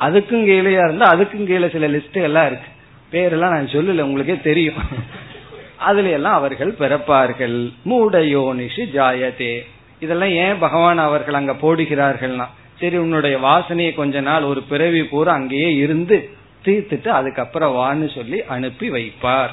அதுக்கும் 0.00 0.44
கீழேயா 0.44 0.84
இருந்தா 0.84 1.12
அதுக்கும் 1.12 1.46
கீழே 1.46 1.68
சில 1.68 1.88
லிஸ்ட் 1.88 2.22
எல்லாம் 2.22 2.46
இருக்கு. 2.46 2.68
பேரெல்லாம் 3.12 3.50
நான் 3.50 3.66
சொல்லல 3.66 4.00
உங்களுக்கே 4.00 4.40
தெரியும். 4.40 4.74
அதுல 5.78 6.08
எல்லாம் 6.08 6.34
அவர்கள் 6.34 6.74
பிறப்பார்கள். 6.78 7.72
மூடயோனிஷு 7.88 8.84
ஜாயதே. 8.92 9.60
இதெல்லாம் 10.02 10.28
ஏன் 10.28 10.58
பகவான் 10.58 10.98
அவர்கள் 10.98 11.34
அங்க 11.34 11.52
போடுகிறார்கள்னா 11.52 12.46
சரி 12.80 12.96
உன்னுடைய 12.96 13.38
வாசனையை 13.38 13.94
கொஞ்ச 13.94 14.20
நாள் 14.20 14.42
ஒரு 14.42 14.62
பிறவி 14.62 15.04
பூரா 15.04 15.32
அங்கேயே 15.32 15.74
இருந்து 15.74 16.30
தீர்த்துட்டு 16.64 17.08
அதுக்கப்புறம் 17.08 17.74
வான்னு 17.74 18.14
சொல்லி 18.14 18.44
அனுப்பி 18.44 18.90
வைப்பார். 18.90 19.52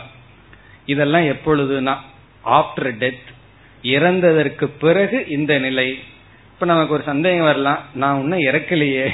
இதெல்லாம் 0.85 1.21
எப்பொழுதுனா 1.21 1.95
ஆப்டர் 2.45 2.95
டெத் 2.99 3.27
இறந்ததற்கு 3.83 4.69
பிறகு 4.79 5.25
இந்த 5.27 5.57
நிலை. 5.57 5.99
இப்ப 6.53 6.65
நமக்கு 6.65 6.93
ஒரு 6.93 7.03
சந்தேகம் 7.03 7.45
வரலாம் 7.45 7.79
நான் 7.93 8.19
இன்னும் 8.19 8.39
இறக்கலையே. 8.39 9.09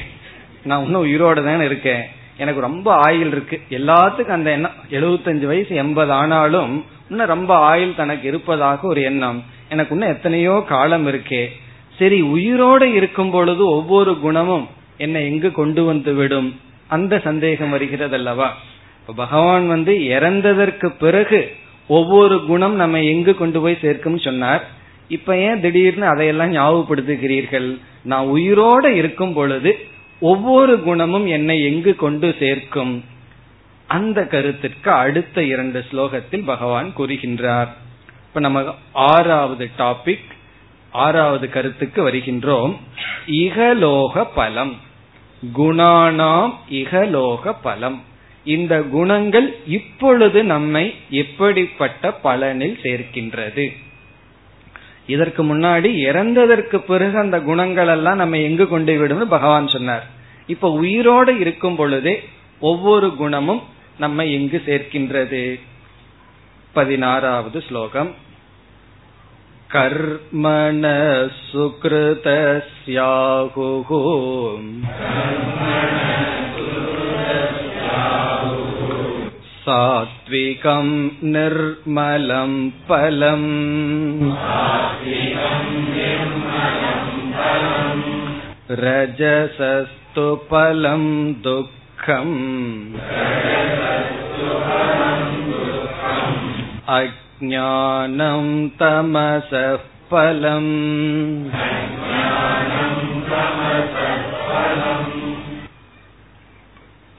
நான் 0.64 0.84
இன்னும் 0.84 1.06
உயிரோட 1.06 1.46
தானே 1.46 1.66
இருக்கேன். 1.66 2.04
எனக்கு 2.38 2.62
ரொம்ப 2.62 2.88
ஆயில் 3.02 3.28
இருக்கு. 3.28 3.62
எல்லாத்துக்கும் 3.70 4.38
அந்த 4.40 4.52
எண்ணம் 4.52 4.72
எழுபத்தஞ்சு 4.92 5.46
வயசு 5.46 5.76
எண்பது 5.76 6.12
ஆனாலும் 6.12 6.86
இன்னும் 7.10 7.28
ரொம்ப 7.28 7.76
ஆயில் 7.76 7.96
தனக்கு 7.96 8.28
இருப்பதாக 8.28 8.88
ஒரு 8.88 9.02
எண்ணம். 9.02 9.44
எனக்கு 9.70 9.96
இன்னும் 9.96 10.10
எத்தனையோ 10.10 10.66
காலம் 10.68 11.08
இருக்கே. 11.08 11.44
சரி 11.98 12.22
உயிரோடு 12.22 12.94
இருக்கும் 12.94 13.32
பொழுது 13.32 13.68
ஒவ்வொரு 13.70 14.20
குணமும் 14.20 14.68
என்னை 14.98 15.26
எங்கு 15.26 15.52
கொண்டு 15.52 15.86
வந்து 15.86 16.14
விடும்? 16.14 16.60
அந்த 16.88 17.20
சந்தேகம் 17.20 17.70
வருகிறது 17.70 18.16
அல்லவா 18.16 18.58
இப்ப 19.00 19.14
பகவான் 19.14 19.68
வந்து 19.68 19.94
இறந்ததற்கு 19.94 20.88
பிறகு 21.00 21.52
ஒவ்வொரு 21.88 22.46
குணம் 22.46 22.76
நம்ம 22.76 23.04
எங்கு 23.04 23.36
கொண்டு 23.36 23.62
போய் 23.62 23.78
சேர்க்கும் 23.82 24.18
சொன்னார். 24.18 24.68
இப்ப 25.08 25.38
ஏன் 25.38 25.62
திடீர்னு 25.62 26.06
அதையெல்லாம் 26.06 26.54
ஞாபகப்படுத்துகிறீர்கள்? 26.54 27.78
நான் 28.04 28.26
உயிரோட 28.26 28.86
இருக்கும் 28.88 29.34
பொழுது 29.34 29.88
ஒவ்வொரு 30.20 30.82
குணமும் 30.82 31.28
என்னை 31.28 31.64
எங்கு 31.64 31.96
கொண்டு 31.96 32.36
சேர்க்கும்? 32.40 33.04
அந்த 33.88 34.22
கருத்திற்கு 34.22 34.90
அடுத்த 34.90 35.44
இரண்டு 35.44 35.84
ஸ்லோகத்தில் 35.92 36.46
பகவான் 36.46 36.94
கூறுகின்றார். 36.98 37.68
இப்ப 38.36 38.48
நம்ம 38.50 38.76
ஆறாவது 38.92 39.70
டாபிக் 39.78 40.30
ஆறாவது 40.92 41.50
கருத்துக்கு 41.50 42.10
வருகின்றோம். 42.10 42.76
இகலோக 43.28 44.28
பலம். 44.36 44.76
குணானாம் 45.58 46.54
இகலோக 46.70 47.56
பலம். 47.62 48.04
இந்த 48.44 48.82
குணங்கள் 48.82 49.58
இப்பொழுது 49.68 50.44
நம்மை 50.44 50.96
எப்படிப்பட்ட 51.10 52.18
பலனில் 52.24 52.78
சேர்க்கின்றது? 52.84 53.76
இதற்கு 55.08 55.44
முன்னாடி 55.44 55.90
இறந்ததற்கு 56.10 56.78
பிறகு 56.78 57.18
அந்த 57.18 57.40
குணங்கள் 57.40 57.88
எல்லாம் 57.88 58.18
நம்ம 58.18 58.38
எங்கு 58.38 58.68
கொண்டு 58.68 58.98
விடும் 58.98 59.28
பகவான் 59.28 59.68
சொன்னார். 59.68 60.08
இப்ப 60.48 60.72
உயிரோடு 60.72 61.40
இருக்கும் 61.40 61.76
பொழுதே 61.76 62.24
ஒவ்வொரு 62.60 63.16
குணமும் 63.16 63.62
நம்மை 64.00 64.34
எங்கு 64.34 64.62
சேர்க்கின்றது? 64.66 65.60
பதினாறாவது 66.74 67.62
ஸ்லோகம். 67.62 68.24
कर्मण 69.74 70.84
सुकृतस्याहुः 71.38 71.90
सात्विकं 79.66 80.90
निर्मलं 81.34 82.54
फलम् 82.90 83.48
रजसस्तु 88.84 90.28
फलं 90.52 91.04
दुःखम् 91.48 92.38
ஞானம் 97.48 98.74
தமச 98.80 99.52
பலம் 100.10 100.74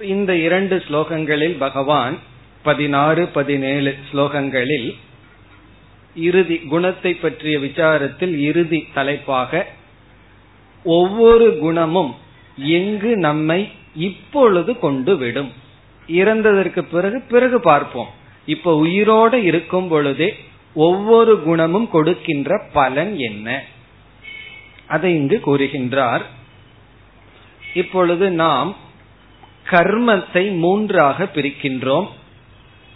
இந்த 0.00 0.32
இரண்டு 0.36 0.76
ஸ்லோகங்களில் 0.88 1.56
பகவான் 1.58 2.16
பதினாறு 2.62 3.22
பதினேழு 3.26 3.94
ஸ்லோகங்களில் 4.12 4.88
இறுதி 6.16 6.56
குணத்தை 6.56 7.14
பற்றிய 7.14 7.58
விசாரத்தில் 7.58 8.34
இறுதி 8.40 8.80
தலைப்பாக 8.94 9.66
ஒவ்வொரு 10.84 11.58
குணமும் 11.60 12.12
எங்கு 12.56 13.16
நம்மை 13.16 13.60
இப்பொழுது 13.94 14.78
கொண்டு 14.78 15.16
விடும். 15.16 15.50
இறந்ததற்கு 16.08 16.82
பிறகு 16.90 17.20
பிறகு 17.20 17.60
பார்ப்போம். 17.60 18.10
இப்ப 18.46 18.84
உயிரோட 18.84 19.32
இருக்கும் 19.32 19.88
பொழுதே 19.88 20.36
ஒவ்வொரு 20.74 21.42
குணமும் 21.42 21.90
கொடுக்கின்ற 21.90 22.62
பலன் 22.72 23.18
என்ன? 23.18 23.64
அதை 24.86 25.14
இங்கு 25.14 25.40
கூறுகின்றார். 25.46 26.20
இப்பொழுது 27.74 28.30
நாம் 28.30 28.76
கர்மத்தை 29.70 30.56
மூன்றாக 30.56 31.24
பிரிக்கின்றோம். 31.24 32.06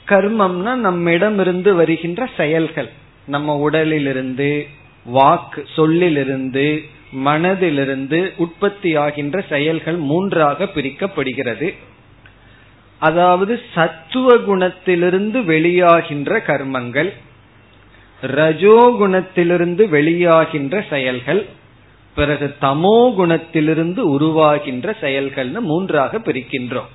கர்மம்னா 0.07 0.75
நம்மிடமிருந்து 0.75 1.75
வருகின்ற 1.75 2.31
செயல்கள். 2.37 2.91
நம்ம 3.27 3.57
உடலிலிருந்து 3.57 4.67
வாக்கு 5.05 5.67
சொல்லிலிருந்து 5.75 6.85
மனதிலிருந்து 7.25 8.33
உற்பத்தி 8.37 8.97
ஆகின்ற 8.97 9.49
செயல்கள் 9.49 9.97
மூன்றாக 9.97 10.65
பிரிக்கப்படுகிறது. 10.65 11.75
அதாவது 13.01 13.61
சத்துவ 13.75 14.29
குணத்திலிருந்து 14.37 15.39
வெளியாகின்ற 15.53 16.31
கர்மங்கள் 16.47 17.11
ரஜோகுணத்திலிருந்து 18.23 19.83
வெளியாகின்ற 19.97 20.89
செயல்கள் 20.89 21.43
பிறகு 22.17 22.47
தமோ 22.61 22.99
குணத்திலிருந்து 23.19 24.01
உருவாகின்ற 24.17 24.95
செயல்கள்னு 25.01 25.61
மூன்றாக 25.61 26.19
பிரிக்கின்றோம். 26.19 26.91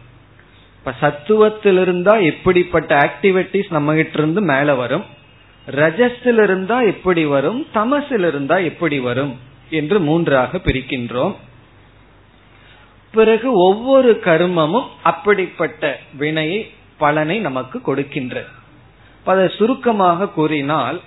இப்ப 0.78 0.94
சத்துவத்திலிருந்தா 1.02 2.14
எப்படிப்பட்ட 2.24 2.92
ஆக்டிவிட்டிஸ் 3.06 3.70
நம்ம 3.70 3.94
கிட்ட 3.94 4.18
இருந்து 4.18 4.42
மேல 4.42 4.76
வரும் 4.76 5.06
ரஜஸில் 5.68 6.42
இருந்தா 6.44 6.82
எப்படி 6.82 7.26
வரும் 7.26 7.60
தமசில் 7.74 8.28
இருந்தா 8.28 8.58
எப்படி 8.58 9.00
வரும் 9.00 9.34
என்று 9.70 10.00
மூன்றாக 10.00 10.58
பிரிக்கின்றோம். 10.58 11.36
பிறகு 13.16 13.48
ஒவ்வொரு 13.68 14.12
கர்மமும் 14.24 14.90
அப்படிப்பட்ட 15.04 15.84
வினையை 16.18 16.62
பலனை 16.98 17.38
நமக்கு 17.40 17.78
கொடுக்கின்றது 17.88 18.52
அதை 19.24 19.46
சுருக்கமாக 19.58 20.30
கூறினால் 20.30 20.98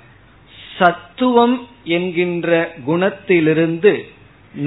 சத்துவம் 0.78 1.56
என்கின்ற 1.96 2.50
குணத்திலிருந்து 2.86 3.92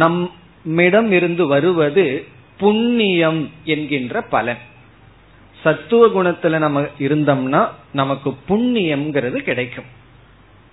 நம்மிடம் 0.01 1.09
இருந்து 1.11 1.43
வருவது 1.47 2.05
புண்ணியம் 2.57 3.41
என்கின்ற 3.63 4.21
பலன். 4.33 4.61
சத்துவ 5.61 6.03
குணத்துல 6.15 6.57
நம்ம 6.57 6.81
இருந்தோம்னா 6.99 7.61
நமக்கு 7.93 8.29
புண்ணியம்ங்கிறது 8.49 9.37
கிடைக்கும். 9.49 9.89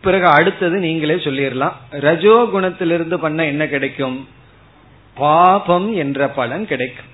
பிறகு 0.05 0.27
அடுத்தது 0.29 0.77
நீங்களே 0.79 1.17
சொல்லிடலாம். 1.27 1.77
ரஜோ 2.07 2.37
குணத்திலிருந்து 2.55 3.17
பண்ண 3.25 3.47
என்ன 3.53 3.67
கிடைக்கும்? 3.67 4.19
பாபம் 5.19 5.95
என்ற 5.95 6.29
பலன் 6.29 6.67
கிடைக்கும். 6.67 7.11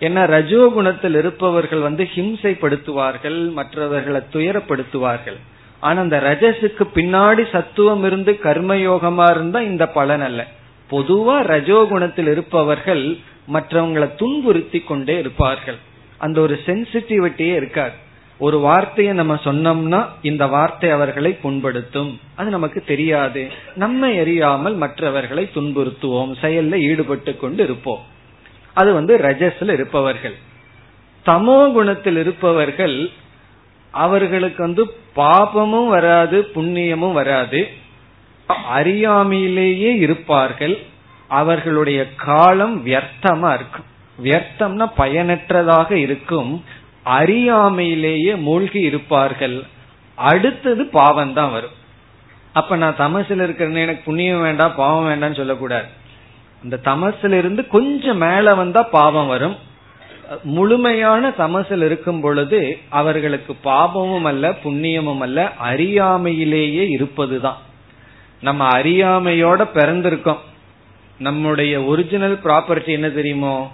ஏன்னா 0.00 0.26
ரஜோ 0.26 0.70
குணத்தில் 0.74 1.14
இருப்பவர்கள் 1.14 1.78
வந்து 1.78 2.08
ஹிம்சைப்படுத்துவார்கள் 2.14 3.52
மற்றவர்களை 3.52 4.20
துயரப்படுத்துவார்கள். 4.32 5.38
ஆனா 5.80 6.00
அந்த 6.00 6.16
ரஜஸுக்கு 6.20 6.84
பின்னாடி 6.94 7.50
சத்துவம் 7.50 8.04
இருந்து 8.04 8.32
கர்மயோகமா 8.42 9.30
இருந்தா 9.30 9.60
இந்த 9.60 9.86
பலன் 9.88 10.20
அல்ல. 10.20 10.46
பொதுவா 10.90 11.36
ரஜோகுணத்தில் 11.52 12.30
இருப்பவர்கள் 12.30 13.16
மற்றவங்களை 13.52 14.14
துன்புறுத்தி 14.14 14.80
கொண்டே 14.80 15.18
இருப்பார்கள். 15.18 15.76
அந்த 16.18 16.40
ஒரு 16.40 16.60
சென்சிட்டிவிட்டியே 16.66 17.54
இருக்காது. 17.54 18.02
ஒரு 18.38 18.58
வார்த்தையை 18.58 19.14
நம்ம 19.14 19.34
சொன்னோம்னா 19.34 20.06
இந்த 20.22 20.46
வார்த்தை 20.46 20.90
அவர்களை 20.90 21.38
புண்படுத்தும். 21.42 22.18
அது 22.34 22.50
நமக்கு 22.50 22.84
தெரியாது. 22.86 23.50
நம்ம 23.74 24.08
எரியாமல் 24.08 24.76
மற்றவர்களை 24.76 25.50
துன்புறுத்துவோம். 25.54 26.34
செயல்ல 26.42 26.78
ஈடுபட்டு 26.78 27.36
கொண்டு 27.36 27.64
இருப்போம். 27.64 28.00
அது 28.74 28.92
வந்து 28.92 29.18
ரஜஸ்ல 29.18 29.72
இருப்பவர்கள். 29.72 30.34
தமோ 31.26 31.72
குணத்தில் 31.72 32.16
இருப்பவர்கள் 32.16 33.10
அவர்களுக்கு 33.90 34.62
வந்து 34.62 34.94
பாபமும் 35.16 35.88
வராது 35.88 36.50
புண்ணியமும் 36.54 37.12
வராது. 37.12 37.68
அறியாமையிலேயே 38.74 39.96
இருப்பார்கள். 39.96 40.78
அவர்களுடைய 41.28 42.14
காலம் 42.14 42.86
வியர்த்தமா 42.86 43.54
இருக்கும். 43.54 43.84
வியர்த்தம்னா 44.22 44.92
பயனற்றதாக 44.96 45.98
இருக்கும். 45.98 46.64
அறியாமையிலேயே 47.04 48.36
மூழ்கி 48.36 48.80
இருப்பார்கள். 48.80 49.62
அடுத்தது 50.14 50.84
பாவம் 50.84 51.32
தான் 51.32 51.52
வரும். 51.52 51.70
அப்ப 52.52 52.76
நான் 52.76 52.96
தமசில் 52.96 53.40
இருக்கிறேன்னு 53.40 53.82
எனக்கு 53.82 54.02
புண்ணியம் 54.04 54.42
வேண்டாம் 54.42 54.74
பாவம் 54.74 55.08
வேண்டாம்னு 55.08 55.36
சொல்லக்கூடாது. 55.36 55.84
இந்த 56.62 56.78
தமசில் 56.84 57.32
இருந்து 57.32 57.66
கொஞ்சம் 57.66 58.16
மேல 58.16 58.54
வந்தா 58.54 58.82
பாவம் 58.82 59.26
வரும். 59.26 59.56
முழுமையான 60.42 61.28
தமசில் 61.28 61.82
இருக்கும் 61.82 62.20
பொழுது 62.20 62.78
அவர்களுக்கு 62.88 63.56
பாபமும் 63.64 64.22
அல்ல 64.22 64.50
புண்ணியமும் 64.50 65.18
அல்ல 65.18 65.52
அறியாமையிலேயே 65.64 66.88
இருப்பதுதான். 66.90 67.56
நம்ம 68.40 68.68
அறியாமையோட 68.68 69.68
பிறந்திருக்கோம். 69.74 70.38
நம்முடைய 71.18 71.82
ஒரிஜினல் 71.82 72.38
ப்ராப்பர்ட்டி 72.44 72.88
என்ன 72.88 73.08
தெரியுமோ? 73.08 73.72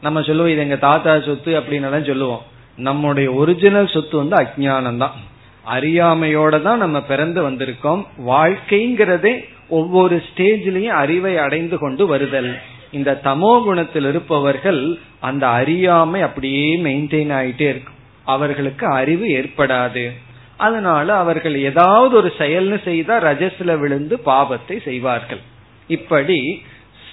நம்ம 0.00 0.22
சொல்லுவோம் 0.22 0.52
இது 0.52 0.60
எங்க 0.60 0.76
தாத்தா 0.76 1.20
சொத்து 1.20 1.60
அப்படின்னு 1.60 2.06
சொல்லுவோம். 2.06 2.54
நம்முடைய 2.78 3.32
ஒரிஜினல் 3.32 3.88
சொத்து 3.88 4.16
வந்து 4.16 4.36
அஜானம் 4.36 4.96
தான் 4.96 5.16
அறியாமையோட 5.64 6.62
தான் 6.62 6.78
நம்ம 6.78 7.00
பிறந்து 7.00 7.50
வந்திருக்கோம். 7.50 8.02
வாழ்க்கைங்கிறதே 8.26 9.44
ஒவ்வொரு 9.68 10.22
ஸ்டேஜ்லயும் 10.26 10.98
அறிவை 11.02 11.36
அடைந்து 11.36 11.78
கொண்டு 11.78 12.06
வருதல். 12.06 12.54
இந்த 12.90 13.20
தமோ 13.24 13.62
குணத்தில் 13.64 14.04
இருப்பவர்கள் 14.04 14.98
அந்த 15.20 15.46
அறியாமை 15.46 16.20
அப்படியே 16.22 16.76
மெயின்டைன் 16.76 17.32
ஆயிட்டே 17.38 17.68
இருக்கும். 17.68 17.98
அவர்களுக்கு 18.24 18.86
அறிவு 18.86 19.26
ஏற்படாது. 19.28 20.10
அதனால 20.56 21.14
அவர்கள் 21.14 21.56
ஏதாவது 21.60 22.16
ஒரு 22.16 22.32
செயல்னு 22.38 22.82
செய்தா 22.82 23.16
ரஜஸ்ல 23.18 23.78
விழுந்து 23.78 24.18
பாவத்தை 24.18 24.80
செய்வார்கள். 24.80 25.42
இப்படி 25.88 26.62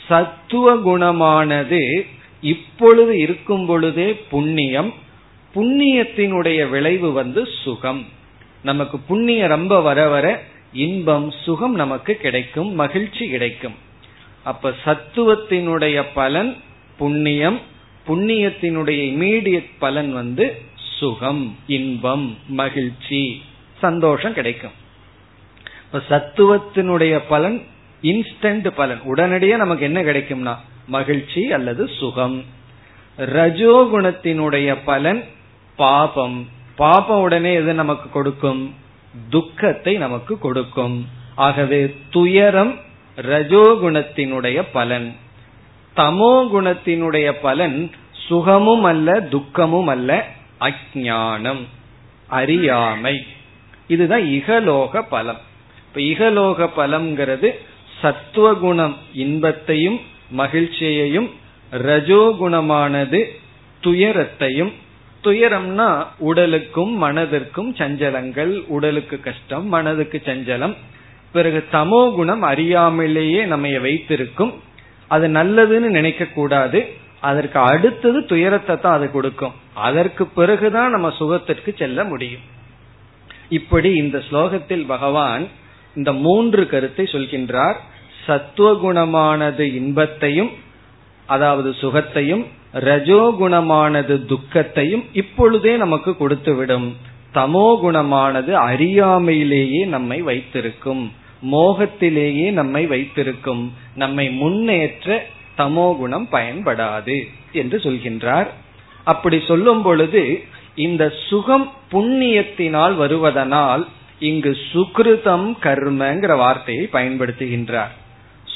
சத்துவ 0.07 0.76
குணமானது 0.76 2.05
இப்பொழுது 2.41 3.20
இருக்கும் 3.20 3.66
பொழுதே 3.66 4.07
புண்ணியம் 4.30 4.93
புண்ணியத்தினுடைய 5.55 6.69
விளைவு 6.69 7.11
வந்து 7.11 7.47
சுகம். 7.63 8.05
நமக்கு 8.63 8.99
புண்ணியம் 8.99 9.49
ரொம்ப 9.49 9.81
வர 9.81 10.07
வர 10.07 10.43
இன்பம் 10.73 11.31
சுகம் 11.31 11.75
நமக்கு 11.75 12.15
கிடைக்கும் 12.15 12.73
மகிழ்ச்சி 12.73 13.29
கிடைக்கும். 13.29 13.75
அப்ப 14.43 14.73
சத்துவத்தினுடைய 14.85 16.05
பலன் 16.13 16.55
புண்ணியம் 16.97 17.59
புண்ணியத்தினுடைய 18.07 18.99
இமீடியட் 19.13 19.69
பலன் 19.79 20.13
வந்து 20.13 20.61
சுகம் 20.99 21.57
இன்பம் 21.67 22.37
மகிழ்ச்சி 22.47 23.41
சந்தோஷம் 23.81 24.33
கிடைக்கும். 24.33 24.71
இப்ப 25.85 26.01
சத்துவத்தினுடைய 26.09 27.21
பலன் 27.27 27.61
இன்ஸ்டன்ட் 28.01 28.67
பலன். 28.67 29.01
உடனடியே 29.01 29.55
நமக்கு 29.55 29.83
என்ன 29.83 30.01
கிடைக்கும்னா 30.01 30.55
மகிழ்ச்சி 30.87 31.51
அல்லது 31.51 31.87
சுகம். 31.87 32.43
ரஜோகுணத்தினுடைய 33.17 34.77
பலன் 34.85 35.23
பாபம். 35.76 36.47
பாபம் 36.76 37.21
உடனே 37.21 37.53
எது 37.53 37.74
நமக்கு 37.74 38.09
கொடுக்கும்? 38.09 38.76
துக்கத்தை 39.30 39.97
நமக்கு 39.97 40.38
கொடுக்கும். 40.38 41.07
ஆகவே 41.36 41.95
துயரம் 42.09 42.80
ரஜோகுணத்தினுடைய 43.15 44.63
பலன். 44.71 45.15
தமோ 45.95 46.47
குணத்தினுடைய 46.53 47.34
பலன் 47.41 47.91
சுகமும் 48.11 48.84
அல்ல 48.84 49.21
துக்கமும் 49.21 49.88
அல்ல 49.88 50.28
அஜானம் 50.59 51.65
அறியாமை. 52.28 53.26
இதுதான் 53.88 54.21
இகலோக 54.21 55.01
பலம். 55.09 55.39
இப்ப 55.88 55.99
இகலோக 55.99 56.69
பலம்ங்கிறது 56.78 57.51
சத்துவகுணம் 58.01 58.97
இன்பத்தையும் 59.13 59.99
மகிழ்ச்சியையும் 60.30 61.30
ரஜோகுணமானது 61.71 63.24
துயரத்தையும் 63.80 64.82
துயரம்னா 65.26 65.89
உடலுக்கும் 66.30 66.93
மனதிற்கும் 67.03 67.69
சஞ்சலங்கள் 67.80 68.53
உடலுக்கு 68.76 69.17
கஷ்டம் 69.28 69.65
மனதுக்கு 69.67 70.17
சஞ்சலம். 70.26 70.76
பிறகு 71.36 71.59
தமோ 71.71 72.01
குணம் 72.15 72.43
அறியாமலேயே 72.51 73.41
நம்ம 73.51 73.80
வைத்திருக்கும். 73.86 74.53
அது 75.07 75.26
நல்லதுன்னு 75.28 75.89
நினைக்க 75.97 76.24
கூடாது 76.38 76.80
அதற்கு 77.30 77.59
அடுத்தது 77.71 78.19
துயரத்தை 78.26 78.76
தான் 78.80 78.97
அது 78.97 79.07
கொடுக்கும். 79.11 79.53
அதற்கு 79.88 80.24
பிறகுதான் 80.39 80.93
நம்ம 80.95 81.09
சுகத்திற்கு 81.19 81.71
செல்ல 81.82 82.03
முடியும். 82.03 82.43
இப்படி 83.57 83.89
இந்த 83.95 84.17
ஸ்லோகத்தில் 84.28 84.86
பகவான் 84.86 85.43
இந்த 85.95 86.11
மூன்று 86.26 86.61
கருத்தை 86.67 87.05
சொல்கின்றார். 87.11 87.78
சத்துவகுணமானது 88.26 89.63
இன்பத்தையும் 89.80 90.51
அதாவது 91.30 91.69
சுகத்தையும் 91.82 92.43
ரஜோகுணமானது 92.74 94.26
துக்கத்தையும் 94.26 95.03
இப்பொழுதே 95.13 95.78
நமக்கு 95.78 96.11
கொடுத்துவிடும். 96.11 96.91
தமோ 97.34 97.67
குணமானது 97.84 98.51
அறியாமையிலேயே 98.69 99.86
நம்மை 99.86 100.21
வைத்திருக்கும். 100.21 101.11
மோகத்திலேயே 101.51 102.51
நம்மை 102.51 102.86
வைத்திருக்கும். 102.86 103.74
நம்மை 103.95 104.30
முன்னேற்ற 104.30 105.26
தமோ 105.57 105.97
குணம் 105.97 106.28
பயன்படாது 106.32 107.28
என்று 107.51 107.78
சொல்கின்றார். 107.78 108.47
அப்படி 109.03 109.39
சொல்லும் 109.47 109.82
பொழுது 109.82 110.43
இந்த 110.76 111.13
சுகம் 111.30 111.71
புண்ணியத்தினால் 111.91 112.95
வருவதனால் 112.99 113.84
இங்கு 114.19 114.57
சுக்ருதம் 114.74 115.53
கர்மங்கிற 115.61 116.38
வார்த்தையை 116.38 116.89
பயன்படுத்துகின்றார். 116.93 117.93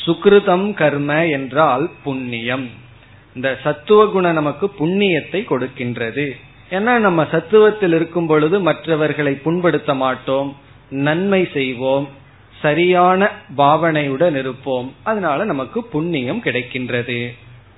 சுக்ருதம் 0.05 0.74
கர்ம 0.74 1.28
என்றால் 1.28 1.89
புண்ணியம். 2.03 2.86
இந்த 3.38 3.49
சத்துவ 3.63 4.01
குணம் 4.05 4.38
நமக்கு 4.39 4.65
புண்ணியத்தை 4.79 5.39
கொடுக்கின்றது. 5.49 6.27
ஏன்னா 6.69 6.93
நம்ம 6.97 7.23
சத்துவத்தில் 7.23 7.95
இருக்கும் 7.97 8.29
பொழுது 8.31 8.59
மற்றவர்களை 8.59 9.33
புண்படுத்த 9.43 9.91
மாட்டோம் 9.95 10.49
நன்மை 10.89 11.41
செய்வோம் 11.53 12.07
சரியான 12.61 13.29
பாவனையுடன் 13.57 14.35
இருப்போம். 14.35 14.88
அதனால 15.03 15.45
நமக்கு 15.45 15.79
புண்ணியம் 15.83 16.41
கிடைக்கின்றது. 16.43 17.17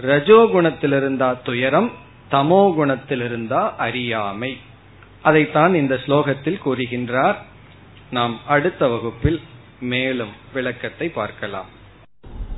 ரஜோகுணத்தில் 0.09 0.95
இருந்தா 0.99 1.29
துயரம் 1.47 1.89
தமோ 2.31 2.61
குணத்தில் 2.75 3.23
இருந்தா 3.23 3.61
அறியாமை. 3.85 4.51
அதைத்தான் 5.21 5.73
இந்த 5.73 5.95
ஸ்லோகத்தில் 6.05 6.63
கூறுகின்றார். 6.65 7.37
நாம் 8.11 8.35
அடுத்த 8.47 8.87
வகுப்பில் 8.87 9.41
மேலும் 9.93 10.33
விளக்கத்தை 10.53 11.09
பார்க்கலாம். 11.19 11.69